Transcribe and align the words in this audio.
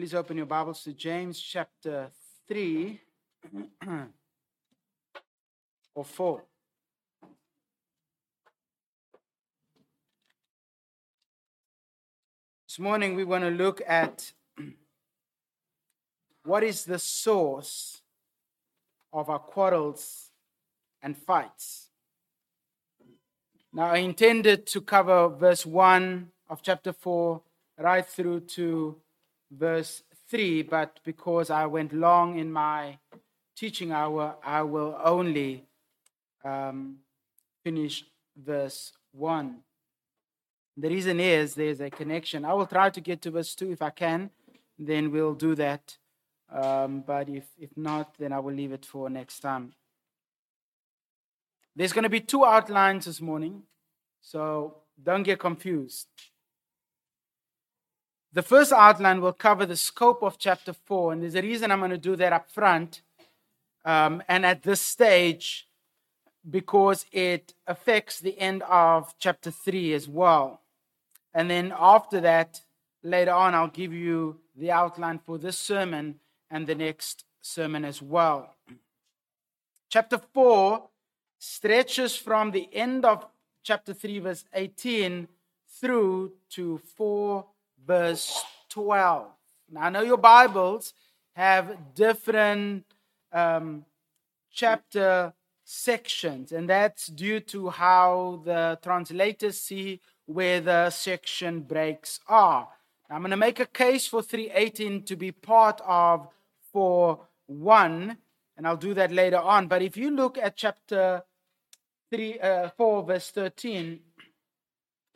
Please 0.00 0.14
open 0.14 0.38
your 0.38 0.46
Bibles 0.46 0.82
to 0.84 0.94
James 0.94 1.38
chapter 1.38 2.10
3 2.48 2.98
or 5.94 6.04
4. 6.06 6.42
This 12.66 12.78
morning 12.78 13.14
we 13.14 13.24
want 13.24 13.44
to 13.44 13.50
look 13.50 13.82
at 13.86 14.32
what 16.44 16.62
is 16.62 16.86
the 16.86 16.98
source 16.98 18.00
of 19.12 19.28
our 19.28 19.38
quarrels 19.38 20.30
and 21.02 21.14
fights. 21.14 21.90
Now, 23.70 23.90
I 23.90 23.98
intended 23.98 24.66
to 24.68 24.80
cover 24.80 25.28
verse 25.28 25.66
1 25.66 26.30
of 26.48 26.62
chapter 26.62 26.94
4 26.94 27.42
right 27.76 28.06
through 28.06 28.40
to 28.56 28.96
verse 29.50 30.02
3, 30.28 30.62
but 30.62 31.00
because 31.04 31.50
I 31.50 31.66
went 31.66 31.92
long 31.92 32.38
in 32.38 32.52
my 32.52 32.98
teaching 33.56 33.92
hour, 33.92 34.36
I 34.44 34.62
will 34.62 34.98
only 35.02 35.64
um, 36.44 36.98
finish 37.62 38.04
verse 38.36 38.92
1. 39.12 39.58
The 40.76 40.88
reason 40.88 41.20
is 41.20 41.54
there's 41.54 41.80
a 41.80 41.90
connection. 41.90 42.44
I 42.44 42.54
will 42.54 42.66
try 42.66 42.90
to 42.90 43.00
get 43.00 43.20
to 43.22 43.30
verse 43.30 43.54
2 43.54 43.72
if 43.72 43.82
I 43.82 43.90
can, 43.90 44.30
then 44.78 45.10
we'll 45.10 45.34
do 45.34 45.54
that. 45.56 45.98
Um, 46.50 47.04
but 47.06 47.28
if, 47.28 47.44
if 47.58 47.76
not, 47.76 48.14
then 48.18 48.32
I 48.32 48.38
will 48.40 48.54
leave 48.54 48.72
it 48.72 48.86
for 48.86 49.10
next 49.10 49.40
time. 49.40 49.72
There's 51.76 51.92
going 51.92 52.04
to 52.04 52.10
be 52.10 52.20
two 52.20 52.44
outlines 52.44 53.04
this 53.04 53.20
morning, 53.20 53.62
so 54.20 54.78
don't 55.02 55.22
get 55.22 55.38
confused. 55.38 56.08
The 58.32 58.42
first 58.42 58.72
outline 58.72 59.20
will 59.20 59.32
cover 59.32 59.66
the 59.66 59.76
scope 59.76 60.22
of 60.22 60.38
chapter 60.38 60.72
4, 60.72 61.12
and 61.12 61.22
there's 61.22 61.34
a 61.34 61.42
reason 61.42 61.72
I'm 61.72 61.80
going 61.80 61.90
to 61.90 61.98
do 61.98 62.14
that 62.14 62.32
up 62.32 62.48
front 62.48 63.02
um, 63.84 64.22
and 64.28 64.46
at 64.46 64.62
this 64.62 64.80
stage 64.80 65.66
because 66.48 67.06
it 67.10 67.54
affects 67.66 68.20
the 68.20 68.38
end 68.38 68.62
of 68.62 69.14
chapter 69.18 69.50
3 69.50 69.94
as 69.94 70.08
well. 70.08 70.60
And 71.34 71.50
then 71.50 71.74
after 71.76 72.20
that, 72.20 72.60
later 73.02 73.32
on, 73.32 73.54
I'll 73.54 73.68
give 73.68 73.92
you 73.92 74.38
the 74.56 74.70
outline 74.70 75.18
for 75.18 75.36
this 75.36 75.58
sermon 75.58 76.20
and 76.50 76.68
the 76.68 76.74
next 76.76 77.24
sermon 77.42 77.84
as 77.84 78.00
well. 78.00 78.54
Chapter 79.88 80.18
4 80.18 80.88
stretches 81.38 82.14
from 82.14 82.52
the 82.52 82.68
end 82.72 83.04
of 83.04 83.26
chapter 83.64 83.92
3, 83.92 84.20
verse 84.20 84.44
18, 84.54 85.26
through 85.68 86.32
to 86.50 86.78
4 86.96 87.44
verse 87.90 88.44
12. 88.68 89.26
Now, 89.72 89.80
I 89.80 89.90
know 89.90 90.02
your 90.02 90.16
Bibles 90.16 90.94
have 91.34 91.76
different 91.96 92.84
um, 93.32 93.84
chapter 94.52 95.32
sections, 95.64 96.52
and 96.52 96.70
that's 96.70 97.08
due 97.08 97.40
to 97.40 97.70
how 97.70 98.42
the 98.44 98.78
translators 98.80 99.58
see 99.58 100.00
where 100.26 100.60
the 100.60 100.90
section 100.90 101.62
breaks 101.62 102.20
are. 102.28 102.68
Now, 103.08 103.16
I'm 103.16 103.22
going 103.22 103.32
to 103.32 103.36
make 103.36 103.58
a 103.58 103.66
case 103.66 104.06
for 104.06 104.22
318 104.22 105.02
to 105.06 105.16
be 105.16 105.32
part 105.32 105.80
of 105.84 106.28
4:1, 106.72 108.16
and 108.56 108.68
I'll 108.68 108.76
do 108.76 108.94
that 108.94 109.10
later 109.10 109.40
on. 109.40 109.66
But 109.66 109.82
if 109.82 109.96
you 109.96 110.12
look 110.12 110.38
at 110.38 110.54
chapter 110.54 111.24
3, 112.12 112.38
uh, 112.38 112.68
4, 112.76 113.02
verse 113.02 113.30
13, 113.30 113.98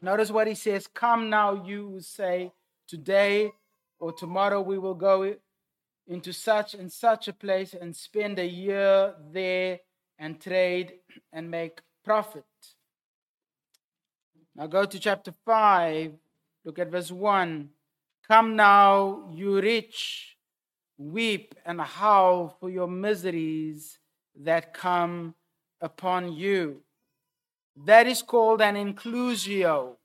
Notice 0.04 0.30
what 0.30 0.46
he 0.46 0.54
says 0.54 0.86
Come 0.86 1.30
now, 1.30 1.64
you 1.64 1.98
say, 2.00 2.52
today 2.86 3.52
or 3.98 4.12
tomorrow 4.12 4.60
we 4.60 4.78
will 4.78 4.94
go 4.94 5.34
into 6.06 6.32
such 6.32 6.74
and 6.74 6.92
such 6.92 7.28
a 7.28 7.32
place 7.32 7.74
and 7.74 7.94
spend 7.96 8.38
a 8.38 8.46
year 8.46 9.14
there 9.32 9.80
and 10.18 10.40
trade 10.40 10.94
and 11.32 11.50
make 11.50 11.80
profit. 12.04 12.44
Now 14.54 14.66
go 14.66 14.84
to 14.84 14.98
chapter 14.98 15.32
5, 15.44 16.12
look 16.64 16.78
at 16.78 16.90
verse 16.90 17.10
1. 17.10 17.70
Come 18.28 18.56
now, 18.56 19.28
you 19.32 19.60
rich, 19.60 20.36
weep 20.96 21.54
and 21.66 21.80
howl 21.80 22.56
for 22.60 22.70
your 22.70 22.86
miseries 22.86 23.98
that 24.36 24.72
come 24.72 25.34
upon 25.80 26.32
you. 26.32 26.82
That 27.76 28.06
is 28.06 28.22
called 28.22 28.62
an 28.62 28.76
inclusio. 28.76 29.96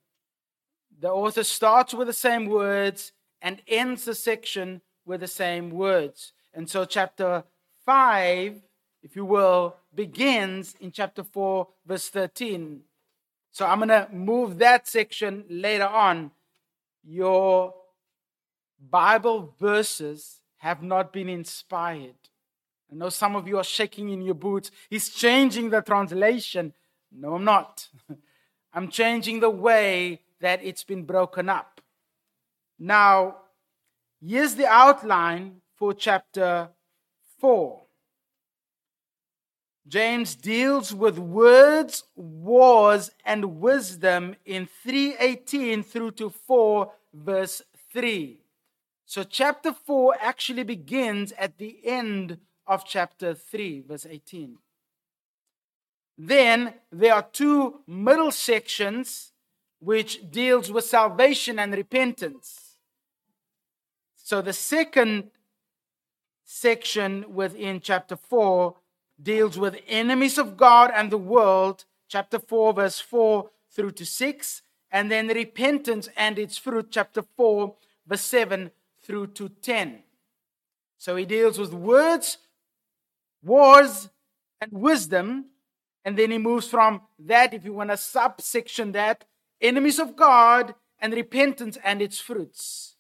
The 1.00 1.10
author 1.10 1.44
starts 1.44 1.94
with 1.94 2.08
the 2.08 2.14
same 2.14 2.48
words 2.48 3.14
and 3.42 3.62
ends 3.68 4.04
the 4.06 4.16
section 4.16 4.82
with 5.06 5.22
the 5.22 5.28
same 5.28 5.70
words. 5.70 6.34
And 6.54 6.70
so, 6.70 6.84
chapter 6.84 7.44
5, 7.86 8.62
if 9.02 9.16
you 9.16 9.24
will, 9.24 9.78
begins 9.96 10.76
in 10.82 10.92
chapter 10.92 11.24
4, 11.24 11.68
verse 11.86 12.10
13. 12.10 12.82
So, 13.52 13.66
I'm 13.66 13.80
going 13.80 13.90
to 13.90 14.10
move 14.12 14.58
that 14.60 14.88
section 14.88 15.46
later 15.50 15.88
on. 15.88 16.32
Your 17.04 17.74
Bible 18.80 19.56
verses 19.60 20.42
have 20.58 20.84
not 20.84 21.14
been 21.14 21.30
inspired. 21.30 22.16
I 22.92 22.96
know 22.96 23.10
some 23.10 23.36
of 23.38 23.48
you 23.48 23.58
are 23.58 23.64
shaking 23.64 24.10
in 24.10 24.22
your 24.22 24.36
boots. 24.36 24.72
He's 24.90 25.10
changing 25.10 25.70
the 25.70 25.82
translation. 25.82 26.74
No, 27.12 27.36
I'm 27.36 27.46
not. 27.46 27.88
I'm 28.74 28.90
changing 28.90 29.40
the 29.40 29.50
way 29.50 30.22
that 30.42 30.64
it's 30.64 30.84
been 30.84 31.04
broken 31.04 31.50
up. 31.50 31.82
Now, 32.78 33.38
here's 34.22 34.56
the 34.56 34.68
outline 34.68 35.62
for 35.76 35.94
chapter 35.94 36.70
4. 37.40 37.82
James 39.88 40.36
deals 40.36 40.94
with 40.94 41.18
words, 41.18 42.04
wars, 42.16 43.10
and 43.26 43.60
wisdom 43.60 44.36
in 44.46 44.68
318 44.84 45.82
through 45.84 46.12
to 46.12 46.30
4, 46.30 46.92
verse 47.14 47.62
3. 47.92 48.40
So, 49.06 49.24
chapter 49.24 49.74
4 49.74 50.16
actually 50.22 50.64
begins 50.64 51.32
at 51.32 51.58
the 51.58 51.80
end 51.84 52.38
of 52.68 52.86
chapter 52.86 53.34
3, 53.34 53.82
verse 53.88 54.06
18. 54.08 54.58
Then 56.16 56.76
there 56.92 57.16
are 57.16 57.24
two 57.24 57.80
middle 57.88 58.32
sections 58.32 59.32
which 59.80 60.32
deals 60.32 60.72
with 60.72 60.86
salvation 60.86 61.60
and 61.60 61.74
repentance. 61.74 62.76
So 64.16 64.42
the 64.42 64.54
second 64.54 65.32
section 66.44 67.34
within 67.34 67.80
chapter 67.80 68.16
4 68.16 68.76
deals 69.22 69.58
with 69.58 69.78
enemies 69.88 70.38
of 70.38 70.58
God 70.58 70.92
and 70.94 71.12
the 71.12 71.18
world, 71.18 71.86
chapter 72.08 72.40
4, 72.40 72.74
verse 72.74 73.00
4 73.00 73.50
through 73.72 73.92
to 73.92 74.06
6, 74.06 74.62
and 74.92 75.12
then 75.12 75.28
repentance 75.28 76.10
and 76.18 76.38
its 76.40 76.58
fruit, 76.58 76.88
chapter 76.92 77.24
4, 77.38 77.76
verse 78.08 78.22
7 78.22 78.72
through 79.02 79.28
to 79.28 79.50
10. 79.50 80.04
So 80.98 81.16
he 81.16 81.26
deals 81.26 81.58
with 81.58 81.74
words, 81.74 82.38
wars, 83.42 84.10
and 84.62 84.72
wisdom 84.74 85.46
and 86.06 86.18
then 86.18 86.32
he 86.32 86.38
moves 86.38 86.68
from 86.68 87.02
that, 87.20 87.54
if 87.54 87.66
you 87.66 87.74
want 87.74 87.90
to 87.90 87.98
subsection 87.98 88.94
that, 88.94 89.26
enemies 89.62 90.00
of 90.00 90.16
God 90.16 90.76
and 91.00 91.14
repentance 91.14 91.78
and 91.84 92.02
its 92.02 92.20
fruits. 92.20 92.96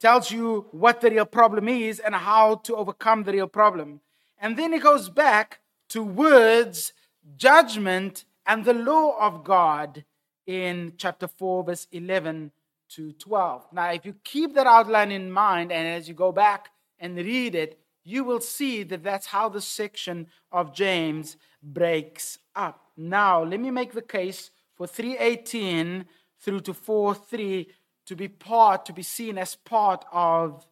Tells 0.00 0.30
you 0.30 0.66
what 0.72 1.00
the 1.00 1.10
real 1.10 1.26
problem 1.26 1.68
is 1.68 2.00
and 2.00 2.14
how 2.14 2.56
to 2.56 2.76
overcome 2.76 3.22
the 3.22 3.32
real 3.32 3.46
problem. 3.46 4.00
And 4.38 4.56
then 4.56 4.72
he 4.72 4.78
goes 4.78 5.08
back 5.08 5.60
to 5.90 6.02
words, 6.02 6.92
judgment, 7.36 8.24
and 8.46 8.64
the 8.64 8.74
law 8.74 9.16
of 9.20 9.44
God 9.44 10.04
in 10.46 10.94
chapter 10.96 11.28
4, 11.28 11.64
verse 11.64 11.86
11 11.92 12.50
to 12.90 13.12
12. 13.12 13.66
Now, 13.72 13.92
if 13.92 14.04
you 14.04 14.14
keep 14.24 14.54
that 14.54 14.66
outline 14.66 15.12
in 15.12 15.30
mind 15.30 15.70
and 15.70 15.86
as 15.86 16.08
you 16.08 16.14
go 16.14 16.32
back 16.32 16.70
and 16.98 17.16
read 17.16 17.54
it, 17.54 17.78
you 18.04 18.24
will 18.24 18.40
see 18.40 18.82
that 18.82 19.04
that's 19.04 19.26
how 19.26 19.48
the 19.48 19.60
section 19.60 20.26
of 20.50 20.74
James 20.74 21.36
breaks 21.62 22.38
up. 22.56 22.90
Now, 22.96 23.44
let 23.44 23.60
me 23.60 23.70
make 23.70 23.92
the 23.92 24.02
case 24.02 24.50
for 24.74 24.86
318 24.86 26.06
through 26.40 26.60
to 26.60 26.74
43 26.74 27.68
to 28.06 28.16
be 28.16 28.28
part, 28.28 28.84
to 28.86 28.92
be 28.92 29.02
seen 29.02 29.38
as 29.38 29.54
part 29.54 30.04
of 30.12 30.66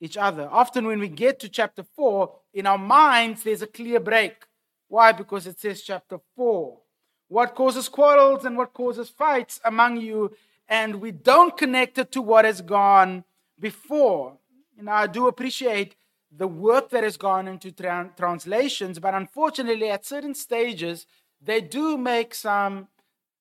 each 0.00 0.16
other. 0.16 0.48
Often, 0.50 0.86
when 0.86 1.00
we 1.00 1.08
get 1.08 1.40
to 1.40 1.48
chapter 1.48 1.82
4, 1.82 2.32
in 2.54 2.66
our 2.66 2.78
minds, 2.78 3.42
there's 3.42 3.62
a 3.62 3.66
clear 3.66 4.00
break. 4.00 4.46
Why? 4.88 5.12
Because 5.12 5.46
it 5.46 5.58
says 5.58 5.82
chapter 5.82 6.18
4. 6.36 6.78
What 7.28 7.54
causes 7.54 7.88
quarrels 7.88 8.44
and 8.44 8.56
what 8.56 8.72
causes 8.72 9.10
fights 9.10 9.60
among 9.64 9.98
you? 9.98 10.34
And 10.68 11.00
we 11.00 11.10
don't 11.10 11.56
connect 11.56 11.98
it 11.98 12.12
to 12.12 12.22
what 12.22 12.44
has 12.44 12.60
gone 12.60 13.24
before. 13.58 14.38
And 14.78 14.88
I 14.88 15.06
do 15.06 15.26
appreciate 15.26 15.96
the 16.30 16.46
work 16.46 16.90
that 16.90 17.04
has 17.04 17.16
gone 17.16 17.48
into 17.48 17.72
tra- 17.72 18.12
translations, 18.16 18.98
but 18.98 19.14
unfortunately, 19.14 19.90
at 19.90 20.04
certain 20.04 20.34
stages, 20.34 21.06
they 21.40 21.60
do 21.60 21.96
make 21.96 22.34
some 22.34 22.88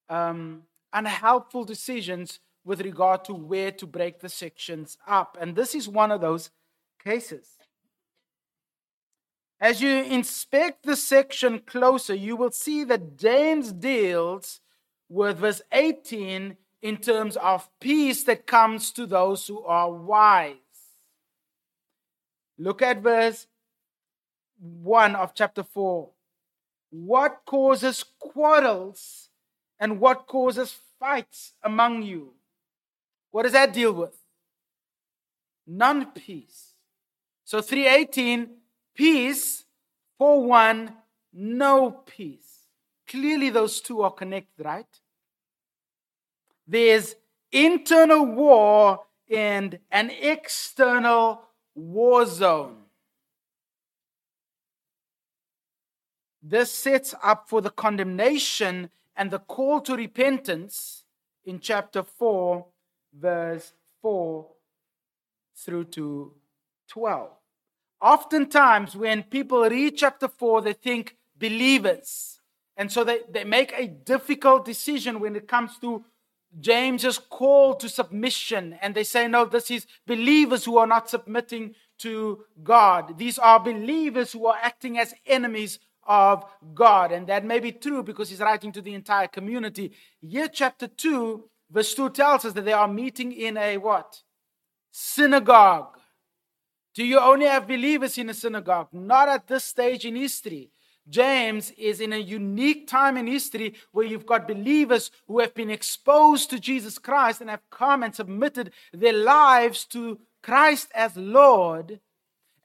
um, 0.09 0.63
unhelpful 0.94 1.63
decisions 1.63 2.39
with 2.63 2.81
regard 2.81 3.24
to 3.25 3.33
where 3.33 3.71
to 3.71 3.86
break 3.88 4.19
the 4.19 4.30
sections 4.30 4.98
up. 5.07 5.38
And 5.39 5.56
this 5.56 5.74
is 5.74 5.88
one 5.88 6.12
of 6.12 6.21
those 6.21 6.50
cases. 7.04 7.57
As 9.59 9.81
you 9.81 9.89
inspect 9.89 10.83
the 10.83 10.95
section 10.95 11.59
closer, 11.59 12.13
you 12.13 12.36
will 12.36 12.51
see 12.51 12.83
that 12.83 13.18
James 13.18 13.71
deals 13.71 14.59
with 15.09 15.39
verse 15.39 15.62
18 15.71 16.57
in 16.81 16.98
terms 16.98 17.38
of 17.38 17.69
peace 17.80 18.24
that 18.24 18.45
comes 18.45 18.92
to 18.92 19.06
those 19.06 19.48
who 19.48 19.63
are 19.63 19.92
wise. 19.92 20.56
Look 22.60 22.81
at 22.81 23.01
verse 23.01 23.48
1 24.60 25.15
of 25.15 25.33
chapter 25.33 25.63
4. 25.63 26.10
What 26.89 27.42
causes 27.45 28.03
quarrels 28.19 29.26
and 29.79 30.00
what 30.00 30.27
causes 30.27 30.75
fights 31.00 31.53
among 31.63 32.03
you? 32.03 32.33
What 33.31 33.44
does 33.44 33.51
that 33.51 33.74
deal 33.74 33.94
with? 33.94 34.15
None 35.65 36.07
peace. 36.12 36.74
So 37.44 37.62
318, 37.62 38.50
peace. 38.95 39.65
For 40.18 40.44
one, 40.44 40.94
no 41.31 41.91
peace. 41.91 42.65
Clearly, 43.07 43.51
those 43.51 43.81
two 43.81 44.01
are 44.01 44.12
connected, 44.12 44.65
right? 44.65 44.88
There's 46.68 47.15
internal 47.51 48.25
war 48.25 49.01
and 49.29 49.79
an 49.91 50.09
external 50.09 51.44
war 51.75 52.25
zone. 52.25 52.77
This 56.41 56.71
sets 56.71 57.13
up 57.24 57.47
for 57.47 57.62
the 57.62 57.69
condemnation 57.69 58.89
and 59.18 59.31
the 59.31 59.40
call 59.40 59.81
to 59.81 59.96
repentance 59.96 61.04
in 61.44 61.60
chapter 61.60 62.04
4, 62.04 62.66
verse 63.19 63.74
4 64.02 64.48
through 65.56 65.86
to 65.86 66.34
12. 66.90 67.30
Oftentimes, 68.00 68.96
when 68.96 69.24
people 69.24 69.68
read 69.68 69.98
chapter 69.98 70.28
4, 70.28 70.62
they 70.62 70.74
think 70.74 71.18
believers. 71.36 72.40
And 72.75 72.92
so 72.92 73.04
they, 73.04 73.22
they 73.30 73.44
make 73.44 73.74
a 73.75 73.88
difficult 73.88 74.66
decision 74.66 75.20
when 75.20 75.36
it 75.36 75.48
comes 75.48 75.80
to 75.80 76.06
James's 76.60 77.18
call 77.18 77.74
to 77.75 77.90
submission. 77.90 78.78
And 78.81 78.94
they 78.94 79.04
say, 79.04 79.28
no, 79.28 79.46
this 79.46 79.72
is 79.72 79.88
believers 80.06 80.63
who 80.66 80.78
are 80.78 80.86
not 80.88 81.10
submitting 81.10 81.74
to 82.00 82.44
God. 82.63 83.18
These 83.18 83.40
are 83.40 83.60
believers 83.60 84.31
who 84.31 84.46
are 84.46 84.58
acting 84.62 85.00
as 85.00 85.16
enemies 85.25 85.80
of 86.07 86.45
God. 86.74 87.12
And 87.12 87.27
that 87.27 87.45
may 87.45 87.59
be 87.59 87.71
true 87.71 88.01
because 88.01 88.30
he's 88.30 88.39
writing 88.39 88.71
to 88.71 88.81
the 88.81 88.94
entire 88.94 89.27
community. 89.27 89.92
Here, 90.21 90.48
chapter 90.48 90.88
2, 90.88 91.44
verse 91.69 91.94
2 91.94 92.09
tells 92.12 92.45
us 92.45 92.54
that 92.54 92.65
they 92.65 92.74
are 92.74 92.88
meeting 92.88 93.31
in 93.31 93.57
a 93.57 93.77
what? 93.77 94.21
Synagogue. 94.92 95.98
Do 96.95 97.06
you 97.06 97.19
only 97.19 97.45
have 97.45 97.68
believers 97.68 98.18
in 98.18 98.30
a 98.30 98.33
synagogue? 98.33 98.88
Not 98.92 99.30
at 99.30 99.48
this 99.48 99.63
stage 99.63 100.06
in 100.06 100.15
history. 100.15 100.71
James 101.09 101.71
is 101.77 102.01
in 102.01 102.12
a 102.12 102.18
unique 102.18 102.88
time 102.88 103.18
in 103.18 103.27
history 103.27 103.75
where 103.92 104.06
you've 104.06 104.25
got 104.25 104.48
believers 104.48 105.12
who 105.27 105.39
have 105.39 105.53
been 105.53 105.69
exposed 105.69 106.50
to 106.50 106.60
Jesus 106.60 106.98
Christ 106.98 107.39
and 107.39 107.50
have 107.50 107.69
come 107.69 108.03
and 108.03 108.13
submitted 108.13 108.71
their 108.92 109.13
lives 109.13 109.86
to 109.86 110.19
Christ 110.42 110.89
as 110.94 111.15
Lord. 111.15 112.00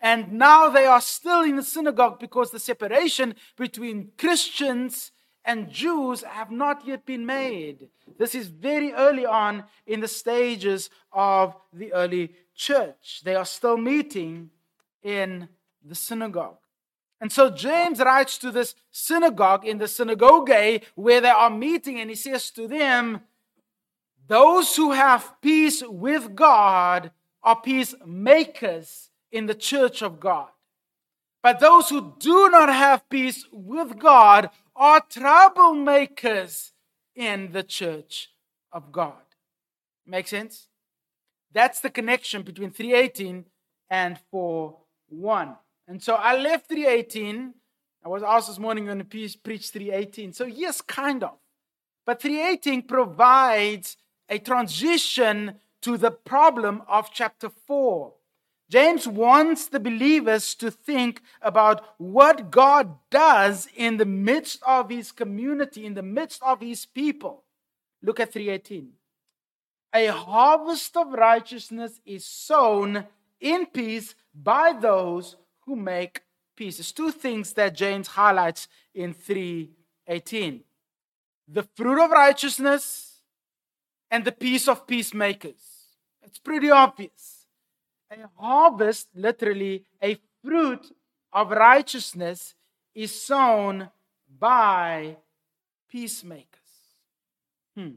And 0.03 0.33
now 0.33 0.69
they 0.69 0.85
are 0.85 1.01
still 1.01 1.43
in 1.43 1.55
the 1.55 1.63
synagogue 1.63 2.19
because 2.19 2.51
the 2.51 2.59
separation 2.59 3.37
between 3.57 4.11
Christians 4.19 5.13
and 5.45 5.71
Jews 5.71 6.23
have 6.23 6.51
not 6.51 6.85
yet 6.85 7.07
been 7.07 7.25
made. 7.25 7.89
This 8.19 8.35
is 8.35 8.49
very 8.49 8.93
early 8.93 9.25
on 9.25 9.63
in 9.87 10.01
the 10.01 10.09
stages 10.09 10.91
of 11.13 11.55
the 11.73 11.93
early 11.93 12.35
church. 12.53 13.23
They 13.25 13.37
are 13.37 13.45
still 13.45 13.77
meeting 13.77 14.51
in 15.05 15.49
the 15.85 15.95
synagogue. 15.95 16.59
And 17.21 17.31
so 17.31 17.51
James 17.51 18.01
writes 18.01 18.39
to 18.39 18.51
this 18.51 18.75
synagogue 18.91 19.65
in 19.65 19.79
the 19.79 19.87
synagogue 19.87 20.51
where 20.97 21.21
they 21.21 21.29
are 21.29 21.51
meeting, 21.51 22.01
and 22.01 22.11
he 22.11 22.17
says 22.17 22.51
to 22.53 22.67
them, 22.67 23.21
Those 24.27 24.75
who 24.75 24.91
have 24.91 25.41
peace 25.41 25.81
with 25.87 26.35
God 26.35 27.13
are 27.45 27.61
peacemakers 27.61 29.12
in 29.33 29.47
the 29.47 29.55
church 29.55 30.03
of 30.03 30.21
God. 30.21 30.49
But 31.43 31.59
those 31.59 31.89
who 31.89 32.15
do 32.19 32.51
not 32.51 32.69
have 32.69 33.09
peace 33.09 33.47
with 33.51 33.99
God 33.99 34.51
are 34.77 35.01
troublemakers 35.01 36.71
in 37.17 37.51
the 37.53 37.65
church 37.65 38.31
of 38.71 38.93
God. 38.93 39.15
Make 40.07 40.29
sense? 40.29 40.69
That's 41.53 41.81
the 41.81 41.91
connection 41.91 42.43
between 42.43 42.71
318 42.71 43.47
and 43.91 44.19
4:1. 44.33 45.57
And 45.89 46.03
so 46.03 46.15
I 46.15 46.37
left 46.37 46.69
318. 46.69 47.55
I 48.05 48.09
was 48.09 48.23
asked 48.23 48.49
this 48.49 48.59
morning 48.59 48.87
going 48.87 48.99
to 48.99 49.05
preach 49.05 49.71
318. 49.71 50.33
So 50.33 50.45
yes, 50.45 50.81
kind 50.81 51.23
of. 51.23 51.39
But 52.07 52.21
318 52.23 52.83
provides 52.83 53.97
a 54.29 54.39
transition 54.39 55.61
to 55.83 55.97
the 55.97 56.11
problem 56.11 56.83
of 56.89 57.13
chapter 57.13 57.51
4. 57.51 58.15
James 58.73 59.07
wants 59.07 59.67
the 59.67 59.79
believers 59.79 60.55
to 60.55 60.71
think 60.71 61.21
about 61.43 61.85
what 61.99 62.51
God 62.51 62.97
does 63.11 63.69
in 63.77 63.99
the 63.99 64.07
midst 64.07 64.63
of 64.67 64.89
his 64.89 65.13
community, 65.13 65.85
in 65.85 65.93
the 65.93 66.03
midst 66.03 66.43
of 66.43 66.63
his 66.63 66.87
people. 66.87 67.45
Look 68.03 68.19
at 68.19 68.33
318. 68.33 68.89
A 69.95 70.07
harvest 70.07 70.97
of 70.97 71.13
righteousness 71.13 72.01
is 72.07 72.25
sown 72.25 73.05
in 73.43 73.67
peace 73.67 74.15
by 74.35 74.73
those 74.73 75.37
who 75.67 75.77
make 75.77 76.23
peace. 76.57 76.79
There's 76.79 76.93
two 76.93 77.11
things 77.11 77.53
that 77.53 77.75
James 77.75 78.09
highlights 78.09 78.69
in 78.95 79.13
318 79.13 80.65
the 81.47 81.69
fruit 81.75 82.03
of 82.03 82.11
righteousness 82.11 83.19
and 84.11 84.25
the 84.25 84.33
peace 84.33 84.67
of 84.67 84.87
peacemakers. 84.87 85.61
It's 86.23 86.39
pretty 86.39 86.71
obvious 86.71 87.42
a 88.13 88.29
harvest, 88.39 89.09
literally, 89.15 89.85
a 90.03 90.19
fruit 90.45 90.93
of 91.33 91.51
righteousness 91.51 92.55
is 92.95 93.23
sown 93.23 93.89
by 94.39 95.17
peacemakers. 95.91 96.49
Hmm. 97.77 97.93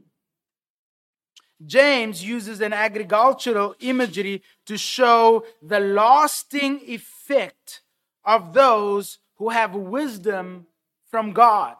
James 1.65 2.23
uses 2.23 2.61
an 2.61 2.73
agricultural 2.73 3.75
imagery 3.79 4.41
to 4.65 4.77
show 4.77 5.45
the 5.61 5.79
lasting 5.79 6.81
effect 6.85 7.81
of 8.23 8.53
those 8.53 9.19
who 9.35 9.49
have 9.49 9.75
wisdom 9.75 10.67
from 11.09 11.33
God. 11.33 11.75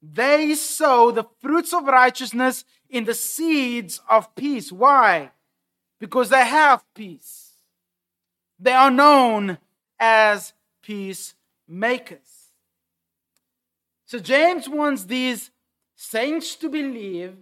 They 0.00 0.54
sow 0.54 1.10
the 1.10 1.26
fruits 1.40 1.72
of 1.72 1.84
righteousness 1.84 2.64
in 2.88 3.04
the 3.04 3.14
seeds 3.14 4.00
of 4.08 4.34
peace. 4.34 4.70
Why? 4.70 5.32
Because 5.98 6.28
they 6.28 6.44
have 6.44 6.84
peace. 6.94 7.52
They 8.58 8.72
are 8.72 8.90
known 8.90 9.58
as 9.98 10.52
peacemakers. 10.82 12.28
So 14.06 14.18
James 14.18 14.68
wants 14.68 15.04
these 15.04 15.50
saints 15.94 16.56
to 16.56 16.68
believe 16.68 17.36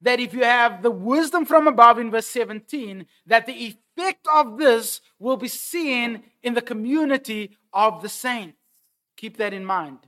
that 0.00 0.20
if 0.20 0.32
you 0.32 0.44
have 0.44 0.82
the 0.82 0.90
wisdom 0.90 1.44
from 1.44 1.66
above 1.66 1.98
in 1.98 2.10
verse 2.10 2.26
17, 2.28 3.06
that 3.26 3.46
the 3.46 3.52
effect 3.52 4.26
of 4.32 4.56
this 4.56 5.00
will 5.18 5.36
be 5.36 5.48
seen 5.48 6.22
in 6.42 6.54
the 6.54 6.62
community 6.62 7.56
of 7.72 8.02
the 8.02 8.08
saints. 8.08 8.56
Keep 9.16 9.36
that 9.36 9.52
in 9.52 9.64
mind. 9.64 9.98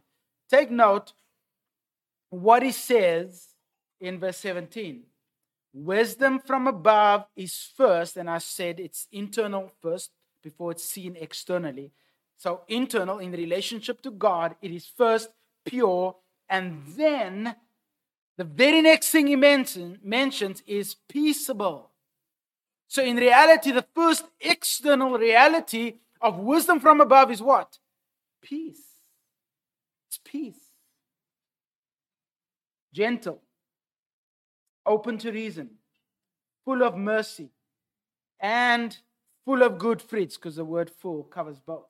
Take 0.49 0.71
note 0.71 1.13
what 2.31 2.63
he 2.63 2.73
says 2.73 3.49
in 4.01 4.19
verse 4.19 4.39
17. 4.39 5.03
Wisdom 5.73 6.39
from 6.39 6.67
above 6.67 7.25
is 7.35 7.71
first, 7.77 8.17
and 8.19 8.29
I 8.29 8.39
said 8.39 8.79
it's 8.79 9.09
internal 9.11 9.73
first 9.81 10.11
before 10.43 10.73
it's 10.73 10.85
seen 10.85 11.17
externally. 11.19 11.93
So, 12.37 12.63
internal 12.69 13.21
in 13.21 13.33
relationship 13.33 14.03
to 14.03 14.11
God, 14.11 14.55
it 14.61 14.71
is 14.71 14.87
first 14.87 15.31
pure, 15.65 16.17
and 16.49 16.83
then 16.97 17.57
the 18.37 18.45
very 18.45 18.83
next 18.83 19.11
thing 19.11 19.29
he 19.29 19.37
mention, 19.37 19.99
mentions 20.03 20.63
is 20.67 20.95
peaceable. 21.09 21.91
So, 22.89 23.03
in 23.03 23.17
reality, 23.17 23.71
the 23.71 23.87
first 23.95 24.25
external 24.41 25.17
reality 25.17 25.95
of 26.21 26.39
wisdom 26.39 26.81
from 26.81 27.01
above 27.01 27.31
is 27.31 27.41
what? 27.41 27.79
Peace. 28.43 28.83
It's 30.09 30.19
peace. 30.23 30.61
Gentle 32.93 33.41
open 34.87 35.19
to 35.19 35.31
reason, 35.31 35.71
full 36.65 36.83
of 36.83 36.97
mercy, 36.97 37.51
and 38.41 38.97
full 39.45 39.63
of 39.63 39.79
good 39.79 40.01
fruits, 40.01 40.37
because 40.37 40.57
the 40.57 40.65
word 40.65 40.91
full 40.91 41.25
covers 41.25 41.61
both. 41.61 41.87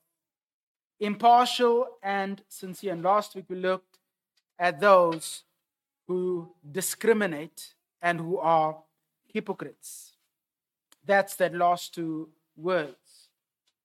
Impartial 1.00 1.86
and 2.02 2.42
sincere. 2.48 2.92
And 2.92 3.02
last 3.02 3.34
week 3.34 3.46
we 3.48 3.56
looked 3.56 3.98
at 4.58 4.80
those 4.80 5.44
who 6.06 6.54
discriminate 6.70 7.74
and 8.00 8.20
who 8.20 8.38
are 8.38 8.76
hypocrites. 9.26 10.12
That's 11.04 11.34
that 11.36 11.54
last 11.54 11.94
two 11.94 12.28
words. 12.56 13.28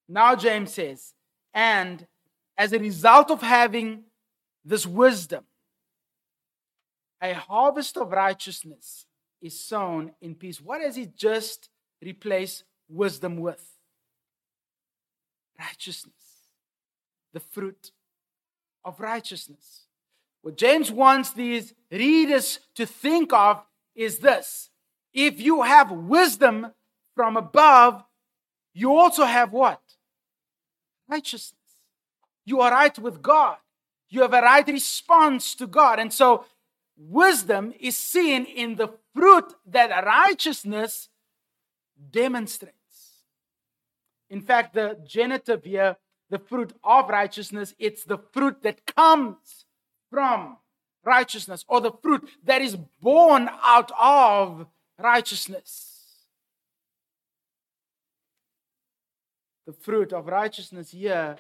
Now, 0.08 0.36
James 0.36 0.74
says, 0.74 1.14
and 1.54 2.06
as 2.58 2.74
a 2.74 2.80
result 2.80 3.32
of 3.32 3.42
having 3.42 4.04
this 4.64 4.86
wisdom, 4.86 5.44
a 7.22 7.34
harvest 7.34 7.98
of 7.98 8.12
righteousness 8.12 9.06
is 9.42 9.60
sown 9.60 10.12
in 10.22 10.36
peace. 10.36 10.62
What 10.62 10.82
has 10.82 10.96
he 10.96 11.06
just 11.06 11.70
replaced 12.02 12.64
wisdom 12.88 13.38
with? 13.38 13.64
Righteousness, 15.60 16.14
the 17.34 17.40
fruit 17.40 17.92
of 18.86 19.00
righteousness. 19.00 19.88
What 20.42 20.58
James 20.58 20.92
wants 20.92 21.32
these 21.32 21.74
readers 21.92 22.60
to 22.76 22.86
think 22.86 23.34
of 23.34 23.64
is 23.96 24.20
this 24.20 24.70
if 25.14 25.42
you 25.42 25.64
have 25.64 25.92
wisdom 25.92 26.72
from 27.16 27.38
above, 27.38 28.04
you 28.74 28.96
also 28.96 29.26
have 29.26 29.52
what? 29.52 29.82
Righteousness. 31.10 31.58
You 32.46 32.62
are 32.62 32.72
right 32.72 32.98
with 33.00 33.22
God. 33.22 33.58
You 34.10 34.22
have 34.22 34.34
a 34.34 34.42
right 34.42 34.68
response 34.68 35.56
to 35.56 35.68
God. 35.68 36.00
And 36.00 36.14
so 36.14 36.46
wisdom 36.98 37.74
is 37.80 37.96
seen 37.96 38.46
in 38.46 38.76
the 38.76 38.90
fruit 39.16 39.54
that 39.68 40.06
righteousness 40.06 41.10
demonstrates. 42.12 42.74
In 44.30 44.42
fact, 44.42 44.74
the 44.74 45.00
genitive 45.06 45.64
here, 45.64 45.98
the 46.30 46.40
fruit 46.40 46.74
of 46.84 47.10
righteousness, 47.10 47.74
it's 47.80 48.04
the 48.04 48.18
fruit 48.18 48.62
that 48.64 48.86
comes 48.96 49.66
from 50.10 50.58
righteousness 51.04 51.64
or 51.68 51.80
the 51.80 51.92
fruit 51.92 52.30
that 52.44 52.62
is 52.62 52.76
born 52.76 53.50
out 53.64 53.92
of 54.00 54.68
righteousness. 55.00 55.94
The 59.66 59.74
fruit 59.74 60.14
of 60.14 60.28
righteousness 60.28 60.92
here 60.92 61.38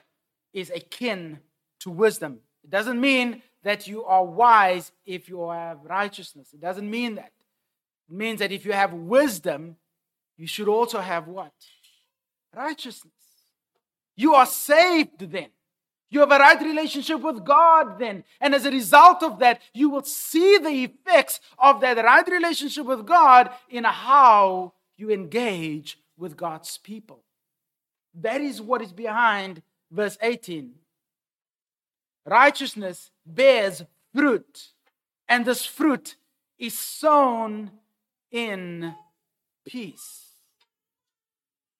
is 0.53 0.69
akin 0.69 1.39
to 1.79 1.89
wisdom. 1.89 2.39
It 2.63 2.69
doesn't 2.69 2.99
mean 2.99 3.41
that 3.63 3.87
you 3.87 4.03
are 4.03 4.23
wise 4.23 4.91
if 5.05 5.27
you 5.29 5.49
have 5.49 5.79
righteousness. 5.83 6.53
It 6.53 6.61
doesn't 6.61 6.89
mean 6.89 7.15
that. 7.15 7.31
It 8.09 8.15
means 8.15 8.39
that 8.39 8.51
if 8.51 8.65
you 8.65 8.73
have 8.73 8.93
wisdom, 8.93 9.75
you 10.37 10.47
should 10.47 10.67
also 10.67 10.99
have 10.99 11.27
what? 11.27 11.53
Righteousness. 12.55 13.13
You 14.15 14.33
are 14.35 14.45
saved 14.45 15.19
then. 15.31 15.47
You 16.09 16.21
have 16.21 16.31
a 16.31 16.39
right 16.39 16.61
relationship 16.61 17.19
with 17.21 17.43
God 17.43 17.99
then. 17.99 18.23
And 18.39 18.55
as 18.55 18.65
a 18.65 18.71
result 18.71 19.23
of 19.23 19.39
that, 19.39 19.61
you 19.73 19.89
will 19.89 20.03
see 20.03 20.57
the 20.57 20.83
effects 20.83 21.41
of 21.59 21.81
that 21.81 21.97
right 21.97 22.27
relationship 22.27 22.85
with 22.85 23.05
God 23.05 23.49
in 23.69 23.83
how 23.83 24.73
you 24.95 25.11
engage 25.11 25.99
with 26.17 26.37
God's 26.37 26.77
people. 26.77 27.23
That 28.15 28.41
is 28.41 28.61
what 28.61 28.81
is 28.81 28.93
behind 28.93 29.61
verse 29.91 30.17
18. 30.21 30.73
Righteousness 32.27 33.09
bears 33.25 33.83
fruit, 34.13 34.69
and 35.29 35.45
this 35.45 35.65
fruit 35.65 36.17
is 36.59 36.77
sown 36.77 37.71
in 38.29 38.93
peace. 39.65 40.25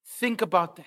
Think 0.06 0.42
about 0.42 0.78
that. 0.78 0.86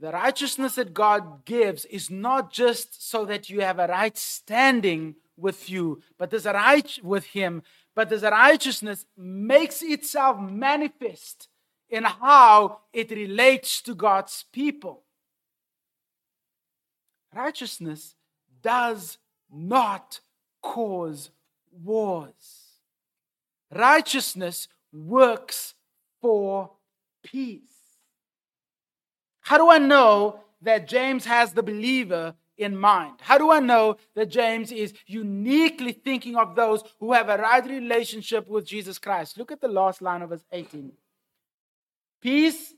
The 0.00 0.12
righteousness 0.12 0.74
that 0.74 0.92
God 0.92 1.46
gives 1.46 1.86
is 1.86 2.10
not 2.10 2.52
just 2.52 3.08
so 3.10 3.24
that 3.24 3.48
you 3.48 3.62
have 3.62 3.78
a 3.78 3.86
right 3.86 4.16
standing 4.16 5.16
with 5.38 5.70
you, 5.70 6.02
but 6.18 6.30
there's 6.30 6.46
a 6.46 6.52
right 6.52 6.98
with 7.02 7.24
Him, 7.24 7.62
but 7.94 8.10
there's 8.10 8.22
a 8.22 8.30
righteousness 8.30 9.06
makes 9.16 9.80
itself 9.82 10.38
manifest 10.38 11.48
in 11.88 12.04
how 12.04 12.80
it 12.92 13.10
relates 13.10 13.80
to 13.82 13.94
God's 13.94 14.44
people. 14.52 15.04
Righteousness 17.38 18.16
does 18.62 19.16
not 19.48 20.18
cause 20.60 21.30
wars. 21.70 22.80
Righteousness 23.72 24.66
works 24.92 25.74
for 26.20 26.72
peace. 27.22 27.60
How 29.40 29.56
do 29.56 29.70
I 29.70 29.78
know 29.78 30.40
that 30.62 30.88
James 30.88 31.26
has 31.26 31.52
the 31.52 31.62
believer 31.62 32.34
in 32.56 32.76
mind? 32.76 33.18
How 33.20 33.38
do 33.38 33.52
I 33.52 33.60
know 33.60 33.98
that 34.16 34.30
James 34.30 34.72
is 34.72 34.92
uniquely 35.06 35.92
thinking 35.92 36.34
of 36.34 36.56
those 36.56 36.82
who 36.98 37.12
have 37.12 37.28
a 37.28 37.38
right 37.38 37.64
relationship 37.64 38.48
with 38.48 38.66
Jesus 38.66 38.98
Christ? 38.98 39.38
Look 39.38 39.52
at 39.52 39.60
the 39.60 39.68
last 39.68 40.02
line 40.02 40.22
of 40.22 40.30
verse 40.30 40.44
18. 40.50 40.90
Peace 42.20 42.74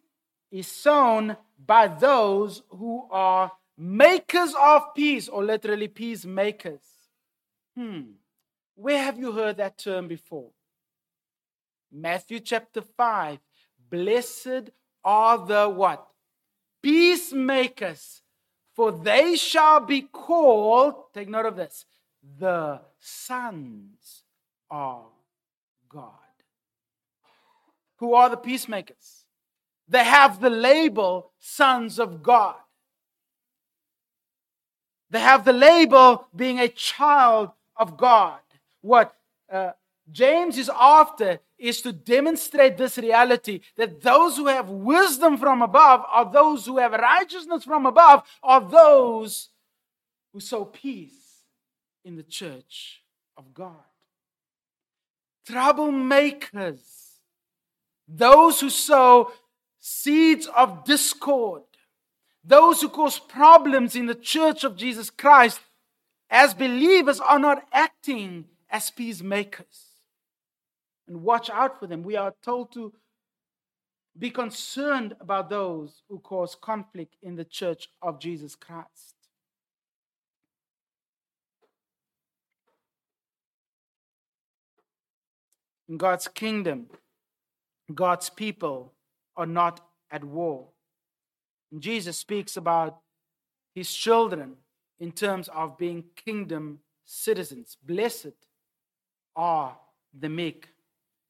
is 0.51 0.67
sown 0.67 1.39
by 1.65 1.89
those 1.89 2.63
who 2.69 3.09
are 3.11 3.51
makers 3.81 4.55
of 4.61 4.95
peace, 4.95 5.27
or 5.27 5.43
literally 5.43 5.89
peacemakers. 5.89 6.83
Hmm. 7.75 8.03
Where 8.75 9.03
have 9.03 9.19
you 9.19 9.33
heard 9.33 9.57
that 9.57 9.79
term 9.79 10.07
before? 10.07 10.51
Matthew 11.91 12.41
chapter 12.41 12.83
5. 12.83 13.39
Blessed 13.89 14.71
are 15.03 15.39
the 15.47 15.69
what? 15.69 16.07
Peacemakers, 16.83 18.23
for 18.75 18.93
they 18.93 19.35
shall 19.37 19.81
be 19.81 20.03
called, 20.03 20.95
take 21.15 21.29
note 21.29 21.47
of 21.47 21.57
this, 21.57 21.87
the 22.39 22.81
sons 22.99 24.25
of 24.71 25.07
God. 25.89 26.13
Who 27.97 28.15
are 28.15 28.29
the 28.29 28.37
peacemakers? 28.37 29.25
They 29.89 30.05
have 30.05 30.41
the 30.41 30.51
label 30.51 31.33
sons 31.39 31.99
of 31.99 32.23
God. 32.23 32.57
They 35.11 35.21
have 35.21 35.45
the 35.45 35.53
label 35.53 36.27
being 36.35 36.61
a 36.61 36.69
child 36.69 37.51
of 37.77 37.97
God. 37.97 38.39
What 38.81 39.15
uh, 39.51 39.73
James 40.11 40.57
is 40.57 40.71
after 40.75 41.41
is 41.59 41.83
to 41.83 41.93
demonstrate 41.93 42.79
this 42.79 42.97
reality 42.97 43.61
that 43.77 44.01
those 44.03 44.37
who 44.37 44.47
have 44.47 44.71
wisdom 44.71 45.37
from 45.37 45.63
above 45.63 46.05
are 46.09 46.31
those 46.31 46.65
who 46.65 46.79
have 46.79 46.93
righteousness 46.93 47.65
from 47.65 47.87
above, 47.87 48.23
are 48.43 48.61
those 48.61 49.49
who 50.33 50.41
sow 50.41 50.65
peace 50.65 51.43
in 52.05 52.17
the 52.17 52.23
church 52.23 53.03
of 53.37 53.53
God. 53.53 53.75
Troublemakers, 55.49 56.81
those 58.09 58.61
who 58.61 58.71
sow 58.71 59.33
seeds 59.79 60.47
of 60.47 60.85
discord, 60.85 61.63
those 62.45 62.81
who 62.81 62.89
cause 62.89 63.19
problems 63.19 63.95
in 63.95 64.07
the 64.07 64.15
church 64.15 64.65
of 64.65 64.77
Jesus 64.77 65.11
Christ 65.11 65.61
as 66.31 66.55
believers 66.55 67.21
are 67.21 67.39
not 67.39 67.67
acting 67.73 68.47
as 68.71 68.91
peacemakers. 68.91 69.89
And 71.07 71.23
watch 71.23 71.51
out 71.51 71.79
for 71.79 71.87
them. 71.87 72.03
We 72.03 72.17
are 72.17 72.35
told 72.43 72.73
to 72.75 72.93
be 74.19 74.31
concerned 74.31 75.17
about 75.21 75.51
those 75.51 76.03
who 76.09 76.19
cause 76.19 76.57
conflict 76.61 77.17
in 77.23 77.37
the 77.37 77.45
church 77.45 77.89
of 78.01 78.21
Jesus 78.21 78.55
Christ. 78.55 79.15
In 85.89 85.97
God's 85.97 86.29
kingdom, 86.29 86.87
God's 87.93 88.31
people 88.31 88.93
are 89.37 89.47
not 89.47 89.81
at 90.11 90.23
war. 90.23 90.69
Jesus 91.79 92.17
speaks 92.17 92.57
about 92.57 92.99
his 93.75 93.93
children 93.93 94.57
in 94.99 95.13
terms 95.13 95.49
of 95.49 95.79
being 95.79 96.05
kingdom 96.17 96.81
citizens. 97.05 97.77
Blessed 97.85 98.35
are 99.37 99.77
the 100.19 100.29
meek. 100.29 100.69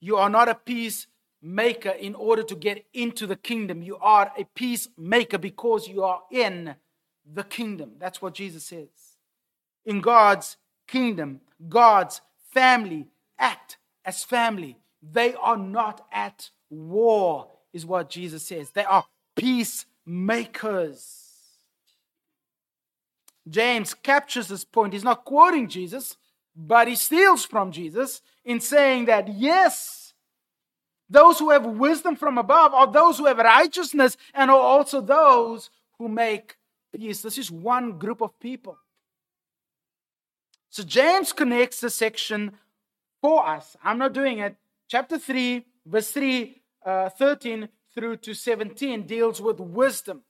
You 0.01 0.17
are 0.17 0.31
not 0.31 0.49
a 0.49 0.55
peacemaker 0.55 1.91
in 1.91 2.15
order 2.15 2.43
to 2.43 2.55
get 2.55 2.87
into 2.95 3.27
the 3.27 3.37
kingdom. 3.37 3.83
You 3.83 3.99
are 3.99 4.33
a 4.37 4.45
peacemaker 4.45 5.39
because 5.39 5.87
you 5.89 6.03
are 6.03 6.23
in 6.31 6.75
the 7.31 7.45
kingdom. 7.45 7.93
That's 7.99 8.23
what 8.23 8.35
Jesus 8.35 8.65
says. 8.65 8.89
In 9.85 10.01
God's 10.01 10.57
kingdom, 10.89 11.41
God's 11.69 12.21
family 12.53 13.09
act 13.39 13.79
as 14.05 14.25
family. 14.25 14.79
They 15.03 15.35
are 15.35 15.57
not 15.57 16.07
at 16.13 16.51
war, 16.69 17.49
is 17.73 17.87
what 17.87 18.11
Jesus 18.11 18.45
says. 18.47 18.71
They 18.71 18.85
are 18.85 19.05
peace 19.37 19.87
makers. 20.11 21.29
James 23.49 23.95
captures 23.95 24.49
this 24.49 24.65
point. 24.65 24.93
He's 24.93 25.05
not 25.05 25.25
quoting 25.25 25.69
Jesus, 25.69 26.17
but 26.55 26.89
he 26.89 26.97
steals 26.97 27.45
from 27.45 27.71
Jesus 27.73 28.21
in 28.45 28.61
saying 28.61 29.07
that, 29.07 29.29
yes, 29.29 30.13
those 31.09 31.39
who 31.39 31.51
have 31.51 31.65
wisdom 31.65 32.17
from 32.17 32.39
above 32.39 32.75
are 32.75 32.91
those 32.91 33.19
who 33.19 33.27
have 33.27 33.39
righteousness 33.39 34.17
and 34.35 34.51
are 34.51 34.61
also 34.61 35.01
those 35.01 35.71
who 35.99 36.09
make 36.09 36.57
peace. 36.95 37.23
This 37.23 37.39
is 37.39 37.51
one 37.51 37.99
group 37.99 38.21
of 38.21 38.39
people. 38.41 38.77
So 40.71 40.83
James 40.83 41.33
connects 41.33 41.81
the 41.81 41.91
section 41.91 42.53
for 43.21 43.47
us. 43.47 43.77
I'm 43.83 43.99
not 43.99 44.13
doing 44.13 44.39
it. 44.39 44.57
Chapter 44.89 45.19
3, 45.19 45.65
verse 45.87 46.11
3, 46.13 46.63
uh, 46.85 47.09
13 47.11 47.69
through 47.95 48.17
to 48.19 48.35
17 48.35 49.07
deals 49.07 49.41
with 49.41 49.61
wisdom. 49.61 50.23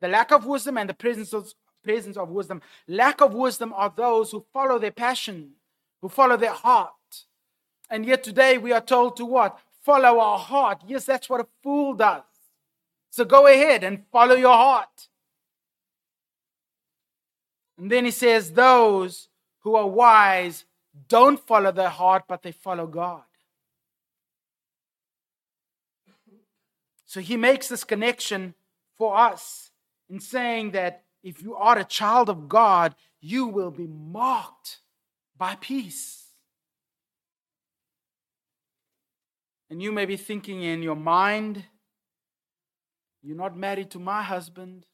The 0.00 0.08
lack 0.08 0.32
of 0.32 0.46
wisdom 0.46 0.78
and 0.78 0.88
the 0.88 0.94
presence 0.94 1.32
of, 1.32 1.52
presence 1.84 2.16
of 2.16 2.30
wisdom. 2.30 2.62
Lack 2.88 3.20
of 3.20 3.34
wisdom 3.34 3.72
are 3.74 3.92
those 3.94 4.30
who 4.30 4.44
follow 4.52 4.78
their 4.78 4.90
passion, 4.90 5.52
who 6.00 6.08
follow 6.08 6.36
their 6.36 6.52
heart. 6.52 6.90
And 7.90 8.06
yet 8.06 8.24
today 8.24 8.58
we 8.58 8.72
are 8.72 8.80
told 8.80 9.16
to 9.16 9.24
what? 9.24 9.58
Follow 9.82 10.18
our 10.18 10.38
heart. 10.38 10.82
Yes, 10.86 11.04
that's 11.04 11.28
what 11.28 11.40
a 11.40 11.46
fool 11.62 11.94
does. 11.94 12.22
So 13.10 13.24
go 13.24 13.46
ahead 13.46 13.84
and 13.84 14.04
follow 14.10 14.34
your 14.34 14.54
heart. 14.54 15.08
And 17.78 17.90
then 17.90 18.04
he 18.04 18.10
says, 18.10 18.52
Those 18.52 19.28
who 19.60 19.74
are 19.74 19.86
wise 19.86 20.64
don't 21.08 21.38
follow 21.46 21.72
their 21.72 21.88
heart, 21.88 22.24
but 22.28 22.42
they 22.42 22.52
follow 22.52 22.86
God. 22.86 23.22
So 27.12 27.20
he 27.20 27.36
makes 27.36 27.68
this 27.68 27.84
connection 27.84 28.54
for 28.96 29.14
us 29.14 29.70
in 30.08 30.18
saying 30.18 30.70
that 30.70 31.04
if 31.22 31.42
you 31.42 31.54
are 31.54 31.76
a 31.78 31.84
child 31.84 32.30
of 32.30 32.48
God, 32.48 32.94
you 33.20 33.48
will 33.48 33.70
be 33.70 33.86
marked 33.86 34.78
by 35.36 35.56
peace. 35.56 36.28
And 39.68 39.82
you 39.82 39.92
may 39.92 40.06
be 40.06 40.16
thinking 40.16 40.62
in 40.62 40.82
your 40.82 40.96
mind, 40.96 41.66
you're 43.22 43.36
not 43.36 43.58
married 43.58 43.90
to 43.90 43.98
my 43.98 44.22
husband. 44.22 44.86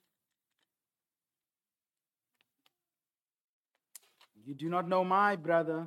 You 4.44 4.56
do 4.56 4.68
not 4.68 4.88
know 4.88 5.04
my 5.04 5.36
brother. 5.36 5.86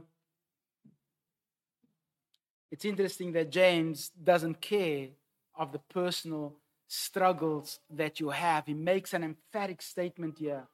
It's 2.71 2.85
interesting 2.85 3.33
that 3.33 3.51
James 3.51 4.11
doesn't 4.23 4.61
care 4.61 5.09
of 5.55 5.71
the 5.71 5.79
personal 5.79 6.55
struggles 6.87 7.79
that 7.89 8.19
you 8.19 8.29
have. 8.29 8.65
He 8.65 8.73
makes 8.73 9.13
an 9.13 9.23
emphatic 9.23 9.81
statement 9.81 10.39
here. 10.39 10.67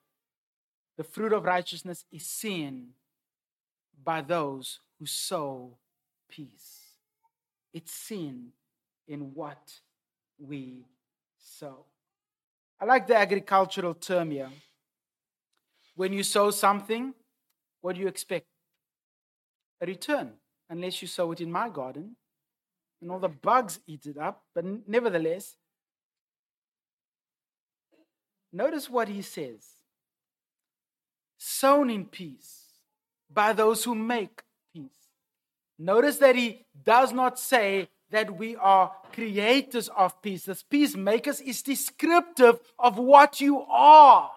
The 0.98 1.04
fruit 1.04 1.34
of 1.34 1.46
righteousness 1.46 2.06
is 2.12 2.26
seen 2.26 2.90
by 4.04 4.22
those 4.22 4.80
who 5.00 5.06
sow 5.06 5.78
peace. 6.30 6.82
It's 7.74 7.92
seen 7.92 8.54
in 9.08 9.34
what 9.34 9.74
we 10.40 10.86
sow. 11.38 11.86
I 12.80 12.86
like 12.86 13.08
the 13.08 13.16
agricultural 13.16 13.94
term 13.94 14.32
here. 14.32 14.50
When 15.96 16.14
you 16.14 16.24
sow 16.24 16.52
something, 16.52 17.14
what 17.82 17.96
do 17.96 18.02
you 18.02 18.08
expect? 18.08 18.46
A 19.82 19.86
return, 19.86 20.34
unless 20.70 21.02
you 21.02 21.08
sow 21.08 21.32
it 21.32 21.42
in 21.42 21.52
my 21.52 21.70
garden 21.70 22.16
and 23.02 23.12
all 23.12 23.20
the 23.20 23.30
bugs 23.30 23.80
eat 23.88 24.06
it 24.06 24.18
up. 24.18 24.44
But 24.54 24.66
nevertheless, 24.88 25.56
notice 28.52 28.90
what 28.90 29.08
he 29.08 29.22
says 29.22 29.66
sown 31.38 31.90
in 31.90 32.06
peace 32.06 32.64
by 33.32 33.54
those 33.54 33.84
who 33.84 33.96
make 33.96 34.42
peace. 34.74 34.90
Notice 35.78 36.18
that 36.18 36.36
he 36.36 36.66
does 36.84 37.12
not 37.12 37.40
say 37.40 37.90
that 38.10 38.38
we 38.38 38.56
are 38.56 38.92
creators 39.12 39.90
of 39.90 40.22
peace. 40.22 40.46
This 40.46 40.64
peacemakers 40.64 41.42
is 41.42 41.62
descriptive 41.62 42.60
of 42.80 42.98
what 42.98 43.42
you 43.42 43.62
are. 43.62 44.32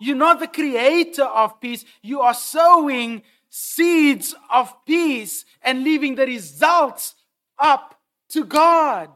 You're 0.00 0.16
not 0.16 0.40
the 0.40 0.48
creator 0.48 1.24
of 1.24 1.60
peace. 1.60 1.84
You 2.02 2.20
are 2.20 2.34
sowing 2.34 3.22
seeds 3.56 4.34
of 4.52 4.74
peace 4.84 5.44
and 5.62 5.84
leaving 5.84 6.16
the 6.16 6.26
results 6.26 7.14
up 7.56 8.00
to 8.28 8.44
God. 8.44 9.08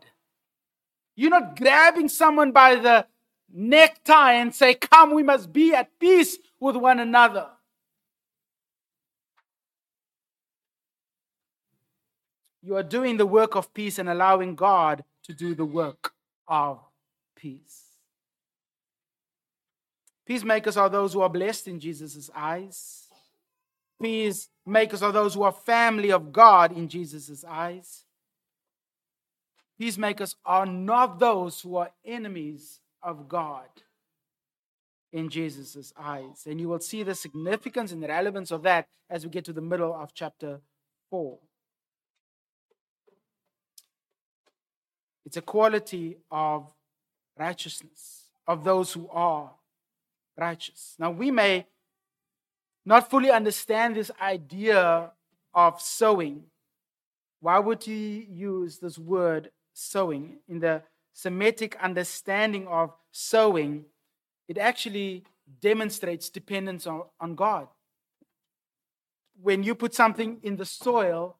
You're 1.17 1.31
not 1.31 1.59
grabbing 1.59 2.09
someone 2.09 2.53
by 2.53 2.77
the 2.77 3.05
necktie 3.53 4.35
and 4.35 4.55
say, 4.55 4.75
Come, 4.75 5.13
we 5.13 5.25
must 5.25 5.53
be 5.53 5.75
at 5.75 5.99
peace 5.99 6.39
with 6.61 6.77
one 6.77 7.01
another. 7.01 7.49
You 12.63 12.77
are 12.77 12.85
doing 12.85 13.17
the 13.17 13.27
work 13.27 13.57
of 13.57 13.75
peace 13.75 13.99
and 13.99 14.09
allowing 14.09 14.55
God 14.55 15.03
to 15.25 15.33
do 15.33 15.57
the 15.57 15.65
work 15.65 16.13
of 16.47 16.79
peace. 17.35 17.87
Peacemakers 20.25 20.77
are 20.77 20.89
those 20.89 21.13
who 21.15 21.23
are 21.23 21.29
blessed 21.29 21.67
in 21.67 21.81
Jesus' 21.81 22.31
eyes. 22.37 23.08
Peacemakers 24.01 25.03
are 25.03 25.13
those 25.13 25.35
who 25.35 25.43
are 25.43 25.53
family 25.53 26.11
of 26.11 26.33
God 26.33 26.77
in 26.77 26.89
Jesus' 26.89 27.45
eyes. 27.45 28.05
Peacemakers 29.79 30.37
are 30.45 30.67
not 30.67 31.19
those 31.19 31.61
who 31.61 31.77
are 31.77 31.91
enemies 32.05 32.81
of 33.03 33.29
God 33.29 33.69
in 35.13 35.29
Jesus' 35.29 35.93
eyes. 35.99 36.45
And 36.47 36.61
you 36.61 36.69
will 36.69 36.81
see 36.81 37.03
the 37.03 37.15
significance 37.15 37.93
and 37.93 38.03
the 38.03 38.09
relevance 38.09 38.51
of 38.51 38.63
that 38.63 38.89
as 39.09 39.25
we 39.25 39.31
get 39.31 39.45
to 39.47 39.53
the 39.53 39.61
middle 39.61 39.95
of 39.95 40.15
chapter 40.15 40.61
4. 41.11 41.39
It's 45.25 45.37
a 45.37 45.43
quality 45.43 46.19
of 46.31 46.73
righteousness, 47.39 48.31
of 48.47 48.65
those 48.65 48.93
who 48.93 49.09
are 49.11 49.53
righteous. 50.37 50.95
Now, 50.99 51.11
we 51.11 51.31
may 51.31 51.67
not 52.89 53.11
fully 53.11 53.31
understand 53.31 53.97
this 53.97 54.11
idea 54.19 55.13
of 55.53 55.79
sowing. 55.79 56.45
Why 57.39 57.59
would 57.59 57.85
he 57.85 58.27
use 58.31 58.79
this 58.79 58.99
word 58.99 59.51
sowing? 59.75 60.39
In 60.49 60.61
the 60.61 60.83
Semitic 61.13 61.77
understanding 61.83 62.67
of 62.67 62.95
sowing, 63.13 63.85
it 64.49 64.57
actually 64.57 65.25
demonstrates 65.61 66.31
dependence 66.31 66.87
on, 66.87 67.03
on 67.21 67.35
God. 67.35 67.69
When 69.43 69.63
you 69.63 69.75
put 69.75 69.95
something 69.95 70.39
in 70.43 70.57
the 70.57 70.65
soil, 70.65 71.37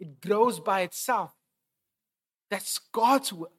it 0.00 0.18
grows 0.22 0.60
by 0.60 0.80
itself. 0.80 1.34
That's 2.50 2.78
God's 2.90 3.34
work. 3.34 3.50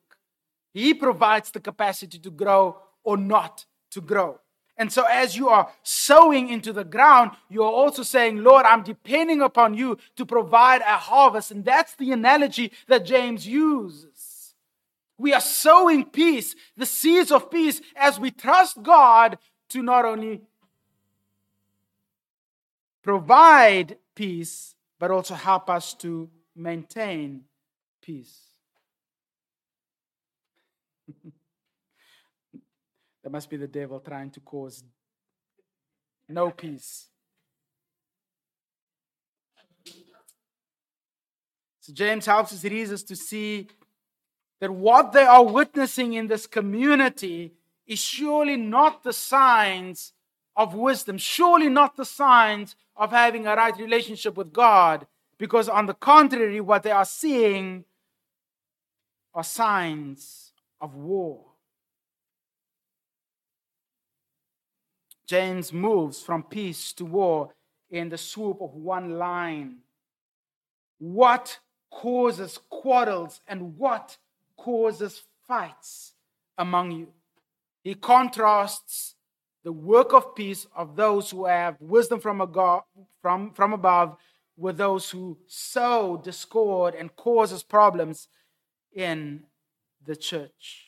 He 0.73 0.91
provides 0.95 1.51
the 1.51 1.59
capacity 1.59 2.17
to 2.17 2.31
grow 2.31 2.77
or 3.03 3.15
not 3.15 3.65
to 3.91 4.01
grow. 4.01 4.39
And 4.77 4.91
so, 4.91 5.05
as 5.05 5.35
you 5.35 5.49
are 5.49 5.71
sowing 5.81 6.49
into 6.49 6.71
the 6.71 6.83
ground, 6.83 7.31
you 7.49 7.63
are 7.63 7.71
also 7.71 8.03
saying, 8.03 8.43
Lord, 8.43 8.65
I'm 8.65 8.83
depending 8.83 9.41
upon 9.41 9.73
you 9.73 9.97
to 10.15 10.25
provide 10.25 10.81
a 10.81 10.97
harvest. 10.97 11.49
And 11.49 11.65
that's 11.65 11.95
the 11.95 12.11
analogy 12.11 12.71
that 12.87 13.03
James 13.03 13.47
uses. 13.47 14.53
We 15.17 15.33
are 15.33 15.41
sowing 15.41 16.05
peace, 16.05 16.55
the 16.75 16.85
seeds 16.85 17.31
of 17.31 17.49
peace, 17.49 17.81
as 17.95 18.19
we 18.19 18.29
trust 18.29 18.83
God 18.83 19.39
to 19.69 19.81
not 19.81 20.05
only 20.05 20.41
provide 23.01 23.97
peace, 24.13 24.75
but 24.99 25.09
also 25.09 25.33
help 25.33 25.71
us 25.71 25.95
to 25.95 26.29
maintain 26.55 27.45
peace. 27.99 28.41
That 33.27 33.33
must 33.33 33.49
be 33.49 33.57
the 33.57 33.67
devil 33.67 33.99
trying 33.99 34.31
to 34.31 34.39
cause 34.39 34.85
no 36.29 36.49
peace. 36.49 37.09
So 41.81 41.91
James 41.91 42.25
helps 42.25 42.51
his 42.51 42.63
readers 42.63 43.03
to 43.03 43.17
see 43.17 43.67
that 44.61 44.71
what 44.71 45.11
they 45.11 45.25
are 45.25 45.43
witnessing 45.43 46.13
in 46.13 46.27
this 46.27 46.47
community 46.47 47.51
is 47.85 47.99
surely 47.99 48.55
not 48.55 49.03
the 49.03 49.11
signs 49.11 50.13
of 50.55 50.73
wisdom, 50.73 51.17
surely 51.17 51.67
not 51.67 51.97
the 51.97 52.05
signs 52.05 52.77
of 52.95 53.11
having 53.11 53.45
a 53.45 53.57
right 53.57 53.77
relationship 53.77 54.37
with 54.37 54.53
God, 54.53 55.05
because 55.37 55.67
on 55.67 55.85
the 55.85 55.93
contrary, 55.93 56.61
what 56.61 56.83
they 56.83 56.91
are 56.91 57.03
seeing 57.03 57.83
are 59.33 59.43
signs 59.43 60.53
of 60.79 60.95
war. 60.95 61.43
James 65.27 65.73
moves 65.73 66.21
from 66.21 66.41
peace 66.41 66.93
to 66.93 67.05
war 67.05 67.53
in 67.89 68.09
the 68.09 68.17
swoop 68.17 68.61
of 68.61 68.73
one 68.73 69.17
line. 69.17 69.79
What 70.99 71.59
causes 71.91 72.59
quarrels 72.69 73.41
and 73.47 73.77
what 73.77 74.17
causes 74.55 75.23
fights 75.45 76.13
among 76.57 76.91
you? 76.91 77.07
He 77.83 77.93
contrasts 77.93 79.15
the 79.63 79.71
work 79.73 80.13
of 80.13 80.33
peace 80.33 80.65
of 80.75 80.95
those 80.95 81.29
who 81.29 81.45
have 81.45 81.75
wisdom 81.81 82.21
from, 82.21 82.39
God, 82.51 82.83
from, 83.21 83.51
from 83.51 83.73
above 83.73 84.15
with 84.55 84.77
those 84.77 85.09
who 85.09 85.37
sow 85.45 86.19
discord 86.23 86.95
and 86.95 87.15
causes 87.17 87.63
problems 87.63 88.29
in 88.93 89.43
the 90.05 90.15
church. 90.15 90.85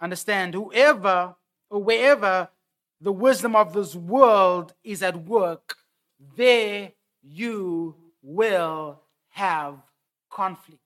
Understand, 0.00 0.54
whoever 0.54 1.36
or 1.70 1.82
wherever 1.82 2.48
the 3.00 3.12
wisdom 3.12 3.54
of 3.54 3.72
this 3.72 3.94
world 3.94 4.74
is 4.82 5.02
at 5.02 5.24
work, 5.26 5.76
there 6.36 6.92
you 7.22 7.94
will 8.22 9.00
have 9.30 9.76
conflict. 10.30 10.80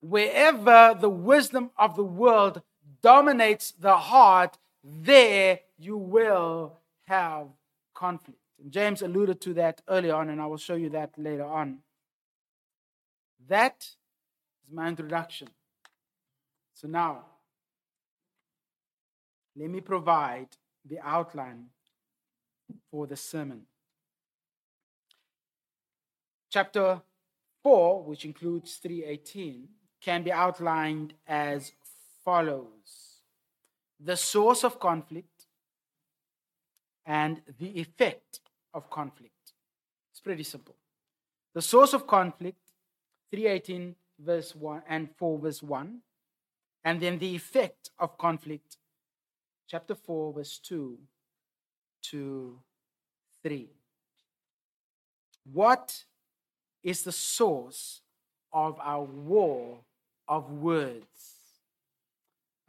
Wherever 0.00 0.96
the 0.98 1.10
wisdom 1.10 1.70
of 1.76 1.96
the 1.96 2.04
world 2.04 2.62
dominates 3.02 3.72
the 3.72 3.96
heart, 3.96 4.58
there 4.84 5.60
you 5.78 5.96
will 5.96 6.78
have 7.06 7.46
conflict. 7.94 8.38
And 8.62 8.72
James 8.72 9.02
alluded 9.02 9.40
to 9.42 9.54
that 9.54 9.82
earlier 9.88 10.14
on, 10.14 10.28
and 10.28 10.40
I 10.40 10.46
will 10.46 10.56
show 10.56 10.74
you 10.74 10.90
that 10.90 11.10
later 11.16 11.44
on. 11.44 11.78
That 13.48 13.84
is 14.64 14.72
my 14.72 14.88
introduction. 14.88 15.48
So 16.74 16.88
now, 16.88 17.24
let 19.56 19.70
me 19.70 19.80
provide 19.80 20.48
the 20.84 20.98
outline 21.00 21.66
for 22.90 23.06
the 23.06 23.16
sermon. 23.16 23.62
Chapter 26.50 27.00
4, 27.62 28.02
which 28.02 28.24
includes 28.24 28.76
318, 28.76 29.68
can 30.00 30.22
be 30.22 30.32
outlined 30.32 31.14
as 31.26 31.72
follows 32.24 33.20
The 34.04 34.16
source 34.16 34.64
of 34.64 34.80
conflict 34.80 35.46
and 37.06 37.40
the 37.58 37.78
effect 37.80 38.40
of 38.74 38.90
conflict. 38.90 39.52
It's 40.10 40.20
pretty 40.20 40.42
simple. 40.42 40.74
The 41.54 41.62
source 41.62 41.92
of 41.92 42.06
conflict, 42.06 42.58
318 43.30 43.94
verse 44.18 44.54
1 44.56 44.82
and 44.88 45.08
4 45.16 45.38
verse 45.38 45.62
1, 45.62 46.00
and 46.84 47.00
then 47.00 47.18
the 47.18 47.34
effect 47.34 47.90
of 47.98 48.18
conflict, 48.18 48.76
chapter 49.68 49.94
4, 49.94 50.32
verse 50.32 50.58
2 50.58 50.98
to 52.02 52.58
3. 53.42 53.68
What 55.52 56.04
is 56.82 57.02
the 57.02 57.12
source 57.12 58.00
of 58.52 58.78
our 58.80 59.04
war 59.04 59.78
of 60.28 60.50
words? 60.50 61.32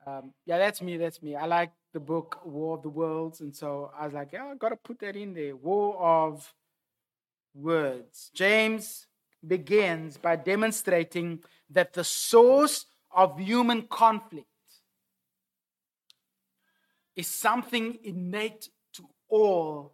Um, 0.06 0.34
yeah, 0.46 0.58
that's 0.58 0.82
me. 0.82 0.98
That's 0.98 1.22
me. 1.22 1.36
I 1.36 1.46
like 1.46 1.72
the 1.94 2.00
book 2.00 2.40
War 2.44 2.78
of 2.78 2.84
the 2.84 2.90
Worlds. 2.90 3.42
And 3.42 3.56
so 3.56 3.92
I 3.98 4.06
was 4.06 4.14
like, 4.14 4.34
yeah, 4.34 4.46
I 4.46 4.56
got 4.56 4.70
to 4.70 4.76
put 4.76 5.00
that 5.00 5.16
in 5.16 5.34
there. 5.34 5.56
War 5.56 5.98
of 6.02 6.54
Words. 7.54 8.32
James 8.34 9.08
begins 9.46 10.18
by 10.18 10.36
demonstrating 10.36 11.44
that 11.70 11.94
the 11.94 12.04
source 12.04 12.86
of 13.16 13.40
human 13.40 13.84
conflict 13.84 14.48
is 17.16 17.28
something 17.28 18.00
innate 18.04 18.70
to 18.94 19.08
all 19.30 19.94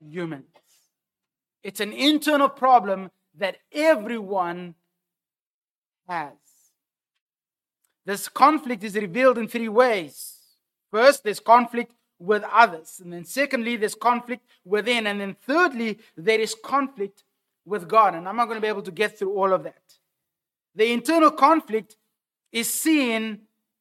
humans. 0.00 0.44
It's 1.62 1.80
an 1.80 1.92
internal 1.92 2.48
problem 2.48 3.10
that 3.38 3.58
everyone 3.72 4.74
has. 6.08 6.32
This 8.04 8.28
conflict 8.28 8.84
is 8.84 8.94
revealed 8.94 9.36
in 9.36 9.48
three 9.48 9.68
ways. 9.68 10.38
First, 10.92 11.24
there's 11.24 11.40
conflict 11.40 11.92
with 12.18 12.44
others. 12.50 13.00
And 13.02 13.12
then, 13.12 13.24
secondly, 13.24 13.76
there's 13.76 13.96
conflict 13.96 14.46
within. 14.64 15.06
And 15.08 15.20
then, 15.20 15.36
thirdly, 15.46 15.98
there 16.16 16.40
is 16.40 16.54
conflict 16.54 17.24
with 17.64 17.88
God. 17.88 18.14
And 18.14 18.28
I'm 18.28 18.36
not 18.36 18.46
going 18.46 18.56
to 18.56 18.62
be 18.62 18.68
able 18.68 18.82
to 18.82 18.92
get 18.92 19.18
through 19.18 19.34
all 19.34 19.52
of 19.52 19.64
that. 19.64 19.82
The 20.74 20.92
internal 20.92 21.32
conflict 21.32 21.96
is 22.52 22.72
seen 22.72 23.40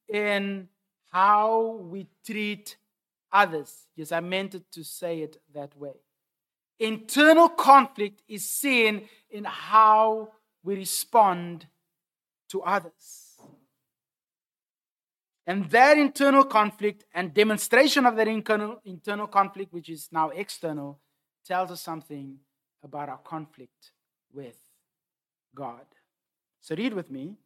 in 0.10 0.68
how 1.16 1.80
we 1.82 2.06
treat 2.26 2.76
others. 3.32 3.88
Yes, 3.96 4.12
I 4.12 4.20
meant 4.20 4.54
to 4.70 4.84
say 4.84 5.22
it 5.22 5.38
that 5.54 5.74
way. 5.78 5.94
Internal 6.78 7.48
conflict 7.48 8.22
is 8.28 8.50
seen 8.50 9.08
in 9.30 9.46
how 9.46 10.34
we 10.62 10.76
respond 10.76 11.68
to 12.50 12.62
others. 12.64 13.40
And 15.48 15.70
that 15.70 15.98
internal 15.98 16.44
conflict 16.44 17.06
and 17.14 17.34
demonstration 17.34 18.06
of 18.06 18.18
that 18.18 18.28
internal, 18.28 18.82
internal 18.84 19.28
conflict, 19.28 19.72
which 19.72 19.88
is 19.88 20.10
now 20.12 20.32
external, 20.32 21.00
tells 21.46 21.72
us 21.72 21.80
something 21.80 22.40
about 22.84 23.08
our 23.08 23.20
conflict 23.20 23.94
with 24.34 24.58
God. 25.56 25.86
So 26.60 26.76
read 26.76 26.94
with 26.94 27.10
me 27.10 27.38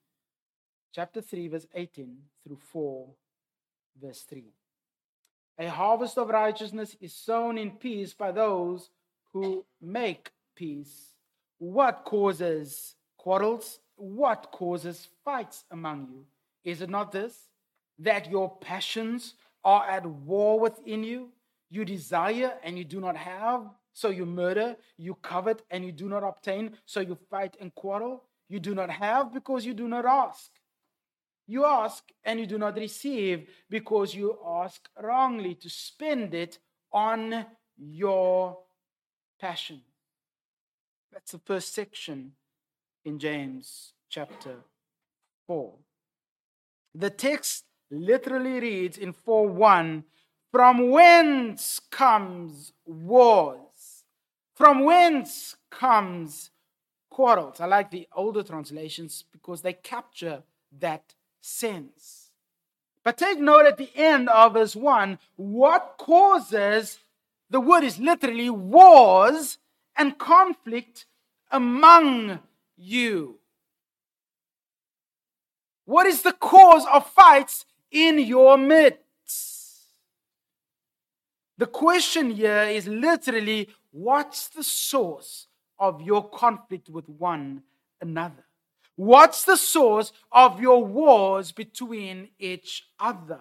chapter 0.92 1.22
3, 1.22 1.50
verse 1.50 1.68
18 1.76 2.18
through 2.44 2.58
4, 2.72 3.10
verse 4.02 4.22
3. 4.22 4.44
A 5.60 5.70
harvest 5.70 6.18
of 6.18 6.30
righteousness 6.30 6.96
is 7.02 7.14
sown 7.14 7.58
in 7.58 7.72
peace 7.72 8.14
by 8.14 8.32
those 8.32 8.90
who 9.34 9.66
make 9.82 10.32
peace. 10.56 11.14
What 11.58 12.06
causes 12.06 12.96
quarrels? 13.18 13.80
What 13.96 14.52
causes 14.52 15.10
fights 15.26 15.66
among 15.70 16.08
you? 16.12 16.26
Is 16.64 16.82
it 16.82 16.90
not 16.90 17.12
this? 17.12 17.50
That 18.00 18.32
your 18.32 18.58
passions 18.62 19.34
are 19.64 19.86
at 19.86 20.06
war 20.06 20.60
within 20.60 21.04
you? 21.04 21.30
You 21.70 21.84
desire 21.84 22.54
and 22.64 22.78
you 22.78 22.86
do 22.86 23.02
not 23.02 23.18
have, 23.18 23.70
so 23.94 24.10
you 24.10 24.26
murder. 24.26 24.78
You 24.98 25.16
covet 25.16 25.62
and 25.70 25.84
you 25.84 25.92
do 25.92 26.08
not 26.08 26.24
obtain, 26.24 26.78
so 26.86 27.02
you 27.02 27.18
fight 27.30 27.58
and 27.60 27.76
quarrel. 27.76 28.24
You 28.48 28.60
do 28.60 28.74
not 28.74 28.90
have 28.90 29.34
because 29.34 29.66
you 29.66 29.74
do 29.74 29.88
not 29.88 30.06
ask. 30.06 30.50
You 31.50 31.66
ask 31.66 32.04
and 32.24 32.40
you 32.40 32.46
do 32.46 32.60
not 32.60 32.76
receive 32.76 33.50
because 33.72 34.14
you 34.14 34.38
ask 34.46 34.88
wrongly 35.02 35.56
to 35.56 35.68
spend 35.68 36.36
it 36.36 36.60
on 36.94 37.44
your 37.76 38.60
passion. 39.42 39.82
That's 41.12 41.32
the 41.32 41.40
first 41.40 41.74
section 41.74 42.34
in 43.04 43.18
James 43.18 43.94
chapter 44.10 44.58
4. 45.48 45.74
The 46.94 47.10
text 47.10 47.66
literally 47.90 48.60
reads 48.60 49.00
in 49.00 49.12
4 49.12 49.48
1 49.48 50.04
From 50.52 50.92
whence 50.92 51.82
comes 51.90 52.74
wars? 52.86 54.04
From 54.54 54.84
whence 54.84 55.56
comes 55.72 56.52
quarrels? 57.10 57.60
I 57.60 57.66
like 57.66 57.90
the 57.90 58.08
older 58.16 58.44
translations 58.44 59.24
because 59.32 59.64
they 59.64 59.74
capture 59.74 60.44
that 60.80 61.16
sins. 61.42 62.32
But 63.04 63.18
take 63.18 63.40
note 63.40 63.66
at 63.66 63.78
the 63.78 63.90
end 63.96 64.30
of 64.30 64.54
verse 64.54 64.76
1 64.76 65.20
what 65.36 65.96
causes 65.98 67.00
the 67.50 67.60
word 67.60 67.84
is 67.84 68.00
literally 68.00 68.50
wars 68.50 69.58
and 69.98 70.18
conflict 70.18 71.06
among 71.52 72.40
you. 72.78 73.40
What 75.86 76.06
is 76.06 76.22
the 76.22 76.34
cause 76.34 76.86
of 76.94 77.08
fights 77.08 77.66
in 77.92 78.20
your 78.20 78.58
midst? 78.58 79.00
The 81.58 81.66
question 81.66 82.30
here 82.30 82.64
is 82.64 82.88
literally 82.88 83.70
what's 83.92 84.50
the 84.50 84.64
source 84.64 85.48
of 85.80 86.02
your 86.02 86.30
conflict 86.30 86.90
with 86.90 87.10
one 87.10 87.64
another? 88.00 88.46
What's 89.00 89.46
the 89.46 89.56
source 89.56 90.12
of 90.30 90.60
your 90.60 90.84
wars 90.84 91.54
between 91.54 92.32
each 92.38 92.84
other? 93.00 93.40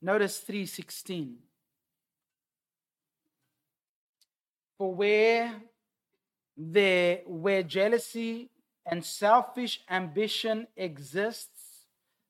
Notice 0.00 0.38
316. 0.38 1.36
For 4.78 4.94
where 4.94 5.54
there 6.56 7.20
where 7.26 7.62
jealousy 7.62 8.48
and 8.86 9.04
selfish 9.04 9.82
ambition 9.90 10.66
exists, 10.78 11.84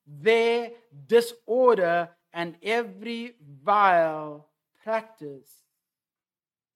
there 0.05 0.71
disorder 1.07 2.09
and 2.33 2.57
every 2.61 3.35
vile 3.63 4.49
practice 4.83 5.63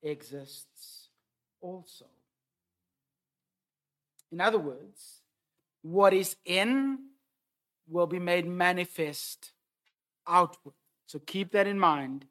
exists 0.02 1.10
also. 1.60 2.06
In 4.32 4.42
other 4.42 4.60
words, 4.60 5.22
what 5.82 6.14
is 6.14 6.36
in 6.46 7.00
will 7.88 8.08
be 8.08 8.20
made 8.20 8.48
manifest 8.48 9.52
outward. 10.28 10.76
So 11.08 11.20
keep 11.20 11.52
that 11.52 11.68
in 11.68 11.80
mind 11.80 12.26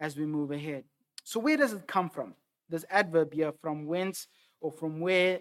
as 0.00 0.16
we 0.16 0.26
move 0.26 0.50
ahead. 0.50 0.84
So, 1.22 1.38
where 1.38 1.56
does 1.56 1.72
it 1.72 1.86
come 1.86 2.10
from? 2.10 2.34
This 2.68 2.84
adverb 2.90 3.32
here, 3.32 3.52
from 3.60 3.86
whence 3.86 4.26
or 4.60 4.72
from 4.72 5.00
where, 5.00 5.40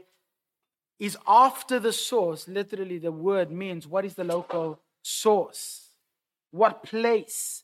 is 1.00 1.17
after 1.28 1.80
the 1.80 1.91
source. 1.91 2.48
Literally, 2.48 3.00
the 3.00 3.12
word 3.12 3.52
means 3.52 3.88
what 3.88 4.06
is 4.06 4.13
the 4.13 4.24
local 4.24 4.80
source? 5.02 5.89
What 6.52 6.84
place? 6.84 7.63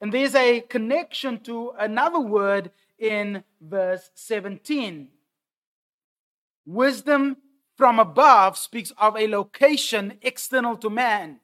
And 0.00 0.12
there's 0.12 0.34
a 0.34 0.60
connection 0.60 1.40
to 1.40 1.72
another 1.78 2.20
word 2.20 2.70
in 2.98 3.44
verse 3.60 4.10
17. 4.14 5.08
Wisdom 6.64 7.36
from 7.78 8.00
above 8.00 8.58
speaks 8.58 8.92
of 8.98 9.16
a 9.16 9.28
location 9.28 10.18
external 10.20 10.76
to 10.76 10.90
man. 10.90 11.38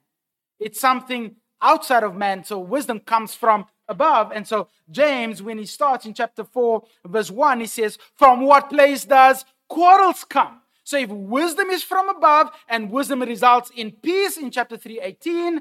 It's 0.59 0.81
something 0.81 1.37
outside 1.63 2.03
of 2.03 2.17
man. 2.17 2.43
So 2.43 2.59
wisdom 2.59 2.99
comes 2.99 3.37
from 3.37 3.67
above. 3.87 4.33
And 4.33 4.47
so 4.47 4.67
James, 4.91 5.41
when 5.43 5.59
he 5.59 5.65
starts 5.65 6.05
in 6.05 6.13
chapter 6.13 6.43
4, 6.43 6.83
verse 7.07 7.31
1, 7.31 7.61
he 7.61 7.67
says, 7.67 7.99
From 8.17 8.41
what 8.41 8.69
place 8.69 9.05
does 9.05 9.45
quarrels 9.69 10.25
come? 10.25 10.61
So 10.83 10.99
if 10.99 11.09
wisdom 11.09 11.71
is 11.71 11.85
from 11.85 12.09
above 12.09 12.51
and 12.69 12.91
wisdom 12.91 13.23
results 13.23 13.71
in 13.75 13.93
peace 13.93 14.37
in 14.37 14.51
chapter 14.51 14.77
3, 14.77 15.01
18, 15.01 15.61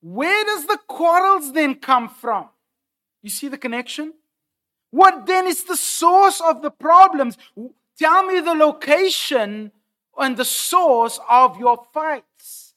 where 0.00 0.44
does 0.44 0.66
the 0.66 0.80
quarrels 0.88 1.52
then 1.52 1.76
come 1.76 2.08
from? 2.08 2.48
You 3.22 3.30
see 3.30 3.46
the 3.46 3.56
connection? 3.56 4.14
What 4.90 5.26
then 5.26 5.46
is 5.46 5.62
the 5.62 5.76
source 5.76 6.40
of 6.40 6.60
the 6.60 6.72
problems? 6.72 7.38
Tell 7.96 8.26
me 8.26 8.40
the 8.40 8.54
location 8.54 9.70
and 10.18 10.36
the 10.36 10.44
source 10.44 11.18
of 11.28 11.58
your 11.58 11.84
fights. 11.92 12.74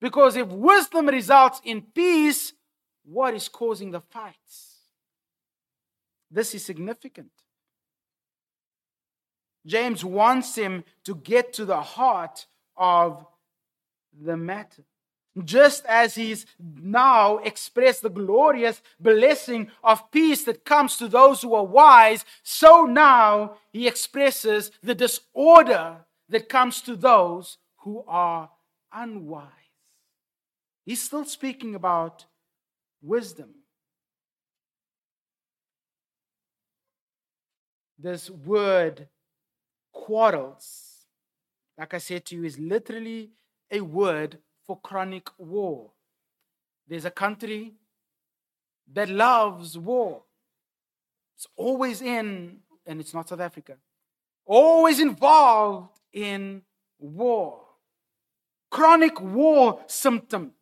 Because 0.00 0.36
if 0.36 0.48
wisdom 0.48 1.06
results 1.06 1.60
in 1.64 1.82
peace, 1.82 2.52
what 3.04 3.34
is 3.34 3.48
causing 3.48 3.90
the 3.90 4.00
fights? 4.00 4.78
This 6.30 6.54
is 6.54 6.64
significant. 6.64 7.30
James 9.66 10.04
wants 10.04 10.56
him 10.56 10.84
to 11.04 11.14
get 11.14 11.52
to 11.52 11.64
the 11.64 11.80
heart 11.80 12.46
of 12.76 13.24
the 14.20 14.36
matter. 14.36 14.82
Just 15.44 15.86
as 15.86 16.14
he's 16.14 16.44
now 16.58 17.38
expressed 17.38 18.02
the 18.02 18.10
glorious 18.10 18.82
blessing 19.00 19.70
of 19.82 20.10
peace 20.10 20.44
that 20.44 20.64
comes 20.64 20.96
to 20.96 21.08
those 21.08 21.40
who 21.40 21.54
are 21.54 21.64
wise, 21.64 22.24
so 22.42 22.84
now 22.84 23.54
he 23.72 23.86
expresses 23.86 24.70
the 24.82 24.94
disorder 24.94 26.04
that 26.32 26.48
comes 26.48 26.80
to 26.80 26.96
those 26.96 27.58
who 27.80 28.02
are 28.08 28.48
unwise. 28.90 29.48
He's 30.84 31.02
still 31.02 31.26
speaking 31.26 31.74
about 31.74 32.24
wisdom. 33.02 33.50
This 37.98 38.30
word 38.30 39.08
quarrels, 39.92 41.04
like 41.78 41.92
I 41.92 41.98
said 41.98 42.24
to 42.26 42.36
you, 42.36 42.44
is 42.44 42.58
literally 42.58 43.30
a 43.70 43.82
word 43.82 44.38
for 44.66 44.80
chronic 44.80 45.28
war. 45.36 45.90
There's 46.88 47.04
a 47.04 47.10
country 47.10 47.74
that 48.90 49.10
loves 49.10 49.76
war. 49.76 50.22
It's 51.36 51.46
always 51.56 52.00
in, 52.00 52.60
and 52.86 53.00
it's 53.00 53.12
not 53.12 53.28
South 53.28 53.40
Africa, 53.40 53.76
always 54.46 54.98
involved 54.98 56.00
in 56.12 56.62
war. 56.98 57.60
Chronic 58.70 59.20
war 59.20 59.80
symptom. 59.86 60.52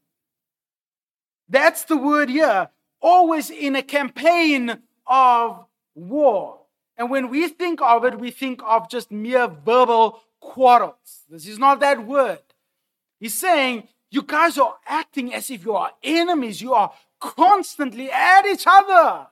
That's 1.48 1.84
the 1.84 1.96
word 1.96 2.28
here. 2.28 2.68
Always 3.00 3.50
in 3.50 3.76
a 3.76 3.82
campaign 3.82 4.78
of 5.06 5.64
war. 5.94 6.60
And 6.96 7.10
when 7.10 7.30
we 7.30 7.48
think 7.48 7.80
of 7.80 8.04
it, 8.04 8.18
we 8.18 8.30
think 8.30 8.60
of 8.64 8.90
just 8.90 9.10
mere 9.10 9.48
verbal 9.48 10.20
quarrels. 10.38 11.24
This 11.28 11.46
is 11.46 11.58
not 11.58 11.80
that 11.80 12.06
word. 12.06 12.40
He's 13.18 13.34
saying, 13.34 13.88
you 14.10 14.22
guys 14.22 14.58
are 14.58 14.74
acting 14.86 15.32
as 15.32 15.50
if 15.50 15.64
you 15.64 15.74
are 15.74 15.92
enemies. 16.02 16.60
You 16.60 16.74
are 16.74 16.92
constantly 17.20 18.10
at 18.10 18.46
each 18.46 18.64
other. 18.66 19.28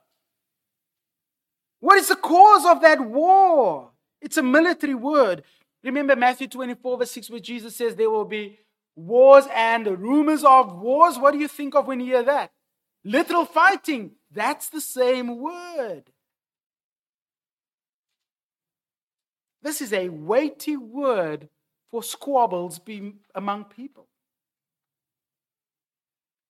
What 1.80 1.98
is 1.98 2.08
the 2.08 2.16
cause 2.16 2.64
of 2.64 2.80
that 2.82 3.00
war? 3.00 3.90
It's 4.20 4.36
a 4.36 4.42
military 4.42 4.94
word. 4.94 5.42
Remember 5.88 6.14
Matthew 6.16 6.48
24, 6.48 6.98
verse 6.98 7.10
6, 7.12 7.30
where 7.30 7.40
Jesus 7.40 7.74
says 7.74 7.96
there 7.96 8.10
will 8.10 8.26
be 8.26 8.58
wars 8.94 9.46
and 9.54 9.86
rumors 9.86 10.44
of 10.44 10.78
wars. 10.78 11.18
What 11.18 11.32
do 11.32 11.38
you 11.38 11.48
think 11.48 11.74
of 11.74 11.86
when 11.86 12.00
you 12.00 12.06
hear 12.06 12.22
that? 12.24 12.50
Literal 13.04 13.46
fighting. 13.46 14.10
That's 14.30 14.68
the 14.68 14.82
same 14.82 15.38
word. 15.38 16.04
This 19.62 19.80
is 19.80 19.94
a 19.94 20.10
weighty 20.10 20.76
word 20.76 21.48
for 21.90 22.02
squabbles 22.02 22.80
among 23.34 23.64
people. 23.64 24.08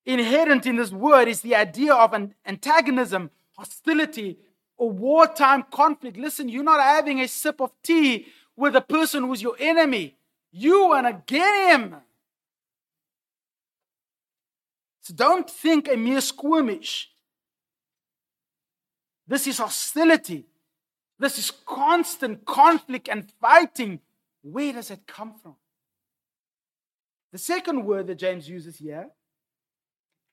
Inherent 0.05 0.67
in 0.67 0.77
this 0.77 0.91
word 0.91 1.29
is 1.29 1.43
the 1.43 1.55
idea 1.55 1.95
of 1.95 2.13
an 2.13 2.35
antagonism, 2.45 3.31
hostility, 3.57 4.39
or 4.77 4.91
wartime 4.91 5.65
conflict. 5.71 6.17
Listen, 6.17 6.49
you're 6.49 6.65
not 6.65 6.81
having 6.81 7.21
a 7.21 7.29
sip 7.29 7.61
of 7.61 7.71
tea 7.85 8.27
with 8.59 8.75
a 8.75 8.81
person 8.81 9.23
who's 9.23 9.41
your 9.41 9.57
enemy. 9.61 10.17
You 10.51 10.89
want 10.89 11.07
to 11.07 11.23
get 11.33 11.73
him. 11.73 11.95
So 15.03 15.15
don't 15.15 15.49
think 15.49 15.89
a 15.89 15.97
mere 15.97 16.21
skirmish. 16.21 17.11
This 19.29 19.47
is 19.47 19.59
hostility. 19.59 20.45
This 21.21 21.39
is 21.39 21.53
constant 21.65 22.45
conflict 22.45 23.09
and 23.09 23.31
fighting. 23.41 24.01
Where 24.43 24.73
does 24.73 24.91
it 24.91 25.07
come 25.07 25.35
from? 25.41 25.55
The 27.31 27.39
second 27.39 27.85
word 27.85 28.09
that 28.09 28.17
James 28.17 28.49
uses 28.49 28.79
here 28.79 29.09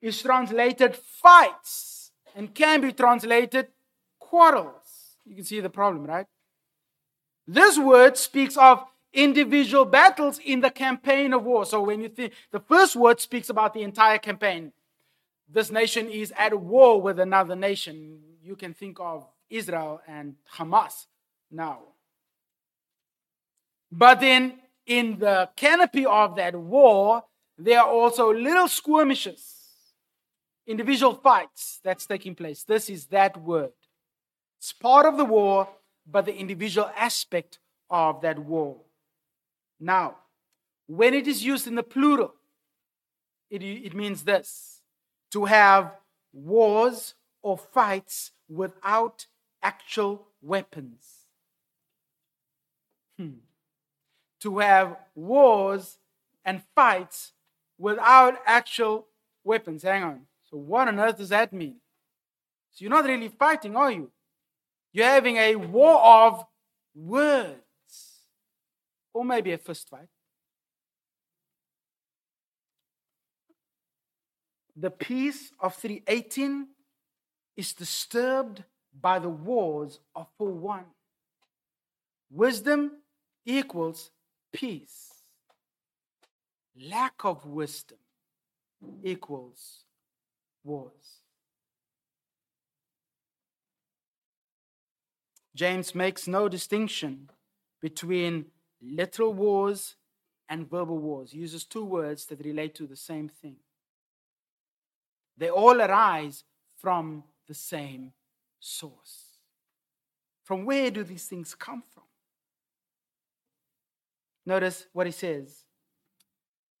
is 0.02 0.20
translated 0.20 0.96
fights 0.96 2.10
and 2.34 2.52
can 2.52 2.80
be 2.80 2.92
translated 2.92 3.68
quarrels. 4.18 5.16
You 5.24 5.36
can 5.36 5.44
see 5.44 5.60
the 5.60 5.70
problem, 5.70 6.04
right? 6.04 6.26
This 7.46 7.78
word 7.78 8.16
speaks 8.16 8.56
of 8.56 8.84
individual 9.12 9.84
battles 9.84 10.38
in 10.44 10.60
the 10.60 10.70
campaign 10.70 11.32
of 11.32 11.44
war. 11.44 11.64
So 11.64 11.82
when 11.82 12.00
you 12.00 12.08
think 12.08 12.32
the 12.50 12.60
first 12.60 12.96
word 12.96 13.20
speaks 13.20 13.48
about 13.48 13.72
the 13.72 13.82
entire 13.82 14.18
campaign, 14.18 14.72
this 15.48 15.70
nation 15.70 16.08
is 16.08 16.32
at 16.36 16.58
war 16.58 17.00
with 17.00 17.20
another 17.20 17.54
nation. 17.54 18.18
You 18.42 18.56
can 18.56 18.74
think 18.74 18.98
of 19.00 19.26
Israel 19.48 20.00
and 20.06 20.34
Hamas 20.56 21.06
now. 21.50 21.78
But 23.90 24.20
then, 24.20 24.60
in 24.84 25.18
the 25.18 25.48
canopy 25.56 26.04
of 26.04 26.36
that 26.36 26.54
war, 26.54 27.24
there 27.56 27.80
are 27.80 27.88
also 27.88 28.32
little 28.32 28.68
skirmishes, 28.68 29.54
individual 30.66 31.14
fights 31.14 31.80
that's 31.82 32.06
taking 32.06 32.34
place. 32.34 32.64
This 32.64 32.90
is 32.90 33.06
that 33.06 33.40
word. 33.40 33.72
It's 34.58 34.72
part 34.72 35.06
of 35.06 35.16
the 35.16 35.24
war, 35.24 35.68
but 36.06 36.24
the 36.24 36.36
individual 36.36 36.90
aspect 36.96 37.58
of 37.90 38.20
that 38.22 38.38
war. 38.38 38.76
Now, 39.80 40.16
when 40.86 41.14
it 41.14 41.26
is 41.26 41.44
used 41.44 41.66
in 41.66 41.74
the 41.74 41.82
plural, 41.82 42.34
it, 43.50 43.62
it 43.62 43.94
means 43.94 44.24
this 44.24 44.80
to 45.32 45.44
have 45.46 45.92
wars 46.32 47.14
or 47.42 47.58
fights 47.58 48.32
without 48.48 49.26
actual 49.62 50.28
weapons. 50.40 51.26
Hmm. 53.18 53.40
To 54.40 54.58
have 54.58 54.96
wars 55.14 55.98
and 56.44 56.62
fights 56.74 57.32
without 57.78 58.38
actual 58.46 59.06
weapons. 59.42 59.82
Hang 59.82 60.02
on. 60.02 60.20
So, 60.50 60.56
what 60.56 60.88
on 60.88 61.00
earth 61.00 61.18
does 61.18 61.30
that 61.30 61.52
mean? 61.52 61.76
So, 62.70 62.84
you're 62.84 62.90
not 62.90 63.04
really 63.04 63.28
fighting, 63.28 63.76
are 63.76 63.90
you? 63.90 64.10
You're 64.96 65.04
having 65.04 65.36
a 65.36 65.56
war 65.56 66.00
of 66.02 66.46
words, 66.94 67.60
or 69.12 69.26
maybe 69.26 69.52
a 69.52 69.58
fist 69.58 69.90
fight. 69.90 70.08
The 74.74 74.90
peace 74.90 75.52
of 75.60 75.74
318 75.74 76.68
is 77.58 77.74
disturbed 77.74 78.64
by 78.98 79.18
the 79.18 79.28
wars 79.28 80.00
of 80.14 80.28
for 80.38 80.48
one. 80.48 80.86
Wisdom 82.30 82.92
equals 83.44 84.10
peace. 84.50 85.12
Lack 86.74 87.22
of 87.22 87.44
wisdom 87.44 87.98
equals 89.04 89.84
wars. 90.64 91.20
James 95.56 95.94
makes 95.94 96.28
no 96.28 96.50
distinction 96.50 97.30
between 97.80 98.44
literal 98.82 99.32
wars 99.32 99.96
and 100.50 100.68
verbal 100.68 100.98
wars. 100.98 101.32
He 101.32 101.38
uses 101.38 101.64
two 101.64 101.84
words 101.84 102.26
that 102.26 102.44
relate 102.44 102.74
to 102.74 102.86
the 102.86 102.94
same 102.94 103.28
thing. 103.28 103.56
They 105.38 105.48
all 105.48 105.80
arise 105.80 106.44
from 106.76 107.24
the 107.48 107.54
same 107.54 108.12
source. 108.60 109.38
From 110.44 110.66
where 110.66 110.90
do 110.90 111.02
these 111.02 111.24
things 111.24 111.54
come 111.54 111.82
from? 111.92 112.04
Notice 114.44 114.86
what 114.92 115.06
he 115.06 115.12
says. 115.12 115.64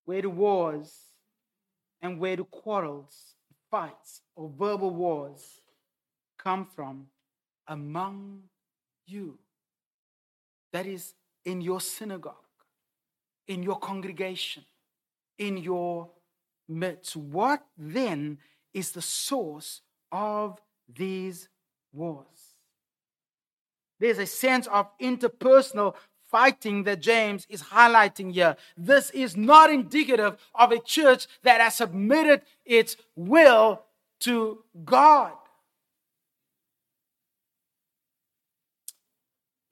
Where 0.04 0.20
do 0.20 0.30
wars 0.30 0.92
and 2.02 2.20
where 2.20 2.36
do 2.36 2.44
quarrels, 2.44 3.34
fights, 3.70 4.20
or 4.36 4.50
verbal 4.50 4.90
wars 4.90 5.62
come 6.38 6.66
from 6.66 7.06
among 7.66 8.42
you? 9.06 9.38
That 10.72 10.86
is 10.86 11.14
in 11.44 11.60
your 11.60 11.80
synagogue, 11.80 12.34
in 13.48 13.62
your 13.62 13.78
congregation, 13.78 14.64
in 15.38 15.56
your 15.56 16.10
midst. 16.68 17.16
What 17.16 17.64
then 17.78 18.38
is 18.74 18.92
the 18.92 19.02
source 19.02 19.82
of 20.12 20.60
these 20.92 21.48
wars? 21.92 22.54
There's 23.98 24.18
a 24.18 24.26
sense 24.26 24.66
of 24.66 24.88
interpersonal 25.00 25.94
fighting 26.30 26.82
that 26.84 27.00
James 27.00 27.46
is 27.48 27.62
highlighting 27.62 28.32
here. 28.32 28.56
This 28.76 29.10
is 29.10 29.36
not 29.36 29.70
indicative 29.70 30.36
of 30.54 30.72
a 30.72 30.80
church 30.80 31.26
that 31.42 31.60
has 31.60 31.76
submitted 31.76 32.42
its 32.64 32.96
will 33.14 33.82
to 34.20 34.64
God. 34.84 35.32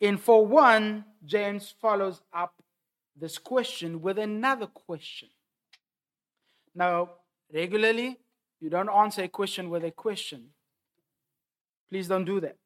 And 0.04 0.20
for 0.20 0.46
one, 0.46 1.06
James 1.24 1.74
follows 1.80 2.20
up 2.30 2.52
this 3.16 3.38
question 3.38 4.02
with 4.02 4.18
another 4.18 4.66
question. 4.66 5.30
Now, 6.74 7.10
regularly, 7.50 8.18
you 8.60 8.68
don't 8.68 8.90
answer 8.90 9.22
a 9.22 9.28
question 9.28 9.70
with 9.70 9.82
a 9.82 9.90
question. 9.90 10.50
Please 11.88 12.06
don't 12.06 12.26
do 12.26 12.38
that. 12.40 12.58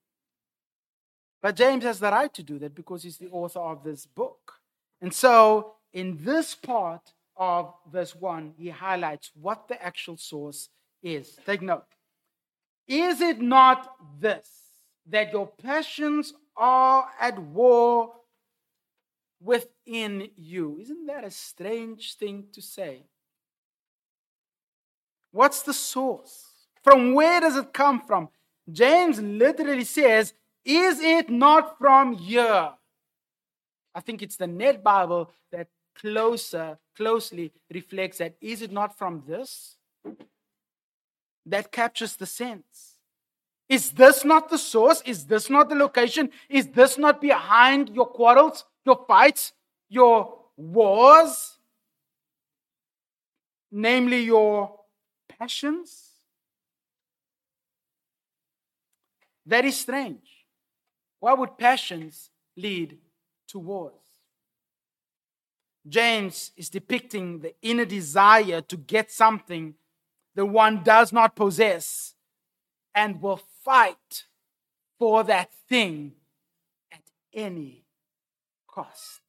But 1.40 1.54
James 1.54 1.84
has 1.84 2.00
the 2.00 2.10
right 2.10 2.34
to 2.34 2.42
do 2.42 2.58
that 2.58 2.74
because 2.74 3.04
he's 3.04 3.18
the 3.18 3.28
author 3.28 3.60
of 3.60 3.84
this 3.84 4.04
book. 4.04 4.54
And 5.00 5.14
so, 5.14 5.74
in 5.92 6.18
this 6.20 6.56
part 6.56 7.12
of 7.36 7.72
verse 7.88 8.16
1, 8.16 8.54
he 8.58 8.70
highlights 8.70 9.30
what 9.40 9.68
the 9.68 9.80
actual 9.80 10.16
source 10.16 10.70
is. 11.04 11.38
Take 11.46 11.62
note. 11.62 11.86
Is 12.88 13.20
it 13.20 13.40
not 13.40 13.94
this, 14.18 14.50
that 15.06 15.32
your 15.32 15.46
passions 15.46 16.34
are 16.58 17.08
at 17.20 17.38
war 17.38 18.12
within 19.40 20.30
you? 20.36 20.78
Isn't 20.80 21.06
that 21.06 21.24
a 21.24 21.30
strange 21.30 22.14
thing 22.14 22.46
to 22.52 22.60
say? 22.60 23.04
What's 25.30 25.62
the 25.62 25.74
source? 25.74 26.44
From 26.82 27.14
where 27.14 27.40
does 27.40 27.56
it 27.56 27.72
come 27.72 28.00
from? 28.00 28.28
James 28.70 29.20
literally 29.20 29.84
says, 29.84 30.34
Is 30.64 31.00
it 31.00 31.30
not 31.30 31.78
from 31.78 32.14
here? 32.14 32.70
I 33.94 34.00
think 34.00 34.22
it's 34.22 34.36
the 34.36 34.46
Net 34.46 34.82
Bible 34.82 35.30
that 35.52 35.68
closer, 35.94 36.78
closely 36.96 37.52
reflects 37.72 38.18
that. 38.18 38.36
Is 38.40 38.62
it 38.62 38.72
not 38.72 38.96
from 38.96 39.24
this? 39.26 39.76
That 41.46 41.72
captures 41.72 42.16
the 42.16 42.26
sense. 42.26 42.97
Is 43.68 43.90
this 43.90 44.24
not 44.24 44.48
the 44.48 44.58
source? 44.58 45.02
Is 45.04 45.26
this 45.26 45.50
not 45.50 45.68
the 45.68 45.74
location? 45.74 46.30
Is 46.48 46.68
this 46.68 46.96
not 46.96 47.20
behind 47.20 47.90
your 47.90 48.06
quarrels, 48.06 48.64
your 48.84 49.04
fights, 49.06 49.52
your 49.88 50.38
wars? 50.56 51.58
Namely, 53.70 54.22
your 54.22 54.74
passions? 55.28 56.08
That 59.44 59.64
is 59.64 59.78
strange. 59.78 60.46
Why 61.20 61.34
would 61.34 61.58
passions 61.58 62.30
lead 62.56 62.98
to 63.48 63.58
wars? 63.58 63.94
James 65.86 66.52
is 66.56 66.68
depicting 66.68 67.40
the 67.40 67.54
inner 67.62 67.84
desire 67.84 68.60
to 68.62 68.76
get 68.76 69.10
something 69.10 69.74
that 70.34 70.46
one 70.46 70.82
does 70.82 71.12
not 71.12 71.34
possess 71.34 72.14
and 72.94 73.20
will 73.22 73.40
fight 73.68 74.24
for 74.98 75.22
that 75.24 75.52
thing 75.68 76.12
at 76.90 77.02
any 77.34 77.84
cost. 78.66 79.20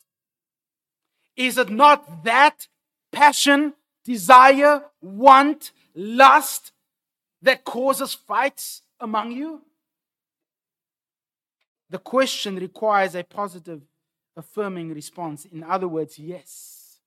Is 1.35 1.57
it 1.57 1.69
not 1.69 2.23
that 2.23 2.67
passion, 3.11 3.73
desire, 4.05 4.83
want, 5.01 5.73
lust 5.93 6.71
that 7.41 7.65
causes 7.65 8.13
fights 8.13 8.81
among 9.01 9.33
you? 9.33 9.61
The 11.89 11.99
question 11.99 12.55
requires 12.55 13.15
a 13.15 13.23
positive, 13.25 13.81
affirming 14.37 14.93
response. 14.93 15.43
In 15.51 15.63
other 15.65 15.89
words, 15.89 16.17
yes. 16.17 16.99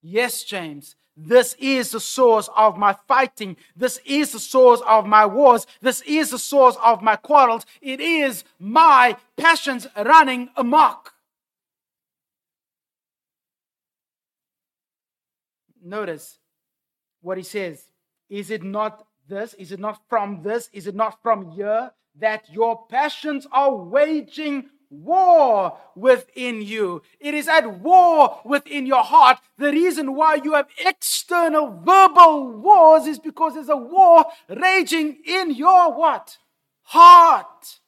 Yes, 0.00 0.42
James, 0.42 0.96
this 1.16 1.54
is 1.58 1.90
the 1.90 2.00
source 2.00 2.48
of 2.56 2.78
my 2.78 2.96
fighting. 3.06 3.56
This 3.76 4.00
is 4.04 4.32
the 4.32 4.38
source 4.38 4.80
of 4.86 5.06
my 5.06 5.26
wars. 5.26 5.66
This 5.80 6.00
is 6.02 6.30
the 6.30 6.38
source 6.38 6.76
of 6.82 7.02
my 7.02 7.16
quarrels. 7.16 7.66
It 7.82 8.00
is 8.00 8.44
my 8.58 9.16
passions 9.36 9.86
running 9.96 10.48
amok. 10.56 11.12
Notice 15.84 16.38
what 17.20 17.36
he 17.36 17.44
says. 17.44 17.84
Is 18.30 18.50
it 18.50 18.62
not 18.62 19.06
this? 19.28 19.52
Is 19.54 19.72
it 19.72 19.80
not 19.80 20.00
from 20.08 20.42
this? 20.42 20.70
Is 20.72 20.86
it 20.86 20.94
not 20.94 21.20
from 21.22 21.50
here 21.50 21.90
that 22.18 22.48
your 22.50 22.86
passions 22.86 23.46
are 23.52 23.74
waging 23.74 24.70
war 24.92 25.78
within 25.96 26.62
you. 26.62 27.02
It 27.18 27.34
is 27.34 27.48
at 27.48 27.80
war 27.80 28.40
within 28.44 28.86
your 28.86 29.02
heart. 29.02 29.38
The 29.56 29.72
reason 29.72 30.14
why 30.14 30.36
you 30.36 30.54
have 30.54 30.68
external 30.84 31.70
verbal 31.84 32.52
wars 32.52 33.06
is 33.06 33.18
because 33.18 33.54
there's 33.54 33.68
a 33.68 33.76
war 33.76 34.26
raging 34.48 35.18
in 35.26 35.54
your 35.54 35.92
what? 35.92 36.36
Heart. 36.82 37.80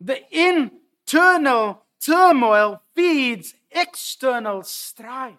The 0.00 0.22
internal 0.30 1.82
turmoil 2.00 2.82
feeds 2.94 3.54
external 3.70 4.62
strife. 4.62 5.34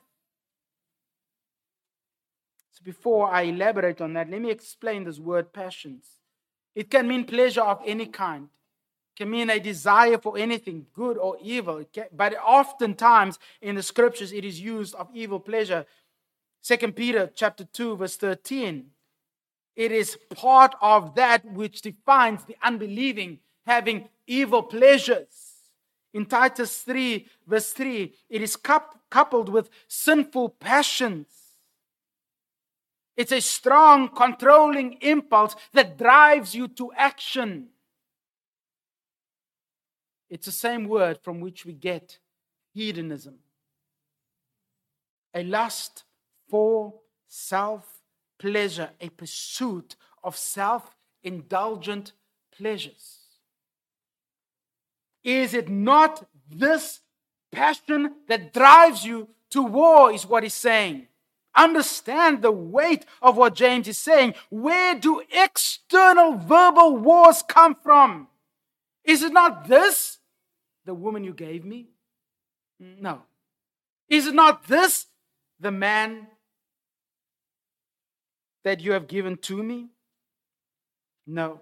So 2.71 2.81
before 2.83 3.31
I 3.31 3.43
elaborate 3.43 4.01
on 4.01 4.13
that, 4.13 4.29
let 4.29 4.41
me 4.41 4.51
explain 4.51 5.05
this 5.05 5.19
word 5.19 5.53
passions. 5.53 6.16
It 6.77 6.91
can 6.91 7.07
mean 7.07 7.25
pleasure 7.25 7.61
of 7.61 7.81
any 7.83 8.05
kind. 8.05 8.49
It 9.15 9.23
can 9.23 9.31
mean 9.31 9.49
a 9.49 9.59
desire 9.59 10.19
for 10.19 10.37
anything, 10.37 10.85
good 10.93 11.17
or 11.17 11.35
evil. 11.41 11.83
Can, 11.91 12.05
but 12.15 12.35
oftentimes 12.35 13.39
in 13.63 13.73
the 13.73 13.81
scriptures 13.81 14.31
it 14.31 14.45
is 14.45 14.61
used 14.61 14.93
of 14.93 15.09
evil 15.11 15.39
pleasure. 15.39 15.87
Second 16.61 16.95
Peter 16.95 17.31
chapter 17.33 17.63
2, 17.63 17.97
verse 17.97 18.15
13. 18.17 18.91
It 19.75 19.91
is 19.91 20.19
part 20.35 20.75
of 20.79 21.15
that 21.15 21.43
which 21.51 21.81
defines 21.81 22.43
the 22.43 22.55
unbelieving 22.61 23.39
having 23.65 24.09
evil 24.27 24.61
pleasures. 24.61 25.55
In 26.13 26.27
Titus 26.27 26.77
3, 26.83 27.25
verse 27.47 27.71
3, 27.71 28.13
it 28.29 28.41
is 28.43 28.55
coupled 29.09 29.49
with 29.49 29.71
sinful 29.87 30.49
passions. 30.59 31.25
It's 33.17 33.31
a 33.31 33.41
strong, 33.41 34.09
controlling 34.09 34.93
impulse 35.01 35.55
that 35.73 35.97
drives 35.97 36.53
you 36.53 36.67
to 36.69 36.91
action. 36.95 37.69
It's 40.29 40.45
the 40.45 40.51
same 40.51 40.87
word 40.87 41.19
from 41.23 41.39
which 41.39 41.65
we 41.65 41.73
get 41.73 42.19
hedonism 42.73 43.39
a 45.33 45.43
lust 45.43 46.03
for 46.49 46.93
self 47.27 48.01
pleasure, 48.39 48.89
a 48.99 49.09
pursuit 49.09 49.95
of 50.23 50.35
self 50.35 50.95
indulgent 51.23 52.13
pleasures. 52.57 53.19
Is 55.23 55.53
it 55.53 55.69
not 55.69 56.25
this 56.49 57.01
passion 57.51 58.15
that 58.27 58.53
drives 58.53 59.05
you 59.05 59.29
to 59.51 59.61
war, 59.61 60.11
is 60.11 60.25
what 60.25 60.43
he's 60.43 60.53
saying? 60.53 61.07
Understand 61.57 62.41
the 62.41 62.51
weight 62.51 63.05
of 63.21 63.35
what 63.35 63.55
James 63.55 63.87
is 63.87 63.97
saying. 63.97 64.35
Where 64.49 64.95
do 64.95 65.21
external 65.31 66.35
verbal 66.35 66.97
wars 66.97 67.43
come 67.47 67.75
from? 67.75 68.27
Is 69.03 69.23
it 69.23 69.33
not 69.33 69.67
this, 69.67 70.19
the 70.85 70.93
woman 70.93 71.23
you 71.23 71.33
gave 71.33 71.65
me? 71.65 71.87
No. 72.79 73.23
Is 74.09 74.27
it 74.27 74.35
not 74.35 74.67
this, 74.67 75.07
the 75.59 75.71
man 75.71 76.27
that 78.63 78.81
you 78.81 78.91
have 78.91 79.07
given 79.07 79.37
to 79.37 79.63
me? 79.63 79.87
No. 81.25 81.61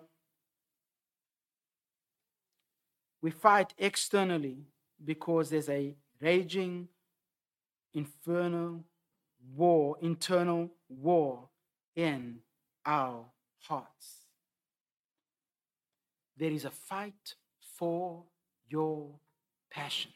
We 3.22 3.32
fight 3.32 3.74
externally 3.78 4.58
because 5.04 5.50
there's 5.50 5.70
a 5.70 5.96
raging, 6.22 6.88
infernal 7.94 8.84
war, 9.54 9.98
internal 10.02 10.70
war 10.90 11.50
in 11.96 12.40
our 12.86 13.26
hearts. 13.60 14.26
There 16.38 16.52
is 16.52 16.66
a 16.66 16.72
fight 16.72 17.36
for 17.60 18.24
your 18.68 19.20
passion. 19.72 20.12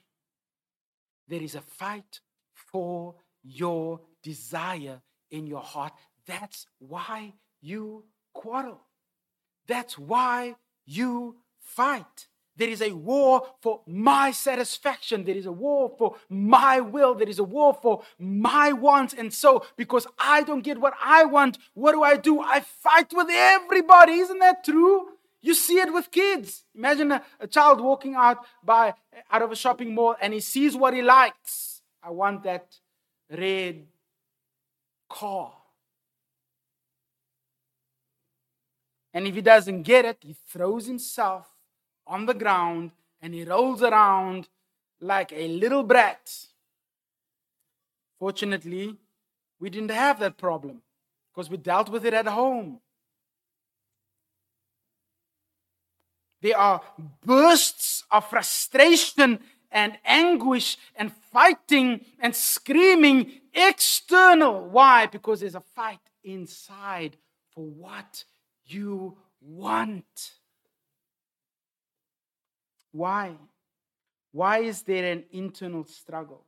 There 1.28 1.42
is 1.42 1.56
a 1.56 1.62
fight 1.62 2.22
for 2.54 3.16
your 3.44 4.02
desire 4.24 5.02
in 5.32 5.48
your 5.48 5.62
heart. 5.62 5.94
That's 6.26 6.66
why 6.80 7.34
you 7.62 8.06
quarrel. 8.34 8.82
That's 9.68 9.98
why 9.98 10.56
you 10.86 11.38
fight. 11.60 12.28
There 12.56 12.70
is 12.70 12.82
a 12.82 12.92
war 12.92 13.44
for 13.62 13.82
my 13.88 14.32
satisfaction. 14.32 15.24
There 15.24 15.36
is 15.36 15.46
a 15.46 15.52
war 15.52 15.94
for 15.98 16.16
my 16.28 16.82
will. 16.82 17.16
There 17.16 17.30
is 17.30 17.40
a 17.40 17.44
war 17.44 17.74
for 17.74 18.04
my 18.18 18.74
wants. 18.74 19.14
And 19.14 19.34
so, 19.34 19.66
because 19.78 20.06
I 20.18 20.44
don't 20.44 20.62
get 20.62 20.80
what 20.80 20.94
I 21.02 21.24
want, 21.24 21.58
what 21.74 21.94
do 21.94 22.04
I 22.04 22.18
do? 22.18 22.42
I 22.42 22.60
fight 22.60 23.14
with 23.14 23.30
everybody. 23.32 24.14
Isn't 24.14 24.40
that 24.40 24.66
true? 24.66 25.08
You 25.42 25.54
see 25.54 25.80
it 25.80 25.94
with 25.94 26.12
kids. 26.12 26.66
Imagine 26.76 27.14
a, 27.14 27.24
a 27.40 27.48
child 27.48 27.80
walking 27.80 28.16
out 28.16 28.40
by 28.62 28.94
out 29.32 29.42
of 29.42 29.52
a 29.52 29.56
shopping 29.56 29.96
mall 29.96 30.16
and 30.22 30.34
he 30.34 30.42
sees 30.42 30.76
what 30.76 30.94
he 30.94 31.02
likes. 31.02 31.82
I 32.04 32.12
want 32.12 32.44
that 32.44 32.76
red 33.30 33.86
car. 35.10 35.54
And 39.14 39.26
if 39.28 39.36
he 39.36 39.42
doesn't 39.42 39.84
get 39.84 40.06
it, 40.06 40.18
he 40.22 40.36
throws 40.48 40.88
himself 40.88 41.48
on 42.10 42.26
the 42.26 42.34
ground 42.34 42.92
and 43.22 43.34
he 43.34 43.44
rolls 43.44 43.84
around 43.84 44.50
like 45.00 45.32
a 45.32 45.48
little 45.48 45.84
brat. 45.84 46.48
Fortunately, 48.18 48.98
we 49.60 49.70
didn't 49.70 49.92
have 49.92 50.20
that 50.20 50.38
problem 50.38 50.82
because 51.32 51.50
we 51.50 51.58
dealt 51.58 51.90
with 51.90 52.06
it 52.06 52.14
at 52.14 52.28
home. 52.28 52.82
There 56.42 56.58
are 56.58 56.82
bursts 57.26 58.04
of 58.10 58.30
frustration 58.30 59.40
and 59.72 59.98
anguish 60.04 60.78
and 60.96 61.14
fighting 61.14 62.06
and 62.20 62.36
screaming 62.36 63.32
external. 63.54 64.68
Why? 64.68 65.06
Because 65.06 65.42
there's 65.42 65.56
a 65.56 65.62
fight 65.62 66.00
inside 66.24 67.18
for 67.54 67.66
what 67.66 68.24
you 68.66 69.18
want. 69.42 70.39
Why? 72.92 73.36
Why 74.32 74.60
is 74.60 74.84
there 74.84 75.12
an 75.12 75.24
internal 75.32 75.86
struggle? 75.86 76.46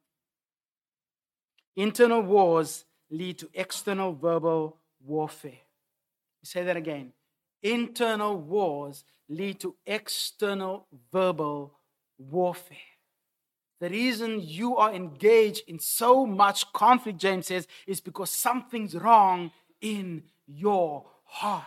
Internal 1.75 2.21
wars 2.21 2.85
lead 3.09 3.39
to 3.39 3.49
external 3.53 4.13
verbal 4.13 4.77
warfare. 5.03 5.59
Say 6.43 6.63
that 6.63 6.77
again. 6.77 7.13
Internal 7.63 8.37
wars 8.37 9.03
lead 9.29 9.59
to 9.61 9.75
external 9.85 10.87
verbal 11.11 11.73
warfare. 12.17 12.77
The 13.79 13.89
reason 13.89 14.39
you 14.41 14.77
are 14.77 14.93
engaged 14.93 15.63
in 15.67 15.79
so 15.79 16.25
much 16.25 16.71
conflict, 16.71 17.17
James 17.17 17.47
says, 17.47 17.67
is 17.87 17.99
because 17.99 18.29
something's 18.29 18.95
wrong 18.95 19.51
in 19.81 20.23
your 20.45 21.05
heart. 21.23 21.65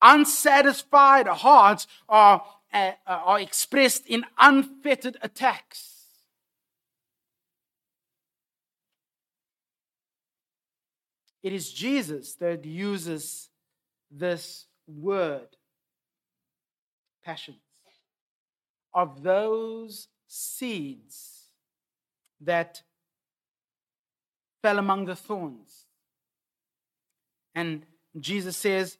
Unsatisfied 0.00 1.26
hearts 1.26 1.88
are, 2.08 2.44
uh, 2.76 2.92
are 3.06 3.40
expressed 3.40 4.06
in 4.06 4.24
unfettered 4.38 5.16
attacks. 5.22 5.92
It 11.42 11.52
is 11.52 11.72
Jesus 11.72 12.34
that 12.34 12.64
uses 12.64 13.48
this 14.10 14.66
word, 14.86 15.48
passions, 17.24 17.58
of 18.92 19.22
those 19.22 20.08
seeds 20.26 21.48
that 22.40 22.82
fell 24.60 24.78
among 24.78 25.06
the 25.06 25.16
thorns. 25.16 25.86
And 27.54 27.86
Jesus 28.18 28.56
says 28.56 28.98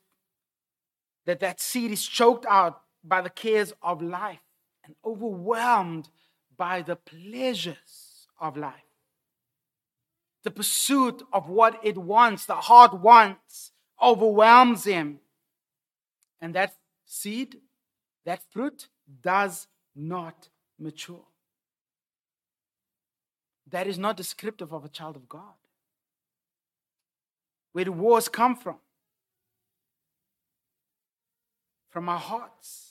that 1.26 1.40
that 1.40 1.60
seed 1.60 1.90
is 1.90 2.06
choked 2.06 2.46
out 2.46 2.80
by 3.08 3.20
the 3.20 3.30
cares 3.30 3.72
of 3.82 4.02
life 4.02 4.40
and 4.84 4.94
overwhelmed 5.04 6.08
by 6.56 6.82
the 6.82 6.96
pleasures 6.96 8.28
of 8.40 8.56
life. 8.56 8.74
The 10.44 10.50
pursuit 10.50 11.22
of 11.32 11.48
what 11.48 11.80
it 11.82 11.98
wants, 11.98 12.46
the 12.46 12.54
heart 12.54 12.94
wants, 12.94 13.72
overwhelms 14.00 14.84
him. 14.84 15.20
And 16.40 16.54
that 16.54 16.74
seed, 17.04 17.56
that 18.24 18.40
fruit, 18.50 18.88
does 19.22 19.66
not 19.94 20.48
mature. 20.78 21.24
That 23.70 23.86
is 23.86 23.98
not 23.98 24.16
descriptive 24.16 24.72
of 24.72 24.84
a 24.84 24.88
child 24.88 25.16
of 25.16 25.28
God. 25.28 25.54
Where 27.72 27.84
do 27.84 27.92
wars 27.92 28.28
come 28.28 28.56
from? 28.56 28.76
From 31.90 32.08
our 32.08 32.18
hearts. 32.18 32.85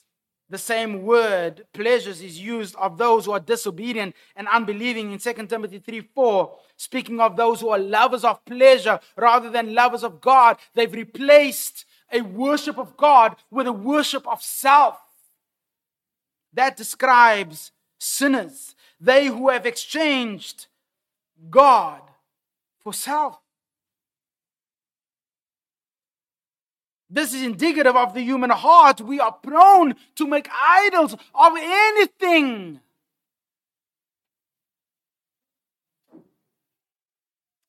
The 0.48 0.58
same 0.58 1.02
word, 1.02 1.64
pleasures, 1.72 2.20
is 2.20 2.40
used 2.40 2.76
of 2.76 2.98
those 2.98 3.24
who 3.24 3.32
are 3.32 3.40
disobedient 3.40 4.14
and 4.36 4.46
unbelieving 4.46 5.10
in 5.10 5.18
2 5.18 5.32
Timothy 5.46 5.80
3 5.80 6.00
4, 6.00 6.56
speaking 6.76 7.20
of 7.20 7.36
those 7.36 7.60
who 7.60 7.70
are 7.70 7.78
lovers 7.78 8.22
of 8.22 8.44
pleasure 8.44 9.00
rather 9.16 9.50
than 9.50 9.74
lovers 9.74 10.04
of 10.04 10.20
God. 10.20 10.58
They've 10.74 10.92
replaced 10.92 11.84
a 12.12 12.20
worship 12.20 12.78
of 12.78 12.96
God 12.96 13.34
with 13.50 13.66
a 13.66 13.72
worship 13.72 14.26
of 14.28 14.40
self. 14.40 14.98
That 16.52 16.76
describes 16.76 17.72
sinners, 17.98 18.76
they 19.00 19.26
who 19.26 19.48
have 19.48 19.66
exchanged 19.66 20.68
God 21.50 22.02
for 22.78 22.92
self. 22.92 23.40
This 27.16 27.32
is 27.32 27.40
indicative 27.40 27.96
of 27.96 28.12
the 28.12 28.20
human 28.20 28.50
heart. 28.50 29.00
We 29.00 29.20
are 29.20 29.32
prone 29.32 29.94
to 30.16 30.26
make 30.26 30.50
idols 30.52 31.14
of 31.14 31.52
anything. 31.56 32.80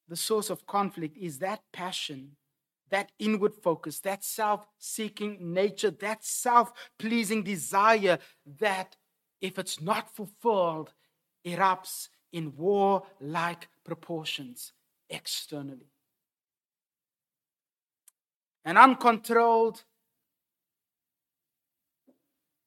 The 0.09 0.17
source 0.17 0.49
of 0.49 0.67
conflict 0.67 1.17
is 1.17 1.39
that 1.39 1.61
passion, 1.71 2.35
that 2.89 3.13
inward 3.19 3.53
focus, 3.55 4.01
that 4.01 4.25
self 4.25 4.67
seeking 4.77 5.53
nature, 5.53 5.91
that 5.91 6.25
self 6.25 6.73
pleasing 6.99 7.43
desire 7.43 8.19
that 8.59 8.97
if 9.39 9.57
it's 9.57 9.79
not 9.79 10.13
fulfilled, 10.13 10.91
erupts 11.45 12.09
in 12.33 12.53
war 12.57 13.03
like 13.21 13.69
proportions 13.85 14.73
externally. 15.09 15.93
An 18.67 18.75
uncontrolled, 18.75 19.81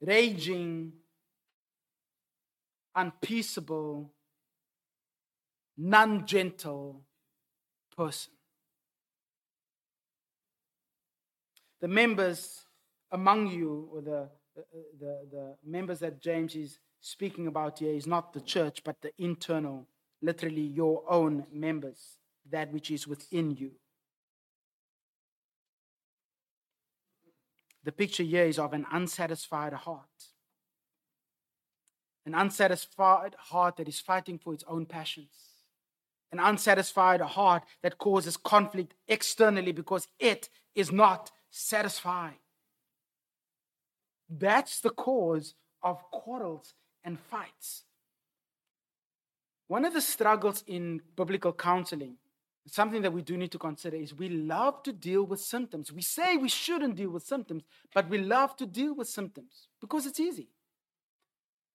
raging, 0.00 0.94
unpeaceable, 2.96 4.10
non 5.76 6.24
gentle 6.24 7.02
person. 7.94 8.32
The 11.82 11.88
members 11.88 12.64
among 13.12 13.48
you, 13.48 13.90
or 13.92 14.00
the 14.00 14.30
the, 14.98 15.18
the 15.30 15.56
members 15.62 15.98
that 15.98 16.22
James 16.22 16.54
is 16.54 16.78
speaking 17.02 17.46
about 17.46 17.80
here 17.80 17.92
is 17.92 18.06
not 18.06 18.32
the 18.32 18.40
church, 18.40 18.82
but 18.82 19.02
the 19.02 19.12
internal, 19.18 19.86
literally 20.22 20.62
your 20.62 21.04
own 21.10 21.44
members, 21.52 22.16
that 22.50 22.72
which 22.72 22.90
is 22.90 23.06
within 23.06 23.50
you. 23.50 23.72
The 27.84 27.92
picture 27.92 28.22
here 28.22 28.44
is 28.44 28.58
of 28.58 28.72
an 28.72 28.86
unsatisfied 28.92 29.72
heart. 29.72 30.04
An 32.26 32.34
unsatisfied 32.34 33.34
heart 33.38 33.76
that 33.76 33.88
is 33.88 34.00
fighting 34.00 34.38
for 34.38 34.52
its 34.52 34.64
own 34.68 34.86
passions. 34.86 35.30
An 36.32 36.38
unsatisfied 36.38 37.20
heart 37.20 37.64
that 37.82 37.98
causes 37.98 38.36
conflict 38.36 38.94
externally 39.08 39.72
because 39.72 40.06
it 40.18 40.48
is 40.74 40.92
not 40.92 41.30
satisfied. 41.50 42.38
That's 44.28 44.80
the 44.80 44.90
cause 44.90 45.54
of 45.82 46.08
quarrels 46.10 46.74
and 47.02 47.18
fights. 47.18 47.84
One 49.66 49.84
of 49.84 49.94
the 49.94 50.00
struggles 50.00 50.62
in 50.66 51.00
biblical 51.16 51.52
counseling, 51.52 52.16
something 52.66 53.02
that 53.02 53.12
we 53.12 53.22
do 53.22 53.36
need 53.36 53.52
to 53.52 53.58
consider, 53.58 53.96
is 53.96 54.14
we 54.14 54.28
love 54.28 54.82
to 54.84 54.92
deal 54.92 55.24
with 55.24 55.40
symptoms. 55.40 55.92
We 55.92 56.02
say 56.02 56.36
we 56.36 56.48
shouldn't 56.48 56.96
deal 56.96 57.10
with 57.10 57.24
symptoms, 57.24 57.64
but 57.94 58.08
we 58.08 58.18
love 58.18 58.56
to 58.56 58.66
deal 58.66 58.94
with 58.94 59.08
symptoms 59.08 59.68
because 59.80 60.06
it's 60.06 60.20
easy. 60.20 60.48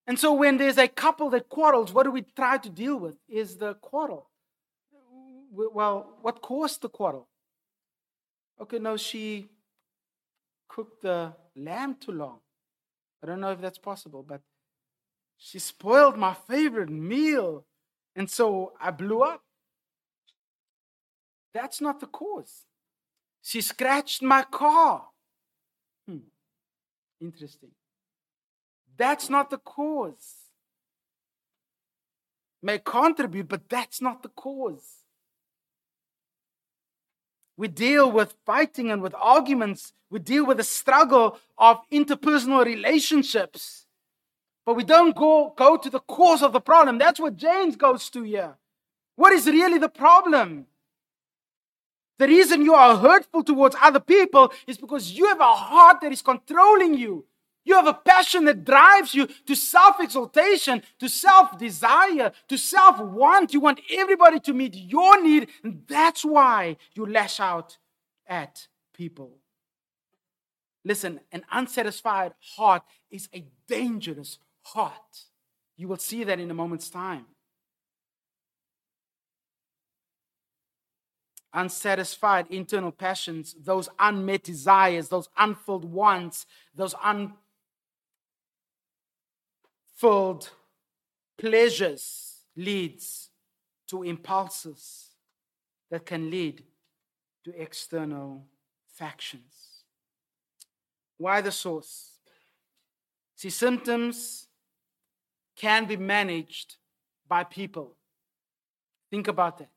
And 0.07 0.19
so 0.19 0.33
when 0.33 0.57
there's 0.57 0.77
a 0.77 0.88
couple 0.88 1.29
that 1.31 1.49
quarrels, 1.49 1.91
what 1.91 2.03
do 2.03 2.11
we 2.11 2.21
try 2.21 2.57
to 2.57 2.69
deal 2.69 2.97
with? 2.97 3.17
Is 3.27 3.57
the 3.57 3.73
quarrel. 3.75 4.29
Well, 5.51 6.17
what 6.21 6.41
caused 6.41 6.81
the 6.81 6.89
quarrel? 6.89 7.27
Okay, 8.61 8.77
no, 8.77 8.97
she 8.97 9.49
cooked 10.67 11.01
the 11.01 11.33
lamb 11.55 11.95
too 11.95 12.11
long. 12.11 12.39
I 13.23 13.27
don't 13.27 13.39
know 13.39 13.51
if 13.51 13.61
that's 13.61 13.77
possible, 13.77 14.23
but 14.27 14.41
she 15.38 15.59
spoiled 15.59 16.17
my 16.17 16.33
favorite 16.33 16.89
meal. 16.89 17.65
And 18.15 18.29
so 18.29 18.73
I 18.79 18.91
blew 18.91 19.21
up. 19.21 19.41
That's 21.56 21.80
not 21.80 22.01
the 22.01 22.08
cause. 22.08 22.66
She 23.41 23.62
scratched 23.62 24.22
my 24.22 24.43
car. 24.43 25.06
Hmm. 26.06 26.28
Interesting. 27.22 27.72
That's 28.97 29.30
not 29.30 29.49
the 29.49 29.58
cause. 29.58 30.51
May 32.62 32.80
contribute, 32.80 33.47
but 33.47 33.70
that's 33.70 34.01
not 34.01 34.22
the 34.22 34.28
cause. 34.28 35.06
We 37.56 37.70
deal 37.70 38.12
with 38.12 38.36
fighting 38.45 38.91
and 38.91 39.01
with 39.01 39.16
arguments. 39.16 39.93
We 40.10 40.20
deal 40.20 40.45
with 40.45 40.58
the 40.58 40.64
struggle 40.64 41.39
of 41.58 41.80
interpersonal 41.89 42.66
relationships. 42.66 43.86
But 44.66 44.74
we 44.74 44.84
don't 44.84 45.16
go, 45.16 45.53
go 45.56 45.78
to 45.78 45.89
the 45.89 46.01
cause 46.01 46.43
of 46.43 46.51
the 46.51 46.60
problem. 46.60 46.97
That's 46.97 47.20
what 47.20 47.38
James 47.38 47.78
goes 47.78 48.10
to 48.10 48.24
here. 48.24 48.58
What 49.16 49.32
is 49.32 49.45
really 49.45 49.78
the 49.78 49.88
problem? 49.88 50.66
The 52.18 52.28
reason 52.28 52.63
you 52.63 52.74
are 52.74 52.97
hurtful 52.97 53.43
towards 53.43 53.76
other 53.82 53.99
people 53.99 54.53
is 54.68 54.78
because 54.78 55.11
you 55.11 55.26
have 55.28 55.39
a 55.39 55.53
heart 55.53 56.01
that 56.01 56.11
is 56.11 56.22
controlling 56.22 56.93
you. 56.93 57.26
You 57.66 57.74
have 57.74 57.88
a 57.88 57.93
passion 57.93 58.45
that 58.45 58.63
drives 58.63 59.13
you 59.16 59.28
to 59.47 59.55
self 59.55 59.99
exaltation, 59.99 60.84
to 60.99 61.09
self 61.09 61.57
desire, 61.57 62.32
to 62.47 62.57
self 62.57 62.99
want. 62.99 63.53
You 63.53 63.59
want 63.59 63.82
everybody 63.91 64.39
to 64.41 64.53
meet 64.53 64.76
your 64.76 65.22
need, 65.22 65.49
and 65.63 65.82
that's 65.88 66.24
why 66.24 66.78
you 66.93 67.07
lash 67.07 67.39
out 67.39 67.78
at 68.28 68.68
people. 68.93 69.39
Listen, 70.86 71.20
an 71.32 71.43
unsatisfied 71.51 72.34
heart 72.55 72.84
is 73.09 73.28
a 73.34 73.43
dangerous 73.68 74.38
heart. 74.61 75.26
You 75.76 75.88
will 75.88 75.97
see 75.97 76.24
that 76.24 76.39
in 76.39 76.51
a 76.51 76.53
moment's 76.53 76.91
time. 76.91 77.26
Unsatisfied 81.56 82.47
internal 82.49 82.91
passions, 82.91 83.56
those 83.58 83.88
unmet 83.97 84.43
desires, 84.43 85.08
those 85.08 85.30
unfilled 85.38 85.86
wants, 85.86 86.45
those 86.76 86.93
unfilled 90.01 90.49
pleasures 91.38 92.41
leads 92.58 93.30
to 93.88 94.03
impulses 94.03 95.12
that 95.89 96.06
can 96.06 96.30
lead 96.30 96.62
to 97.45 97.62
external 97.62 98.45
factions. 98.88 99.84
Why 101.18 101.39
the 101.39 101.51
source? 101.51 102.18
See, 103.38 103.49
symptoms 103.49 104.47
can 105.56 105.86
be 105.86 105.95
managed 105.95 106.76
by 107.28 107.45
people. 107.45 107.95
Think 109.10 109.30
about 109.30 109.60
that. 109.60 109.70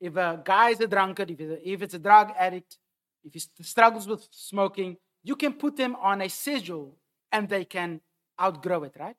If 0.00 0.16
a 0.16 0.40
guy 0.44 0.70
is 0.70 0.80
a 0.80 0.86
drunkard, 0.86 1.30
if 1.30 1.40
it's 1.40 1.50
a, 1.50 1.68
if 1.70 1.82
it's 1.82 1.94
a 1.94 1.98
drug 1.98 2.32
addict, 2.38 2.78
if 3.24 3.34
he 3.34 3.62
struggles 3.62 4.06
with 4.06 4.26
smoking, 4.30 4.96
you 5.24 5.36
can 5.36 5.52
put 5.52 5.76
them 5.76 5.96
on 6.00 6.22
a 6.22 6.28
schedule 6.28 6.96
and 7.32 7.48
they 7.48 7.64
can 7.64 8.00
outgrow 8.40 8.84
it, 8.84 8.94
right? 8.98 9.16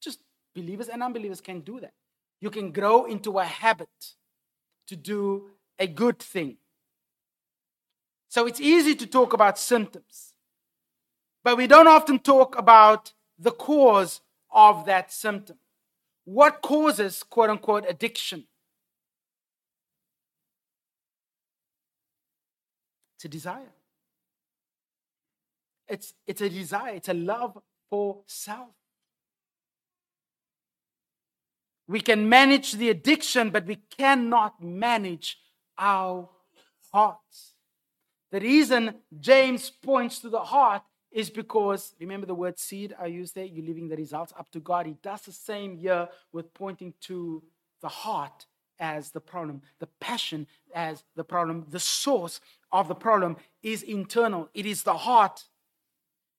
Just 0.00 0.20
believers 0.54 0.88
and 0.88 1.02
unbelievers 1.02 1.40
can 1.40 1.60
do 1.60 1.80
that. 1.80 1.92
You 2.40 2.50
can 2.50 2.72
grow 2.72 3.04
into 3.04 3.38
a 3.38 3.44
habit 3.44 4.14
to 4.88 4.96
do 4.96 5.50
a 5.78 5.86
good 5.86 6.18
thing. 6.18 6.56
So 8.28 8.46
it's 8.46 8.60
easy 8.60 8.94
to 8.96 9.06
talk 9.06 9.32
about 9.32 9.58
symptoms, 9.58 10.34
but 11.42 11.56
we 11.56 11.66
don't 11.66 11.86
often 11.86 12.18
talk 12.18 12.58
about 12.58 13.12
the 13.38 13.52
cause 13.52 14.20
of 14.50 14.84
that 14.86 15.12
symptom. 15.12 15.58
What 16.24 16.60
causes, 16.60 17.22
quote 17.22 17.50
unquote, 17.50 17.86
addiction? 17.88 18.44
It's 23.16 23.24
a 23.24 23.28
desire. 23.28 23.72
It's, 25.88 26.14
it's 26.26 26.40
a 26.40 26.50
desire, 26.50 26.94
it's 26.94 27.08
a 27.08 27.14
love 27.14 27.58
for 27.88 28.22
self. 28.26 28.70
We 31.88 32.00
can 32.00 32.28
manage 32.28 32.72
the 32.72 32.90
addiction, 32.90 33.50
but 33.50 33.66
we 33.66 33.76
cannot 33.76 34.62
manage 34.62 35.38
our 35.78 36.28
hearts. 36.92 37.54
The 38.32 38.40
reason 38.40 38.96
James 39.20 39.70
points 39.70 40.18
to 40.20 40.28
the 40.28 40.40
heart 40.40 40.82
is 41.12 41.30
because, 41.30 41.94
remember 42.00 42.26
the 42.26 42.34
word 42.34 42.58
seed 42.58 42.94
I 43.00 43.06
used 43.06 43.36
there? 43.36 43.44
You're 43.44 43.64
leaving 43.64 43.88
the 43.88 43.96
results 43.96 44.32
up 44.36 44.50
to 44.50 44.60
God. 44.60 44.86
He 44.86 44.96
does 45.00 45.22
the 45.22 45.32
same 45.32 45.76
here 45.76 46.08
with 46.32 46.52
pointing 46.52 46.92
to 47.02 47.42
the 47.80 47.88
heart 47.88 48.46
as 48.78 49.10
the 49.10 49.20
problem, 49.20 49.62
the 49.78 49.88
passion 50.00 50.46
as 50.74 51.04
the 51.14 51.24
problem. 51.24 51.66
The 51.70 51.80
source 51.80 52.40
of 52.72 52.88
the 52.88 52.94
problem 52.94 53.36
is 53.62 53.82
internal, 53.82 54.48
it 54.54 54.66
is 54.66 54.82
the 54.82 54.96
heart. 54.96 55.44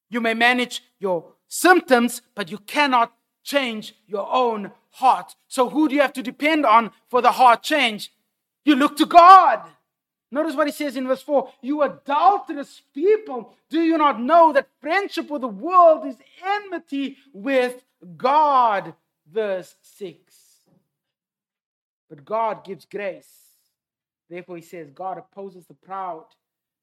You 0.09 0.21
may 0.21 0.33
manage 0.33 0.83
your 0.99 1.33
symptoms, 1.47 2.21
but 2.35 2.49
you 2.49 2.57
cannot 2.57 3.13
change 3.43 3.95
your 4.07 4.27
own 4.31 4.71
heart. 4.91 5.35
So, 5.47 5.69
who 5.69 5.87
do 5.87 5.95
you 5.95 6.01
have 6.01 6.13
to 6.13 6.23
depend 6.23 6.65
on 6.65 6.91
for 7.09 7.21
the 7.21 7.31
heart 7.31 7.63
change? 7.63 8.11
You 8.65 8.75
look 8.75 8.97
to 8.97 9.05
God. 9.05 9.61
Notice 10.29 10.55
what 10.55 10.67
he 10.67 10.73
says 10.73 10.97
in 10.97 11.07
verse 11.07 11.21
4 11.21 11.49
You 11.61 11.83
adulterous 11.83 12.81
people, 12.93 13.53
do 13.69 13.81
you 13.81 13.97
not 13.97 14.19
know 14.19 14.51
that 14.53 14.67
friendship 14.81 15.29
with 15.29 15.41
the 15.41 15.47
world 15.47 16.05
is 16.05 16.17
enmity 16.43 17.17
with 17.33 17.83
God? 18.17 18.93
Verse 19.31 19.75
6. 19.81 20.33
But 22.09 22.25
God 22.25 22.63
gives 22.63 22.85
grace. 22.85 23.46
Therefore, 24.29 24.57
he 24.57 24.61
says, 24.61 24.91
God 24.91 25.17
opposes 25.17 25.65
the 25.65 25.73
proud, 25.73 26.25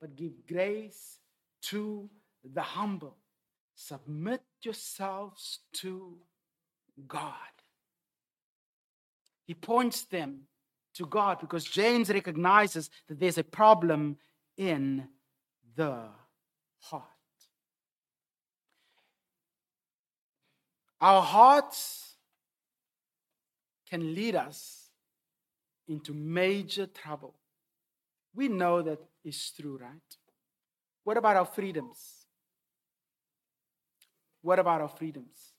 but 0.00 0.16
give 0.16 0.32
grace 0.46 1.18
to 1.62 2.08
the 2.42 2.62
humble. 2.62 3.16
Submit 3.74 4.42
yourselves 4.62 5.60
to 5.74 6.16
God. 7.06 7.32
He 9.46 9.54
points 9.54 10.02
them 10.02 10.42
to 10.94 11.06
God 11.06 11.40
because 11.40 11.64
James 11.64 12.08
recognizes 12.08 12.88
that 13.08 13.18
there's 13.20 13.38
a 13.38 13.44
problem 13.44 14.16
in 14.56 15.08
the 15.76 16.04
heart. 16.80 17.02
Our 21.00 21.20
hearts 21.20 22.14
can 23.90 24.14
lead 24.14 24.34
us 24.36 24.83
into 25.88 26.12
major 26.12 26.86
trouble. 26.86 27.34
We 28.34 28.48
know 28.48 28.82
that 28.82 28.98
is 29.24 29.50
true, 29.50 29.78
right? 29.80 30.16
What 31.04 31.16
about 31.16 31.36
our 31.36 31.46
freedoms? 31.46 32.26
What 34.42 34.58
about 34.58 34.80
our 34.80 34.88
freedoms? 34.88 35.52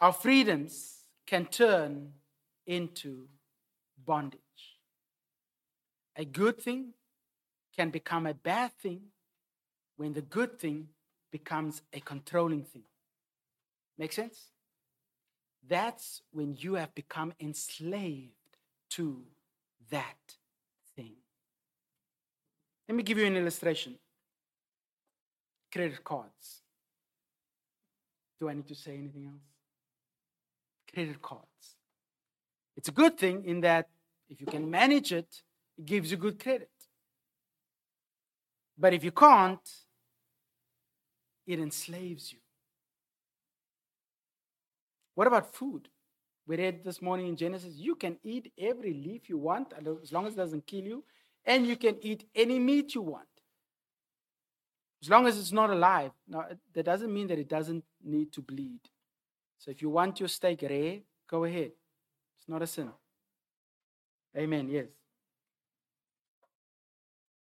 Our 0.00 0.12
freedoms 0.12 1.04
can 1.26 1.46
turn 1.46 2.12
into 2.66 3.28
bondage. 4.04 4.40
A 6.16 6.24
good 6.24 6.60
thing 6.60 6.94
can 7.76 7.90
become 7.90 8.26
a 8.26 8.34
bad 8.34 8.72
thing 8.80 9.00
when 9.96 10.12
the 10.12 10.22
good 10.22 10.58
thing 10.58 10.88
becomes 11.30 11.82
a 11.92 12.00
controlling 12.00 12.64
thing. 12.64 12.84
Make 13.98 14.12
sense? 14.12 14.46
That's 15.68 16.22
when 16.32 16.56
you 16.58 16.74
have 16.74 16.94
become 16.94 17.32
enslaved 17.40 18.32
to 18.90 19.22
that 19.90 20.36
thing. 20.96 21.14
Let 22.88 22.96
me 22.96 23.02
give 23.02 23.18
you 23.18 23.26
an 23.26 23.36
illustration 23.36 23.96
credit 25.72 26.02
cards. 26.02 26.62
Do 28.40 28.48
I 28.48 28.54
need 28.54 28.66
to 28.68 28.74
say 28.74 28.96
anything 28.96 29.26
else? 29.26 29.42
Credit 30.92 31.22
cards. 31.22 31.76
It's 32.76 32.88
a 32.88 32.92
good 32.92 33.16
thing 33.16 33.44
in 33.44 33.60
that 33.60 33.88
if 34.28 34.40
you 34.40 34.46
can 34.46 34.68
manage 34.68 35.12
it, 35.12 35.42
it 35.78 35.86
gives 35.86 36.10
you 36.10 36.16
good 36.16 36.42
credit. 36.42 36.70
But 38.76 38.94
if 38.94 39.04
you 39.04 39.12
can't, 39.12 39.68
it 41.46 41.58
enslaves 41.58 42.32
you. 42.32 42.39
What 45.20 45.26
about 45.26 45.54
food? 45.54 45.86
We 46.46 46.56
read 46.56 46.82
this 46.82 47.02
morning 47.02 47.26
in 47.28 47.36
Genesis 47.36 47.74
you 47.76 47.94
can 47.94 48.16
eat 48.22 48.54
every 48.58 48.94
leaf 48.94 49.28
you 49.28 49.36
want 49.36 49.74
as 50.02 50.12
long 50.12 50.26
as 50.26 50.32
it 50.32 50.38
doesn't 50.38 50.66
kill 50.66 50.80
you, 50.80 51.04
and 51.44 51.66
you 51.66 51.76
can 51.76 51.96
eat 52.00 52.24
any 52.34 52.58
meat 52.58 52.94
you 52.94 53.02
want 53.02 53.28
as 55.02 55.10
long 55.10 55.26
as 55.26 55.38
it's 55.38 55.52
not 55.52 55.68
alive. 55.68 56.12
Now, 56.26 56.46
that 56.72 56.86
doesn't 56.86 57.12
mean 57.12 57.26
that 57.26 57.38
it 57.38 57.50
doesn't 57.50 57.84
need 58.02 58.32
to 58.32 58.40
bleed. 58.40 58.80
So 59.58 59.70
if 59.70 59.82
you 59.82 59.90
want 59.90 60.20
your 60.20 60.28
steak 60.30 60.62
rare, 60.62 61.00
go 61.28 61.44
ahead 61.44 61.72
It's 62.38 62.48
not 62.48 62.62
a 62.62 62.66
sin. 62.66 62.88
Amen. 64.34 64.70
Yes. 64.70 64.86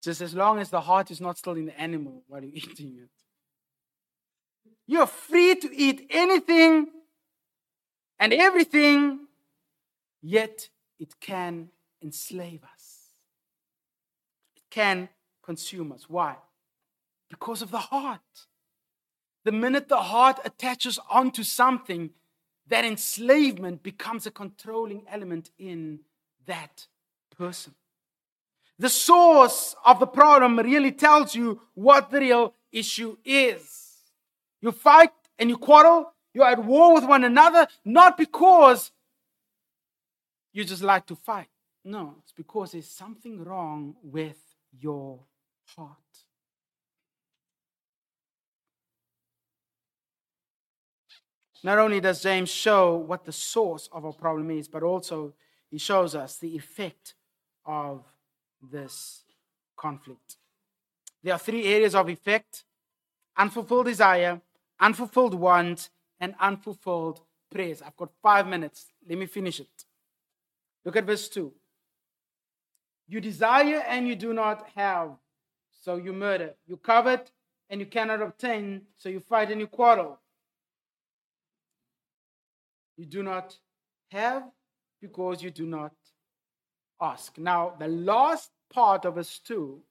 Just 0.04 0.20
as 0.20 0.34
long 0.34 0.60
as 0.60 0.70
the 0.70 0.82
heart 0.82 1.12
is 1.12 1.22
not 1.22 1.38
still 1.38 1.56
in 1.56 1.68
the 1.68 1.80
animal 1.80 2.24
while 2.28 2.44
you're 2.44 2.52
eating 2.56 2.98
it. 3.04 3.10
You're 4.86 5.08
free 5.08 5.56
to 5.56 5.74
eat 5.74 6.08
anything 6.10 6.90
and 8.20 8.34
everything, 8.34 9.28
yet 10.22 10.70
it 11.00 11.20
can 11.20 11.70
enslave 12.02 12.64
us. 12.64 13.08
It 14.56 14.64
can 14.70 15.10
consume 15.44 15.92
us. 15.92 16.10
Why? 16.10 16.36
Because 17.30 17.62
of 17.62 17.72
the 17.72 17.80
heart. 17.80 18.48
the 19.46 19.52
minute 19.52 19.88
the 19.88 19.98
heart 19.98 20.40
attaches 20.46 21.00
onto 21.10 21.44
something, 21.44 22.12
that 22.68 22.86
enslavement 22.86 23.82
becomes 23.82 24.28
a 24.28 24.32
controlling 24.32 25.04
element 25.10 25.50
in 25.58 26.02
that 26.46 26.88
person. 27.36 27.74
The 28.78 28.90
source 28.90 29.76
of 29.86 30.00
the 30.00 30.08
problem 30.08 30.60
really 30.60 30.92
tells 30.92 31.34
you 31.36 31.62
what 31.74 32.12
the 32.12 32.20
real 32.20 32.54
issue 32.72 33.18
is. 33.26 33.98
You 34.62 34.72
fight 34.72 35.12
and 35.40 35.50
you 35.50 35.58
quarrel, 35.58 36.14
you're 36.40 36.48
at 36.48 36.64
war 36.64 36.94
with 36.96 37.04
one 37.04 37.26
another, 37.26 37.68
not 37.84 38.18
because 38.18 38.92
you 40.54 40.64
just 40.64 40.82
like 40.82 41.06
to 41.08 41.16
fight. 41.16 41.48
No, 41.84 42.16
it's 42.20 42.32
because 42.32 42.72
there's 42.72 42.90
something 42.90 43.44
wrong 43.44 43.96
with 44.02 44.38
your 44.72 45.20
heart. 45.76 45.98
Not 51.62 51.78
only 51.78 52.00
does 52.00 52.24
James 52.24 52.50
show 52.50 52.96
what 52.96 53.26
the 53.26 53.34
source 53.34 53.90
of 53.92 54.06
our 54.06 54.14
problem 54.14 54.50
is, 54.50 54.70
but 54.70 54.82
also 54.82 55.34
he 55.70 55.78
shows 55.78 56.16
us 56.16 56.38
the 56.38 56.56
effect 56.56 57.16
of 57.66 58.06
this 58.62 59.24
conflict. 59.76 60.38
There 61.22 61.34
are 61.34 61.40
three 61.40 61.66
areas 61.66 61.96
of 61.96 62.10
effect 62.10 62.64
unfulfilled 63.38 63.86
desire, 63.86 64.40
unfulfilled 64.80 65.34
want, 65.34 65.90
and 66.20 66.36
unfulfilled 66.40 67.22
prayers. 67.52 67.82
I've 67.82 67.98
got 67.98 68.12
five 68.22 68.48
minutes. 68.48 68.88
Let 69.08 69.18
me 69.18 69.26
finish 69.26 69.60
it. 69.60 69.86
Look 70.86 70.96
at 70.96 71.06
verse 71.06 71.28
2. 71.30 71.52
You 73.08 73.22
desire 73.22 73.84
and 73.88 74.08
you 74.08 74.16
do 74.16 74.34
not 74.34 74.68
have, 74.76 75.12
so 75.82 75.96
you 75.96 76.14
murder. 76.14 76.54
You 76.68 76.78
covet 76.78 77.32
and 77.70 77.80
you 77.80 77.88
cannot 77.88 78.22
obtain, 78.22 78.84
so 78.98 79.10
you 79.10 79.20
fight 79.20 79.52
and 79.52 79.60
you 79.60 79.68
quarrel. 79.68 80.20
You 82.98 83.06
do 83.06 83.24
not 83.24 83.58
have 84.12 84.44
because 85.02 85.42
you 85.42 85.52
do 85.52 85.66
not 85.66 85.94
ask. 87.02 87.38
Now, 87.38 87.74
the 87.80 87.88
last 87.88 88.52
part 88.72 89.06
of 89.06 89.16
verse 89.16 89.40
2 89.40 89.82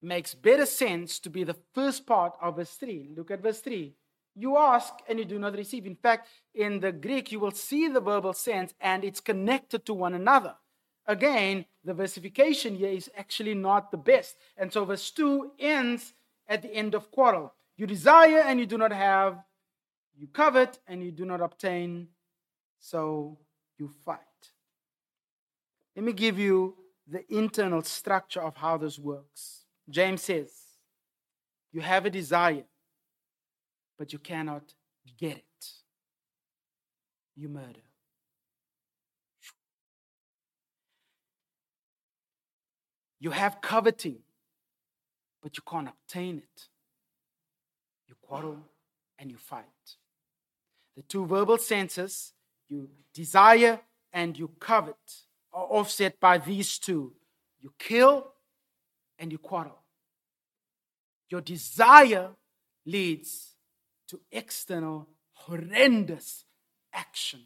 makes 0.00 0.34
better 0.34 0.66
sense 0.66 1.18
to 1.20 1.30
be 1.30 1.44
the 1.44 1.56
first 1.74 2.06
part 2.06 2.34
of 2.40 2.56
verse 2.56 2.74
3. 2.74 3.10
Look 3.16 3.30
at 3.30 3.42
verse 3.42 3.60
3. 3.60 3.94
You 4.38 4.56
ask 4.56 4.94
and 5.08 5.18
you 5.18 5.24
do 5.24 5.38
not 5.38 5.54
receive. 5.54 5.84
In 5.84 5.96
fact, 5.96 6.28
in 6.54 6.78
the 6.78 6.92
Greek, 6.92 7.32
you 7.32 7.40
will 7.40 7.50
see 7.50 7.88
the 7.88 8.00
verbal 8.00 8.32
sense 8.32 8.72
and 8.80 9.02
it's 9.02 9.20
connected 9.20 9.84
to 9.86 9.94
one 9.94 10.14
another. 10.14 10.54
Again, 11.06 11.64
the 11.82 11.92
versification 11.92 12.76
here 12.76 12.90
is 12.90 13.10
actually 13.16 13.54
not 13.54 13.90
the 13.90 13.96
best. 13.96 14.36
And 14.56 14.72
so 14.72 14.84
verse 14.84 15.10
2 15.10 15.52
ends 15.58 16.14
at 16.46 16.62
the 16.62 16.72
end 16.72 16.94
of 16.94 17.10
quarrel. 17.10 17.52
You 17.76 17.88
desire 17.88 18.38
and 18.46 18.60
you 18.60 18.66
do 18.66 18.78
not 18.78 18.92
have. 18.92 19.42
You 20.16 20.28
covet 20.28 20.78
and 20.86 21.02
you 21.02 21.10
do 21.10 21.24
not 21.24 21.40
obtain. 21.40 22.08
So 22.78 23.38
you 23.76 23.90
fight. 24.04 24.18
Let 25.96 26.04
me 26.04 26.12
give 26.12 26.38
you 26.38 26.76
the 27.08 27.24
internal 27.34 27.82
structure 27.82 28.42
of 28.42 28.54
how 28.56 28.76
this 28.76 29.00
works. 29.00 29.64
James 29.90 30.22
says, 30.22 30.52
You 31.72 31.80
have 31.80 32.06
a 32.06 32.10
desire, 32.10 32.66
but 33.98 34.12
you 34.12 34.18
cannot 34.18 34.74
get 35.18 35.36
it. 35.36 35.66
You 37.36 37.48
murder. 37.48 37.80
You 43.20 43.32
have 43.32 43.60
coveting, 43.60 44.18
but 45.42 45.56
you 45.56 45.62
can't 45.68 45.88
obtain 45.88 46.38
it. 46.38 46.68
You 48.06 48.14
quarrel 48.22 48.58
and 49.18 49.30
you 49.30 49.36
fight. 49.36 49.64
The 50.96 51.02
two 51.02 51.26
verbal 51.26 51.58
senses, 51.58 52.32
you 52.68 52.88
desire 53.12 53.80
and 54.12 54.38
you 54.38 54.50
covet, 54.60 54.96
are 55.52 55.64
offset 55.64 56.20
by 56.20 56.38
these 56.38 56.78
two. 56.78 57.12
You 57.60 57.72
kill 57.78 58.32
and 59.18 59.32
you 59.32 59.38
quarrel. 59.38 59.82
Your 61.28 61.40
desire 61.40 62.30
leads 62.86 63.47
to 64.08 64.20
external, 64.30 65.08
horrendous 65.32 66.44
action. 66.92 67.40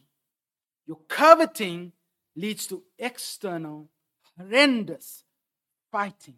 Your 0.85 0.99
coveting 1.07 1.93
leads 2.35 2.67
to 2.67 2.83
external, 2.97 3.89
horrendous 4.37 5.23
fighting. 5.91 6.35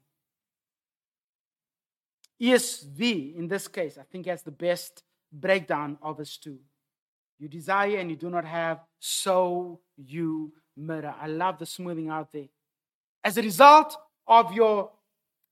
ESV, 2.41 3.35
in 3.35 3.47
this 3.47 3.67
case, 3.67 3.97
I 3.97 4.03
think 4.03 4.25
has 4.25 4.43
the 4.43 4.51
best 4.51 5.03
breakdown 5.31 5.97
of 6.01 6.19
us 6.19 6.37
two. 6.37 6.59
You 7.39 7.47
desire 7.47 7.97
and 7.97 8.09
you 8.09 8.15
do 8.15 8.29
not 8.29 8.45
have, 8.45 8.79
so 8.99 9.79
you 9.97 10.53
murder. 10.75 11.13
I 11.19 11.27
love 11.27 11.59
the 11.59 11.65
smoothing 11.65 12.09
out 12.09 12.31
there. 12.31 12.47
As 13.23 13.37
a 13.37 13.41
result 13.41 13.97
of 14.27 14.53
your 14.53 14.91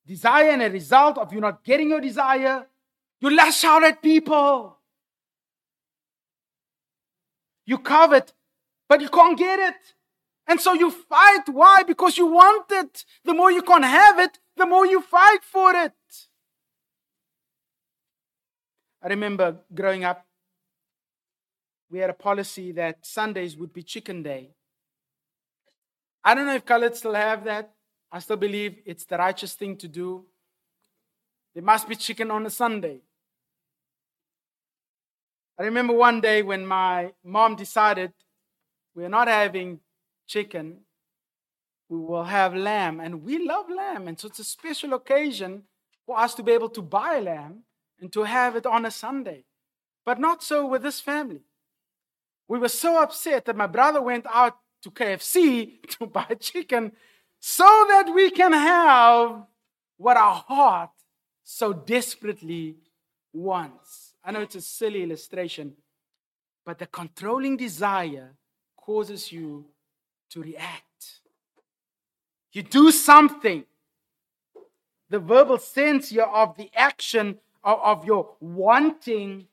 desire 0.05 0.51
and 0.51 0.61
a 0.61 0.69
result 0.69 1.17
of 1.17 1.33
you 1.33 1.39
not 1.39 1.63
getting 1.63 1.89
your 1.89 2.01
desire, 2.01 2.67
you 3.23 3.33
lash 3.33 3.63
out 3.63 3.85
at 3.85 4.01
people. 4.01 4.77
You 7.65 7.77
covet, 7.77 8.33
but 8.89 8.99
you 8.99 9.07
can't 9.07 9.37
get 9.37 9.59
it. 9.59 9.75
And 10.45 10.59
so 10.59 10.73
you 10.73 10.91
fight. 10.91 11.47
Why? 11.47 11.83
Because 11.83 12.17
you 12.17 12.25
want 12.25 12.65
it. 12.69 13.05
The 13.23 13.33
more 13.33 13.49
you 13.49 13.61
can't 13.61 13.85
have 13.85 14.19
it, 14.19 14.39
the 14.57 14.65
more 14.65 14.85
you 14.85 15.01
fight 15.01 15.41
for 15.41 15.73
it. 15.73 15.93
I 19.01 19.07
remember 19.07 19.55
growing 19.73 20.03
up, 20.03 20.25
we 21.89 21.99
had 21.99 22.09
a 22.09 22.13
policy 22.29 22.73
that 22.73 23.05
Sundays 23.05 23.55
would 23.55 23.71
be 23.71 23.83
chicken 23.83 24.21
day. 24.21 24.49
I 26.25 26.35
don't 26.35 26.45
know 26.45 26.55
if 26.55 26.65
Khaled 26.65 26.97
still 26.97 27.13
have 27.13 27.45
that. 27.45 27.71
I 28.11 28.19
still 28.19 28.35
believe 28.35 28.79
it's 28.85 29.05
the 29.05 29.17
righteous 29.17 29.53
thing 29.53 29.77
to 29.77 29.87
do. 29.87 30.25
There 31.53 31.63
must 31.63 31.87
be 31.87 31.95
chicken 31.95 32.29
on 32.31 32.45
a 32.45 32.49
Sunday. 32.49 32.99
I 35.57 35.63
remember 35.63 35.93
one 35.93 36.19
day 36.21 36.41
when 36.41 36.65
my 36.65 37.13
mom 37.23 37.55
decided 37.55 38.11
we're 38.95 39.09
not 39.09 39.27
having 39.27 39.79
chicken, 40.27 40.79
we 41.89 41.99
will 41.99 42.23
have 42.23 42.55
lamb. 42.55 42.99
And 42.99 43.23
we 43.23 43.45
love 43.45 43.69
lamb. 43.69 44.07
And 44.07 44.19
so 44.19 44.27
it's 44.27 44.39
a 44.39 44.43
special 44.43 44.93
occasion 44.93 45.63
for 46.05 46.19
us 46.19 46.33
to 46.35 46.43
be 46.43 46.51
able 46.51 46.69
to 46.69 46.81
buy 46.81 47.19
lamb 47.19 47.63
and 47.99 48.11
to 48.13 48.23
have 48.23 48.55
it 48.55 48.65
on 48.65 48.85
a 48.85 48.91
Sunday. 48.91 49.45
But 50.05 50.19
not 50.19 50.43
so 50.43 50.65
with 50.65 50.81
this 50.81 50.99
family. 50.99 51.41
We 52.47 52.59
were 52.59 52.69
so 52.69 53.01
upset 53.01 53.45
that 53.45 53.55
my 53.55 53.67
brother 53.67 54.01
went 54.01 54.25
out 54.31 54.57
to 54.81 54.91
KFC 54.91 55.81
to 55.99 56.07
buy 56.07 56.35
chicken 56.39 56.91
so 57.39 57.63
that 57.89 58.11
we 58.13 58.31
can 58.31 58.53
have 58.53 59.43
what 59.97 60.17
our 60.17 60.43
heart 60.47 60.89
so 61.43 61.73
desperately 61.73 62.77
wants. 63.31 64.02
I 64.23 64.31
know 64.31 64.41
it's 64.41 64.55
a 64.55 64.61
silly 64.61 65.03
illustration, 65.03 65.73
but 66.65 66.79
the 66.79 66.87
controlling 66.87 67.57
desire 67.57 68.35
causes 68.77 69.31
you 69.31 69.65
to 70.29 70.41
react. 70.41 71.21
You 72.53 72.63
do 72.63 72.91
something. 72.91 73.65
The 75.09 75.19
verbal 75.19 75.57
sense 75.57 76.09
here 76.09 76.23
of 76.23 76.55
the 76.55 76.69
action 76.73 77.39
of, 77.63 77.79
of 77.79 78.05
your 78.05 78.35
wanting 78.39 79.47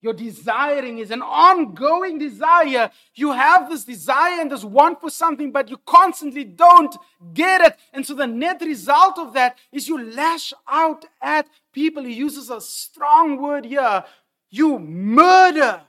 your 0.00 0.12
desiring 0.12 0.98
is 0.98 1.10
an 1.10 1.22
ongoing 1.22 2.18
desire. 2.18 2.90
You 3.14 3.32
have 3.32 3.68
this 3.68 3.84
desire 3.84 4.40
and 4.40 4.50
this 4.50 4.62
want 4.62 5.00
for 5.00 5.10
something, 5.10 5.50
but 5.50 5.68
you 5.68 5.76
constantly 5.84 6.44
don't 6.44 6.96
get 7.34 7.60
it. 7.62 7.76
And 7.92 8.06
so 8.06 8.14
the 8.14 8.26
net 8.26 8.60
result 8.60 9.18
of 9.18 9.32
that 9.32 9.56
is 9.72 9.88
you 9.88 10.12
lash 10.12 10.52
out 10.68 11.04
at 11.20 11.48
people. 11.72 12.04
He 12.04 12.14
uses 12.14 12.48
a 12.48 12.60
strong 12.60 13.42
word 13.42 13.64
here. 13.64 14.04
You 14.50 14.78
murder. 14.78 15.82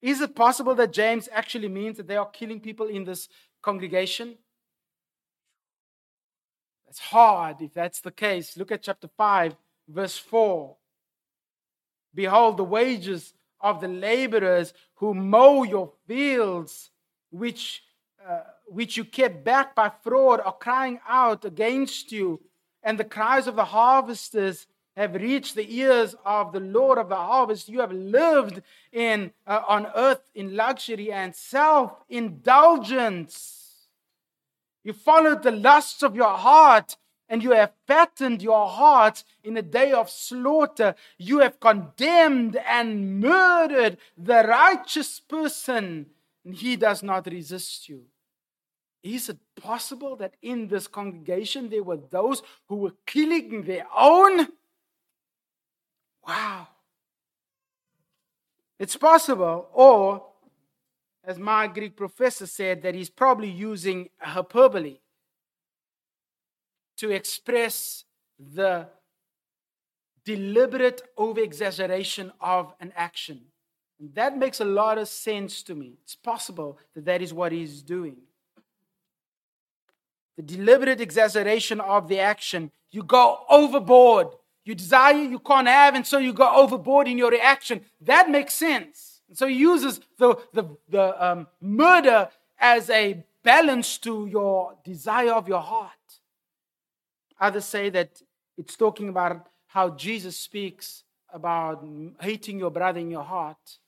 Is 0.00 0.20
it 0.22 0.34
possible 0.34 0.74
that 0.76 0.92
James 0.92 1.28
actually 1.30 1.68
means 1.68 1.98
that 1.98 2.06
they 2.06 2.16
are 2.16 2.28
killing 2.28 2.60
people 2.60 2.86
in 2.86 3.04
this 3.04 3.28
congregation? 3.62 4.36
That's 6.86 6.98
hard 6.98 7.60
if 7.60 7.74
that's 7.74 8.00
the 8.00 8.10
case. 8.10 8.56
Look 8.56 8.72
at 8.72 8.82
chapter 8.82 9.08
5, 9.08 9.56
verse 9.88 10.16
4. 10.16 10.76
Behold, 12.14 12.56
the 12.56 12.64
wages 12.64 13.34
of 13.60 13.80
the 13.80 13.88
laborers 13.88 14.72
who 14.96 15.14
mow 15.14 15.62
your 15.62 15.92
fields, 16.06 16.90
which, 17.30 17.82
uh, 18.26 18.40
which 18.66 18.96
you 18.96 19.04
kept 19.04 19.44
back 19.44 19.74
by 19.74 19.90
fraud, 20.02 20.40
are 20.40 20.52
crying 20.52 21.00
out 21.08 21.44
against 21.44 22.12
you. 22.12 22.40
And 22.82 22.98
the 22.98 23.04
cries 23.04 23.46
of 23.46 23.56
the 23.56 23.64
harvesters 23.64 24.66
have 24.96 25.14
reached 25.14 25.54
the 25.54 25.74
ears 25.74 26.14
of 26.24 26.52
the 26.52 26.60
Lord 26.60 26.98
of 26.98 27.08
the 27.08 27.16
harvest. 27.16 27.68
You 27.68 27.80
have 27.80 27.92
lived 27.92 28.62
in, 28.92 29.32
uh, 29.46 29.62
on 29.66 29.88
earth 29.94 30.30
in 30.34 30.54
luxury 30.54 31.10
and 31.10 31.34
self 31.34 31.92
indulgence. 32.08 33.88
You 34.84 34.92
followed 34.92 35.42
the 35.42 35.50
lusts 35.50 36.02
of 36.02 36.14
your 36.14 36.36
heart 36.36 36.96
and 37.28 37.42
you 37.42 37.52
have 37.52 37.72
fattened 37.86 38.42
your 38.42 38.68
hearts 38.68 39.24
in 39.42 39.56
a 39.56 39.62
day 39.62 39.92
of 39.92 40.10
slaughter. 40.10 40.94
You 41.18 41.38
have 41.40 41.58
condemned 41.58 42.56
and 42.56 43.20
murdered 43.20 43.98
the 44.16 44.44
righteous 44.46 45.20
person, 45.20 46.06
and 46.44 46.54
he 46.54 46.76
does 46.76 47.02
not 47.02 47.26
resist 47.26 47.88
you. 47.88 48.02
Is 49.02 49.28
it 49.28 49.38
possible 49.56 50.16
that 50.16 50.34
in 50.42 50.68
this 50.68 50.86
congregation 50.86 51.68
there 51.68 51.82
were 51.82 52.00
those 52.10 52.42
who 52.68 52.76
were 52.76 52.94
killing 53.06 53.62
their 53.62 53.86
own? 53.94 54.48
Wow. 56.26 56.68
It's 58.78 58.96
possible, 58.96 59.68
or 59.72 60.26
as 61.22 61.38
my 61.38 61.66
Greek 61.68 61.96
professor 61.96 62.46
said, 62.46 62.82
that 62.82 62.94
he's 62.94 63.10
probably 63.10 63.48
using 63.48 64.08
hyperbole 64.18 64.98
to 66.98 67.10
express 67.10 68.04
the 68.38 68.88
deliberate 70.24 71.02
over 71.16 71.40
exaggeration 71.40 72.32
of 72.40 72.74
an 72.80 72.92
action. 72.96 73.40
And 74.00 74.14
that 74.14 74.36
makes 74.36 74.60
a 74.60 74.64
lot 74.64 74.98
of 74.98 75.08
sense 75.08 75.62
to 75.64 75.74
me. 75.74 75.94
It's 76.02 76.16
possible 76.16 76.78
that 76.94 77.04
that 77.04 77.22
is 77.22 77.32
what 77.32 77.52
he's 77.52 77.82
doing. 77.82 78.16
The 80.36 80.42
deliberate 80.42 81.00
exaggeration 81.00 81.80
of 81.80 82.08
the 82.08 82.18
action. 82.18 82.72
You 82.90 83.02
go 83.02 83.44
overboard. 83.48 84.28
You 84.64 84.74
desire 84.74 85.14
you 85.14 85.38
can't 85.38 85.68
have, 85.68 85.94
and 85.94 86.06
so 86.06 86.16
you 86.18 86.32
go 86.32 86.50
overboard 86.54 87.06
in 87.06 87.18
your 87.18 87.30
reaction. 87.30 87.82
That 88.00 88.30
makes 88.30 88.54
sense. 88.54 89.20
And 89.28 89.36
so 89.36 89.46
he 89.46 89.56
uses 89.56 90.00
the, 90.18 90.36
the, 90.54 90.64
the 90.88 91.24
um, 91.24 91.46
murder 91.60 92.28
as 92.58 92.88
a 92.88 93.24
balance 93.42 93.98
to 93.98 94.26
your 94.26 94.74
desire 94.82 95.32
of 95.32 95.48
your 95.48 95.60
heart. 95.60 95.90
Others 97.40 97.64
say 97.64 97.90
that 97.90 98.22
it's 98.56 98.76
talking 98.76 99.08
about 99.08 99.46
how 99.66 99.90
Jesus 99.90 100.36
speaks 100.36 101.02
about 101.32 101.84
hating 102.20 102.58
your 102.58 102.70
brother 102.70 103.00
in 103.00 103.10
your 103.10 103.24
heart. 103.24 103.78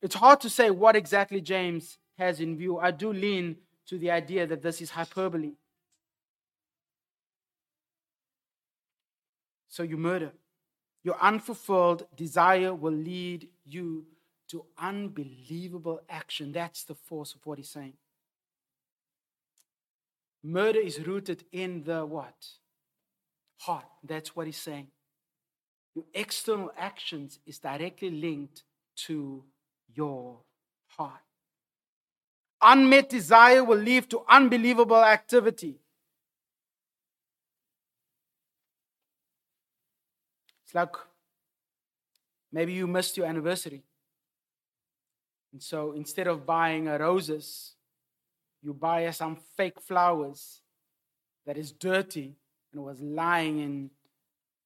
It's 0.00 0.14
hard 0.14 0.40
to 0.42 0.50
say 0.50 0.70
what 0.70 0.96
exactly 0.96 1.40
James 1.40 1.98
has 2.18 2.40
in 2.40 2.56
view. 2.56 2.78
I 2.78 2.90
do 2.90 3.12
lean 3.12 3.56
to 3.86 3.98
the 3.98 4.10
idea 4.10 4.46
that 4.46 4.62
this 4.62 4.80
is 4.80 4.90
hyperbole. 4.90 5.52
So 9.68 9.82
you 9.82 9.96
murder. 9.96 10.32
Your 11.02 11.16
unfulfilled 11.20 12.06
desire 12.16 12.74
will 12.74 12.92
lead 12.92 13.48
you 13.66 14.06
to 14.48 14.64
unbelievable 14.78 16.00
action. 16.08 16.52
That's 16.52 16.84
the 16.84 16.94
force 16.94 17.34
of 17.34 17.44
what 17.44 17.58
he's 17.58 17.70
saying. 17.70 17.94
Murder 20.46 20.78
is 20.80 21.00
rooted 21.06 21.42
in 21.52 21.84
the 21.84 22.04
what? 22.04 22.46
Heart. 23.60 23.86
That's 24.06 24.36
what 24.36 24.46
he's 24.46 24.58
saying. 24.58 24.88
Your 25.94 26.04
external 26.12 26.70
actions 26.76 27.38
is 27.46 27.58
directly 27.58 28.10
linked 28.10 28.62
to 29.06 29.42
your 29.94 30.40
heart. 30.88 31.22
Unmet 32.60 33.08
desire 33.08 33.64
will 33.64 33.78
lead 33.78 34.10
to 34.10 34.22
unbelievable 34.28 35.02
activity. 35.02 35.76
It's 40.64 40.74
like 40.74 40.94
maybe 42.52 42.74
you 42.74 42.86
missed 42.86 43.16
your 43.16 43.26
anniversary. 43.26 43.82
And 45.52 45.62
so 45.62 45.92
instead 45.92 46.26
of 46.26 46.44
buying 46.44 46.86
roses, 46.86 47.73
you 48.64 48.72
buy 48.72 49.04
her 49.04 49.12
some 49.12 49.36
fake 49.56 49.80
flowers 49.80 50.62
that 51.46 51.58
is 51.58 51.70
dirty 51.70 52.34
and 52.72 52.82
was 52.82 53.00
lying 53.00 53.60
in 53.60 53.90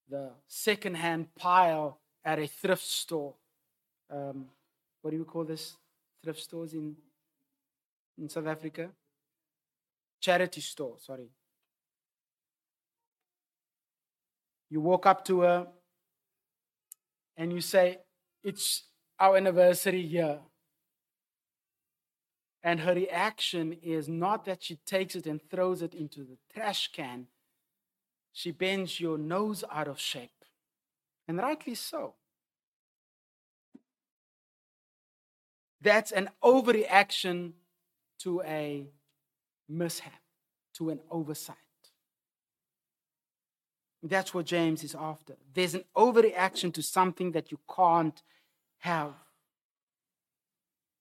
the 0.08 0.30
second-hand 0.46 1.34
pile 1.34 1.98
at 2.24 2.38
a 2.38 2.46
thrift 2.46 2.86
store. 2.86 3.34
Um, 4.10 4.46
what 5.02 5.10
do 5.10 5.16
you 5.16 5.24
call 5.24 5.44
this? 5.44 5.76
Thrift 6.22 6.40
stores 6.40 6.74
in 6.74 6.96
in 8.18 8.28
South 8.28 8.46
Africa? 8.46 8.90
Charity 10.20 10.60
store, 10.60 10.96
sorry. 10.98 11.28
You 14.70 14.80
walk 14.80 15.06
up 15.06 15.24
to 15.26 15.40
her 15.40 15.66
and 17.36 17.52
you 17.52 17.60
say, 17.60 17.98
It's 18.42 18.84
our 19.18 19.36
anniversary 19.36 20.00
year. 20.00 20.40
And 22.68 22.80
her 22.80 22.92
reaction 22.92 23.78
is 23.82 24.10
not 24.10 24.44
that 24.44 24.62
she 24.62 24.76
takes 24.84 25.16
it 25.16 25.26
and 25.26 25.40
throws 25.50 25.80
it 25.80 25.94
into 25.94 26.20
the 26.20 26.36
trash 26.52 26.90
can. 26.92 27.28
She 28.30 28.50
bends 28.50 29.00
your 29.00 29.16
nose 29.16 29.64
out 29.72 29.88
of 29.88 29.98
shape. 29.98 30.44
And 31.26 31.38
rightly 31.38 31.74
so. 31.74 32.16
That's 35.80 36.12
an 36.12 36.28
overreaction 36.44 37.52
to 38.18 38.42
a 38.42 38.90
mishap, 39.66 40.20
to 40.74 40.90
an 40.90 41.00
oversight. 41.10 41.56
That's 44.02 44.34
what 44.34 44.44
James 44.44 44.84
is 44.84 44.94
after. 44.94 45.36
There's 45.54 45.74
an 45.74 45.84
overreaction 45.96 46.74
to 46.74 46.82
something 46.82 47.32
that 47.32 47.50
you 47.50 47.60
can't 47.74 48.22
have. 48.80 49.14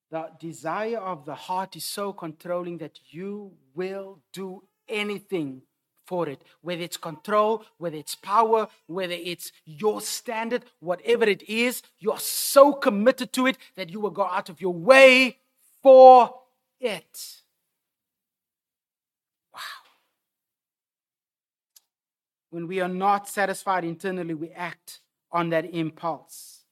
The 0.10 0.30
desire 0.40 1.00
of 1.00 1.26
the 1.26 1.36
heart 1.36 1.76
is 1.76 1.84
so 1.84 2.14
controlling 2.14 2.78
that 2.78 3.00
you 3.10 3.52
will 3.76 4.20
do 4.32 4.64
anything 4.88 5.64
for 6.06 6.30
it, 6.30 6.42
whether 6.62 6.82
it's 6.82 6.96
control, 6.96 7.66
whether 7.78 7.98
it's 7.98 8.16
power, 8.16 8.70
whether 8.86 9.14
it's 9.14 9.52
your 9.66 10.00
standard, 10.00 10.64
whatever 10.80 11.26
it 11.26 11.44
is, 11.44 11.82
you're 12.00 12.20
so 12.20 12.72
committed 12.72 13.34
to 13.34 13.48
it 13.48 13.58
that 13.76 13.90
you 13.90 14.00
will 14.00 14.10
go 14.10 14.24
out 14.24 14.48
of 14.48 14.62
your 14.62 14.74
way 14.74 15.38
for 15.84 16.34
it. 16.80 17.42
Wow. 19.54 19.60
When 22.50 22.68
we 22.68 22.80
are 22.80 22.88
not 22.88 23.28
satisfied 23.28 23.84
internally, 23.84 24.34
we 24.34 24.52
act 24.52 25.02
on 25.30 25.50
that 25.50 25.66
impulse. 25.74 26.64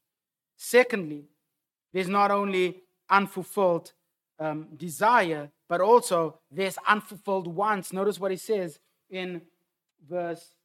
Secondly, 0.55 1.25
there's 1.91 2.07
not 2.07 2.31
only 2.31 2.83
unfulfilled 3.10 3.93
um, 4.39 4.68
desire, 4.76 5.49
but 5.70 5.82
also 5.82 6.39
there's 6.51 6.78
unfulfilled 6.88 7.47
wants. 7.47 7.93
Notice 7.93 8.20
what 8.20 8.32
he 8.32 8.38
says 8.38 8.80
in 9.10 9.41
verse 10.08 10.56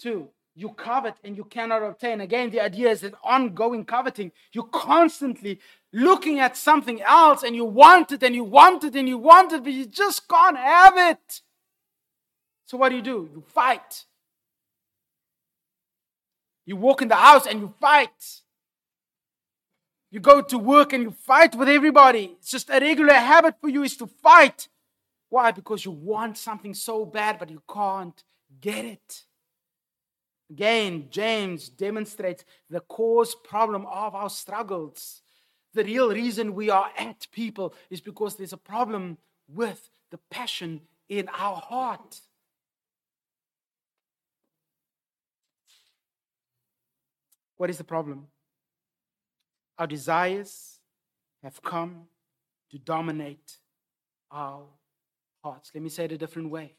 2 0.00 0.28
you 0.58 0.70
covet 0.70 1.14
and 1.22 1.36
you 1.36 1.44
cannot 1.44 1.84
obtain. 1.84 2.20
Again, 2.20 2.50
the 2.50 2.60
idea 2.60 2.90
is 2.90 3.04
an 3.04 3.14
ongoing 3.22 3.84
coveting. 3.84 4.32
You're 4.52 4.64
constantly 4.64 5.60
looking 5.92 6.40
at 6.40 6.56
something 6.56 7.00
else 7.00 7.44
and 7.44 7.54
you 7.54 7.64
want 7.64 8.10
it 8.10 8.24
and 8.24 8.34
you 8.34 8.42
want 8.42 8.82
it 8.82 8.96
and 8.96 9.08
you 9.08 9.18
want 9.18 9.52
it, 9.52 9.62
but 9.62 9.72
you 9.72 9.86
just 9.86 10.26
can't 10.26 10.56
have 10.56 10.94
it. 10.96 11.42
So, 12.66 12.76
what 12.76 12.88
do 12.88 12.96
you 12.96 13.02
do? 13.02 13.30
You 13.32 13.44
fight. 13.46 14.04
You 16.66 16.74
walk 16.74 17.02
in 17.02 17.08
the 17.08 17.14
house 17.14 17.46
and 17.46 17.60
you 17.60 17.72
fight. 17.80 18.42
You 20.10 20.20
go 20.20 20.40
to 20.40 20.58
work 20.58 20.92
and 20.92 21.02
you 21.02 21.10
fight 21.10 21.54
with 21.54 21.68
everybody. 21.68 22.36
It's 22.38 22.50
just 22.50 22.70
a 22.70 22.80
regular 22.80 23.14
habit 23.14 23.56
for 23.60 23.68
you 23.68 23.82
is 23.82 23.96
to 23.98 24.06
fight. 24.06 24.68
Why? 25.28 25.50
Because 25.50 25.84
you 25.84 25.90
want 25.90 26.38
something 26.38 26.72
so 26.72 27.04
bad, 27.04 27.38
but 27.38 27.50
you 27.50 27.62
can't 27.70 28.22
get 28.60 28.84
it. 28.84 29.24
Again, 30.50 31.08
James 31.10 31.68
demonstrates 31.68 32.44
the 32.70 32.80
cause 32.80 33.34
problem 33.34 33.84
of 33.84 34.14
our 34.14 34.30
struggles. 34.30 35.20
The 35.74 35.84
real 35.84 36.10
reason 36.10 36.54
we 36.54 36.70
are 36.70 36.90
at 36.96 37.26
people 37.30 37.74
is 37.90 38.00
because 38.00 38.36
there's 38.36 38.54
a 38.54 38.56
problem 38.58 39.18
with 39.46 39.90
the 40.10 40.18
passion 40.30 40.80
in 41.10 41.28
our 41.28 41.56
heart. 41.56 42.20
What 47.58 47.68
is 47.68 47.76
the 47.76 47.84
problem? 47.84 48.28
Our 49.78 49.86
desires 49.86 50.80
have 51.42 51.62
come 51.62 52.08
to 52.70 52.78
dominate 52.78 53.58
our 54.30 54.64
hearts. 55.42 55.70
Let 55.72 55.82
me 55.82 55.88
say 55.88 56.04
it 56.04 56.12
a 56.12 56.18
different 56.18 56.50
way. 56.50 56.74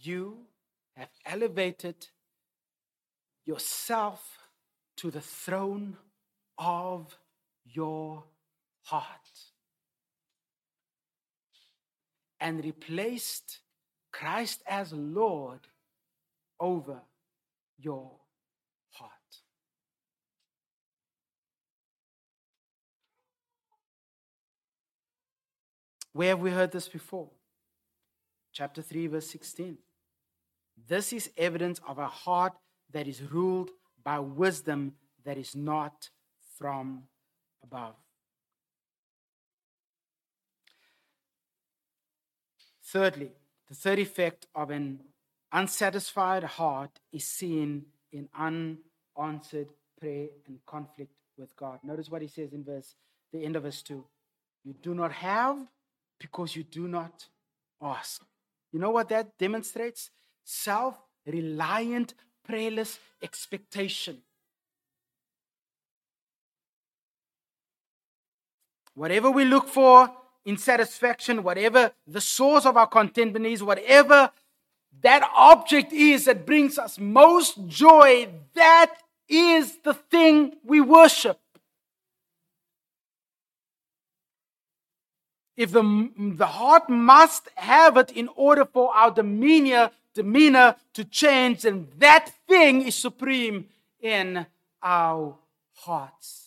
You 0.00 0.38
have 0.94 1.10
elevated 1.24 2.06
yourself 3.44 4.38
to 4.96 5.10
the 5.10 5.20
throne 5.20 5.96
of 6.56 7.18
your 7.64 8.24
heart 8.82 9.06
and 12.40 12.64
replaced 12.64 13.58
Christ 14.12 14.62
as 14.66 14.92
Lord 14.92 15.60
over 16.60 17.00
your 17.78 18.12
heart. 18.90 19.10
Where 26.16 26.30
have 26.30 26.40
we 26.40 26.50
heard 26.50 26.72
this 26.72 26.88
before? 26.88 27.28
chapter 28.56 28.80
3, 28.80 29.08
verse 29.08 29.28
16. 29.28 29.76
This 30.88 31.12
is 31.12 31.28
evidence 31.36 31.78
of 31.86 31.98
a 31.98 32.06
heart 32.06 32.54
that 32.90 33.06
is 33.06 33.20
ruled 33.20 33.70
by 34.02 34.18
wisdom 34.18 34.94
that 35.26 35.36
is 35.36 35.54
not 35.54 36.08
from 36.56 37.02
above. 37.62 37.96
Thirdly, 42.82 43.32
the 43.68 43.74
third 43.74 43.98
effect 43.98 44.46
of 44.54 44.70
an 44.70 45.00
unsatisfied 45.52 46.44
heart 46.44 46.98
is 47.12 47.26
seen 47.26 47.84
in 48.10 48.30
unanswered 48.38 49.68
prayer 50.00 50.28
and 50.46 50.60
conflict 50.64 51.12
with 51.36 51.54
God. 51.56 51.80
Notice 51.82 52.08
what 52.08 52.22
he 52.22 52.28
says 52.28 52.54
in 52.54 52.64
verse 52.64 52.94
the 53.34 53.44
end 53.44 53.56
of 53.56 53.64
verse 53.64 53.82
2. 53.82 54.02
You 54.64 54.74
do 54.82 54.94
not 54.94 55.12
have 55.12 55.58
because 56.18 56.56
you 56.56 56.62
do 56.64 56.88
not 56.88 57.26
ask. 57.82 58.22
You 58.72 58.78
know 58.78 58.90
what 58.90 59.08
that 59.10 59.38
demonstrates? 59.38 60.10
Self 60.44 60.98
reliant, 61.26 62.14
prayerless 62.44 62.98
expectation. 63.22 64.18
Whatever 68.94 69.30
we 69.30 69.44
look 69.44 69.68
for 69.68 70.10
in 70.44 70.56
satisfaction, 70.56 71.42
whatever 71.42 71.92
the 72.06 72.20
source 72.20 72.64
of 72.64 72.76
our 72.76 72.86
contentment 72.86 73.44
is, 73.44 73.62
whatever 73.62 74.30
that 75.02 75.28
object 75.36 75.92
is 75.92 76.24
that 76.24 76.46
brings 76.46 76.78
us 76.78 76.98
most 76.98 77.66
joy, 77.66 78.28
that 78.54 78.94
is 79.28 79.78
the 79.84 79.92
thing 79.92 80.54
we 80.64 80.80
worship. 80.80 81.38
If 85.56 85.72
the, 85.72 86.10
the 86.18 86.46
heart 86.46 86.88
must 86.90 87.48
have 87.54 87.96
it 87.96 88.10
in 88.12 88.28
order 88.36 88.64
for 88.64 88.94
our 88.94 89.10
demeanor, 89.10 89.90
demeanor 90.14 90.76
to 90.94 91.04
change, 91.04 91.62
then 91.62 91.88
that 91.98 92.30
thing 92.46 92.82
is 92.82 92.94
supreme 92.94 93.66
in 94.00 94.46
our 94.82 95.36
hearts. 95.74 96.46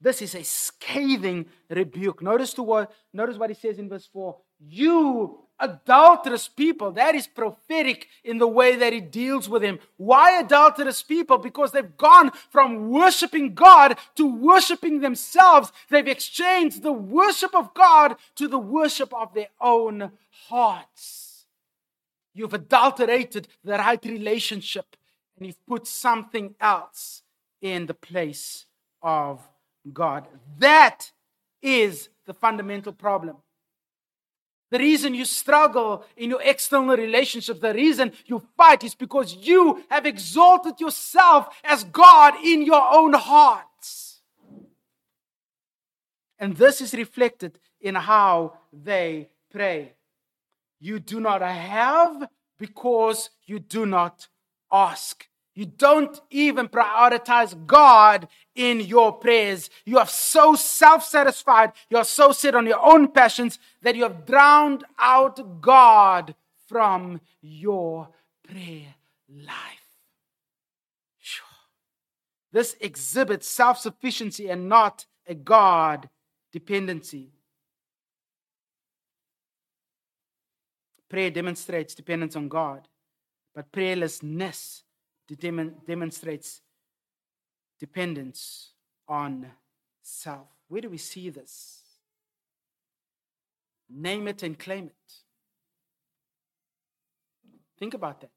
This 0.00 0.22
is 0.22 0.34
a 0.34 0.44
scathing 0.44 1.46
rebuke. 1.68 2.22
Notice, 2.22 2.54
to 2.54 2.62
what, 2.62 2.92
notice 3.12 3.36
what 3.36 3.50
he 3.50 3.54
says 3.54 3.78
in 3.78 3.88
verse 3.88 4.06
4 4.06 4.36
You 4.60 5.47
adulterous 5.60 6.48
people. 6.48 6.92
That 6.92 7.14
is 7.14 7.26
prophetic 7.26 8.08
in 8.24 8.38
the 8.38 8.48
way 8.48 8.76
that 8.76 8.92
he 8.92 9.00
deals 9.00 9.48
with 9.48 9.62
him. 9.62 9.78
Why 9.96 10.38
adulterous 10.40 11.02
people? 11.02 11.38
Because 11.38 11.72
they've 11.72 11.96
gone 11.96 12.32
from 12.50 12.90
worshiping 12.90 13.54
God 13.54 13.96
to 14.16 14.26
worshiping 14.26 15.00
themselves. 15.00 15.72
They've 15.90 16.06
exchanged 16.06 16.82
the 16.82 16.92
worship 16.92 17.54
of 17.54 17.74
God 17.74 18.16
to 18.36 18.48
the 18.48 18.58
worship 18.58 19.12
of 19.12 19.34
their 19.34 19.48
own 19.60 20.12
hearts. 20.48 21.46
You've 22.34 22.54
adulterated 22.54 23.48
the 23.64 23.72
right 23.72 24.04
relationship 24.04 24.96
and 25.36 25.46
you've 25.46 25.66
put 25.66 25.86
something 25.86 26.54
else 26.60 27.22
in 27.60 27.86
the 27.86 27.94
place 27.94 28.66
of 29.02 29.40
God. 29.92 30.26
That 30.58 31.10
is 31.62 32.08
the 32.26 32.34
fundamental 32.34 32.92
problem. 32.92 33.38
The 34.70 34.78
reason 34.78 35.14
you 35.14 35.24
struggle 35.24 36.04
in 36.16 36.30
your 36.30 36.42
external 36.42 36.96
relationships, 36.96 37.60
the 37.60 37.72
reason 37.72 38.12
you 38.26 38.42
fight 38.56 38.84
is 38.84 38.94
because 38.94 39.34
you 39.34 39.82
have 39.88 40.04
exalted 40.04 40.78
yourself 40.78 41.48
as 41.64 41.84
God 41.84 42.34
in 42.44 42.62
your 42.62 42.82
own 42.92 43.14
hearts. 43.14 44.20
And 46.38 46.56
this 46.56 46.80
is 46.80 46.92
reflected 46.92 47.58
in 47.80 47.94
how 47.94 48.58
they 48.72 49.30
pray. 49.50 49.94
You 50.80 51.00
do 51.00 51.18
not 51.18 51.40
have 51.42 52.28
because 52.58 53.30
you 53.46 53.58
do 53.58 53.86
not 53.86 54.28
ask. 54.70 55.26
You 55.58 55.66
don't 55.66 56.20
even 56.30 56.68
prioritize 56.68 57.66
God 57.66 58.28
in 58.54 58.78
your 58.78 59.10
prayers. 59.10 59.70
You 59.84 59.98
are 59.98 60.06
so 60.06 60.54
self 60.54 61.02
satisfied, 61.02 61.72
you 61.90 61.96
are 61.96 62.04
so 62.04 62.30
set 62.30 62.54
on 62.54 62.64
your 62.64 62.78
own 62.80 63.08
passions 63.08 63.58
that 63.82 63.96
you 63.96 64.04
have 64.04 64.24
drowned 64.24 64.84
out 65.00 65.60
God 65.60 66.36
from 66.68 67.20
your 67.42 68.06
prayer 68.48 68.94
life. 69.28 69.88
This 72.52 72.76
exhibits 72.80 73.48
self 73.48 73.80
sufficiency 73.80 74.48
and 74.48 74.68
not 74.68 75.06
a 75.26 75.34
God 75.34 76.08
dependency. 76.52 77.32
Prayer 81.08 81.32
demonstrates 81.32 81.96
dependence 81.96 82.36
on 82.36 82.46
God, 82.46 82.86
but 83.56 83.72
prayerlessness 83.72 84.84
demonstrates 85.36 86.60
dependence 87.78 88.72
on 89.06 89.46
self. 90.02 90.48
Where 90.68 90.80
do 90.80 90.90
we 90.90 90.98
see 90.98 91.30
this? 91.30 91.82
Name 93.90 94.28
it 94.28 94.42
and 94.42 94.58
claim 94.58 94.86
it. 94.86 95.12
Think 97.78 97.94
about 97.94 98.20
that. 98.20 98.30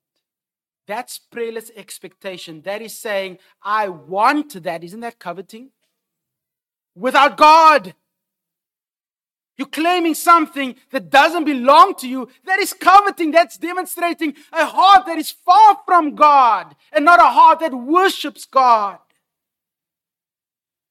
That's 0.87 1.19
prayerless 1.19 1.71
expectation. 1.75 2.61
That 2.61 2.81
is 2.81 2.97
saying, 2.97 3.37
I 3.61 3.89
want 3.89 4.61
that. 4.63 4.83
Isn't 4.83 4.99
that 5.01 5.19
coveting? 5.19 5.71
Without 6.95 7.37
God. 7.37 7.95
You're 9.57 9.67
claiming 9.67 10.15
something 10.15 10.75
that 10.91 11.09
doesn't 11.09 11.43
belong 11.43 11.95
to 11.95 12.07
you. 12.07 12.29
That 12.45 12.59
is 12.59 12.73
coveting. 12.73 13.31
That's 13.31 13.57
demonstrating 13.57 14.35
a 14.51 14.65
heart 14.65 15.05
that 15.05 15.17
is 15.17 15.31
far 15.31 15.79
from 15.85 16.15
God 16.15 16.75
and 16.91 17.05
not 17.05 17.19
a 17.19 17.29
heart 17.29 17.59
that 17.59 17.73
worships 17.73 18.45
God. 18.45 18.97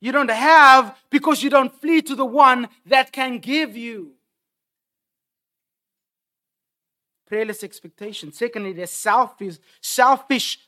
You 0.00 0.12
don't 0.12 0.30
have 0.30 0.96
because 1.10 1.42
you 1.42 1.50
don't 1.50 1.78
flee 1.80 2.00
to 2.02 2.14
the 2.14 2.24
one 2.24 2.68
that 2.86 3.12
can 3.12 3.38
give 3.38 3.76
you. 3.76 4.12
Prayerless 7.26 7.62
expectation. 7.62 8.32
Secondly, 8.32 8.72
there's 8.72 8.90
selfish, 8.90 9.58
selfish 9.80 10.58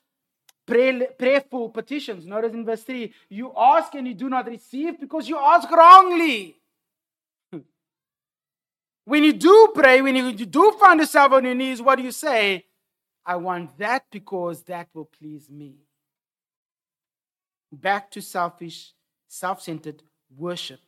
pray, 0.66 1.08
prayerful 1.18 1.70
petitions. 1.70 2.26
Notice 2.26 2.52
in 2.52 2.64
verse 2.64 2.82
3 2.82 3.12
you 3.30 3.52
ask 3.56 3.94
and 3.94 4.06
you 4.06 4.14
do 4.14 4.28
not 4.28 4.46
receive 4.46 5.00
because 5.00 5.28
you 5.28 5.38
ask 5.38 5.70
wrongly. 5.70 6.61
When 9.04 9.24
you 9.24 9.32
do 9.32 9.72
pray, 9.74 10.00
when 10.00 10.14
you 10.14 10.32
do 10.32 10.72
find 10.78 11.00
yourself 11.00 11.32
on 11.32 11.44
your 11.44 11.54
knees, 11.54 11.82
what 11.82 11.96
do 11.96 12.02
you 12.02 12.12
say? 12.12 12.66
I 13.24 13.36
want 13.36 13.76
that 13.78 14.04
because 14.10 14.62
that 14.64 14.88
will 14.94 15.04
please 15.04 15.48
me. 15.50 15.76
Back 17.72 18.10
to 18.12 18.22
selfish, 18.22 18.92
self 19.28 19.62
centered 19.62 20.02
worship. 20.36 20.80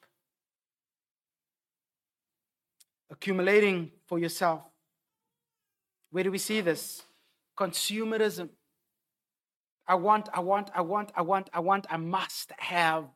Accumulating 3.10 3.90
for 4.06 4.18
yourself. 4.18 4.62
Where 6.10 6.24
do 6.24 6.30
we 6.30 6.38
see 6.38 6.60
this? 6.60 7.02
Consumerism. 7.56 8.48
I 9.86 9.96
want, 9.96 10.28
I 10.32 10.40
want, 10.40 10.70
I 10.74 10.80
want, 10.80 11.12
I 11.14 11.22
want, 11.22 11.50
I 11.52 11.60
want, 11.60 11.86
I 11.90 11.96
must 11.96 12.52
have. 12.58 13.06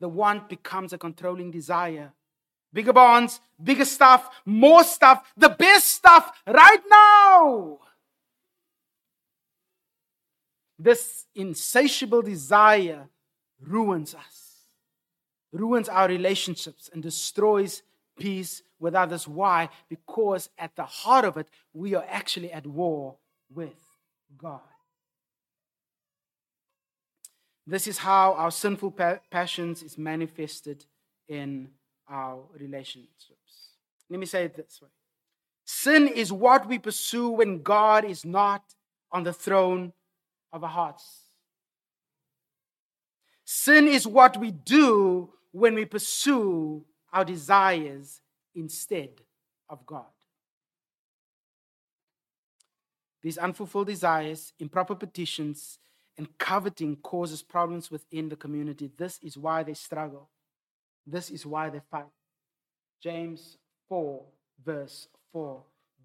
The 0.00 0.08
want 0.08 0.48
becomes 0.48 0.92
a 0.92 0.98
controlling 0.98 1.50
desire 1.50 2.12
bigger 2.74 2.92
bonds, 2.92 3.40
bigger 3.62 3.86
stuff, 3.86 4.28
more 4.44 4.84
stuff, 4.84 5.32
the 5.36 5.48
best 5.48 5.86
stuff 5.86 6.30
right 6.46 6.82
now. 6.90 7.78
This 10.78 11.24
insatiable 11.34 12.20
desire 12.20 13.08
ruins 13.60 14.14
us, 14.14 14.66
ruins 15.52 15.88
our 15.88 16.08
relationships, 16.08 16.90
and 16.92 17.02
destroys 17.02 17.82
peace 18.18 18.62
with 18.80 18.94
others. 18.94 19.26
Why? 19.26 19.70
Because 19.88 20.50
at 20.58 20.76
the 20.76 20.84
heart 20.84 21.24
of 21.24 21.36
it, 21.36 21.48
we 21.72 21.94
are 21.94 22.04
actually 22.08 22.52
at 22.52 22.66
war 22.66 23.16
with 23.54 23.78
God. 24.36 24.60
This 27.66 27.86
is 27.86 27.98
how 27.98 28.34
our 28.34 28.50
sinful 28.50 28.94
passions 29.30 29.82
is 29.82 29.96
manifested 29.96 30.84
in 31.28 31.70
our 32.08 32.44
relationships. 32.58 33.70
Let 34.10 34.20
me 34.20 34.26
say 34.26 34.44
it 34.44 34.56
this 34.56 34.80
way 34.82 34.88
Sin 35.64 36.08
is 36.08 36.32
what 36.32 36.68
we 36.68 36.78
pursue 36.78 37.30
when 37.30 37.62
God 37.62 38.04
is 38.04 38.24
not 38.24 38.62
on 39.10 39.22
the 39.22 39.32
throne 39.32 39.92
of 40.52 40.62
our 40.62 40.70
hearts. 40.70 41.20
Sin 43.44 43.86
is 43.86 44.06
what 44.06 44.36
we 44.36 44.50
do 44.50 45.30
when 45.52 45.74
we 45.74 45.84
pursue 45.84 46.84
our 47.12 47.24
desires 47.24 48.20
instead 48.54 49.10
of 49.68 49.84
God. 49.86 50.04
These 53.22 53.38
unfulfilled 53.38 53.86
desires, 53.86 54.52
improper 54.58 54.94
petitions, 54.94 55.78
and 56.18 56.36
coveting 56.38 56.96
causes 56.96 57.42
problems 57.42 57.90
within 57.90 58.28
the 58.28 58.36
community. 58.36 58.90
This 58.96 59.18
is 59.22 59.38
why 59.38 59.62
they 59.62 59.74
struggle. 59.74 60.28
This 61.06 61.30
is 61.30 61.44
why 61.44 61.70
they 61.70 61.80
fight. 61.90 62.06
James 63.02 63.58
4, 63.88 64.22
verse 64.64 65.08
4 65.32 65.62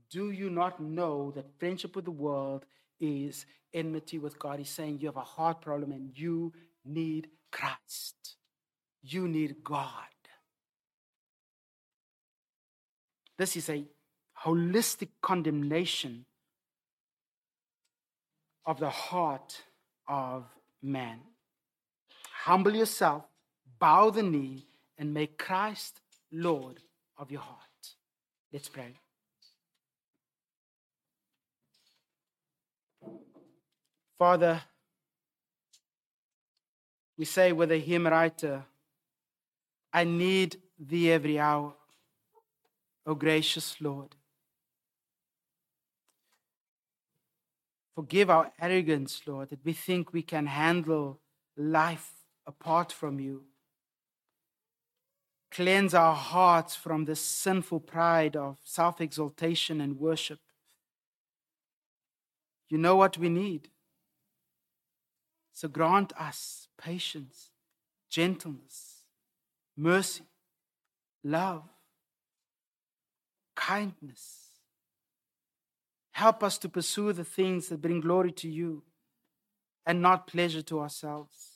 Do 0.09 0.31
you 0.31 0.49
not 0.49 0.81
know 0.81 1.31
that 1.35 1.45
friendship 1.59 1.95
with 1.95 2.05
the 2.05 2.11
world 2.11 2.65
is 2.99 3.45
enmity 3.73 4.19
with 4.19 4.37
God? 4.37 4.59
He's 4.59 4.69
saying 4.69 4.99
you 4.99 5.07
have 5.07 5.17
a 5.17 5.21
heart 5.21 5.61
problem 5.61 5.91
and 5.91 6.11
you 6.13 6.53
need 6.83 7.29
Christ. 7.51 8.35
You 9.01 9.27
need 9.27 9.63
God. 9.63 9.85
This 13.37 13.55
is 13.55 13.69
a 13.69 13.85
holistic 14.43 15.09
condemnation 15.21 16.25
of 18.65 18.79
the 18.79 18.89
heart 18.89 19.63
of 20.07 20.45
man. 20.81 21.19
Humble 22.43 22.75
yourself, 22.75 23.23
bow 23.79 24.09
the 24.09 24.23
knee, 24.23 24.65
and 24.99 25.13
make 25.13 25.37
Christ 25.37 26.01
Lord 26.31 26.81
of 27.17 27.31
your 27.31 27.41
heart. 27.41 27.57
Let's 28.53 28.69
pray. 28.69 28.93
Father, 34.19 34.61
we 37.17 37.23
say 37.23 37.53
with 37.53 37.71
a 37.71 37.77
hymn 37.77 38.05
writer, 38.05 38.65
I 39.93 40.03
need 40.03 40.57
thee 40.77 41.11
every 41.11 41.39
hour, 41.39 41.73
O 43.05 43.15
gracious 43.15 43.77
Lord. 43.79 44.15
Forgive 47.95 48.29
our 48.29 48.51
arrogance, 48.59 49.21
Lord, 49.25 49.49
that 49.49 49.63
we 49.63 49.73
think 49.73 50.13
we 50.13 50.21
can 50.21 50.45
handle 50.47 51.19
life 51.57 52.11
apart 52.45 52.91
from 52.91 53.19
you. 53.19 53.43
Cleanse 55.51 55.93
our 55.93 56.15
hearts 56.15 56.75
from 56.75 57.05
the 57.05 57.15
sinful 57.15 57.79
pride 57.79 58.35
of 58.35 58.57
self 58.63 59.01
exaltation 59.01 59.81
and 59.81 59.99
worship. 59.99 60.39
You 62.69 62.77
know 62.77 62.95
what 62.95 63.17
we 63.17 63.29
need. 63.29 63.69
So 65.53 65.67
grant 65.67 66.13
us 66.19 66.67
patience, 66.77 67.49
gentleness, 68.09 69.03
mercy, 69.75 70.25
love, 71.23 71.63
kindness 73.55 74.49
Help 76.19 76.43
us 76.43 76.57
to 76.57 76.67
pursue 76.67 77.13
the 77.13 77.23
things 77.23 77.69
that 77.69 77.81
bring 77.81 78.01
glory 78.01 78.33
to 78.33 78.49
you 78.49 78.83
and 79.85 80.01
not 80.01 80.27
pleasure 80.27 80.61
to 80.61 80.81
ourselves. 80.81 81.48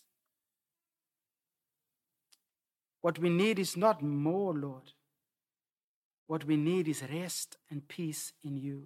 What 3.03 3.19
we 3.19 3.29
need 3.29 3.59
is 3.59 3.75
not 3.75 4.01
more, 4.01 4.53
Lord. 4.53 4.93
What 6.25 6.45
we 6.45 6.55
need 6.55 6.87
is 6.87 7.03
rest 7.11 7.57
and 7.69 7.85
peace 7.85 8.31
in 8.41 8.55
you. 8.55 8.83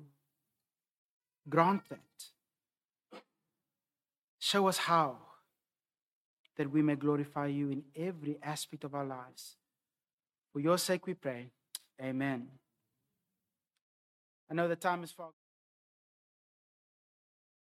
Grant 1.48 1.88
that. 1.90 3.20
Show 4.40 4.68
us 4.68 4.80
how 4.80 5.18
that 6.58 6.72
we 6.72 6.82
may 6.82 6.96
glorify 6.96 7.46
you 7.46 7.70
in 7.70 7.84
every 7.96 8.40
aspect 8.42 8.84
of 8.84 8.96
our 8.96 9.06
lives. 9.06 9.56
For 10.52 10.62
your 10.62 10.80
sake 10.80 11.06
we 11.06 11.14
pray. 11.14 11.52
Amen. 12.02 12.48
I 14.50 14.56
know 14.56 14.68
the 14.68 14.76
time 14.76 15.04
is 15.04 15.12
far. 15.12 15.30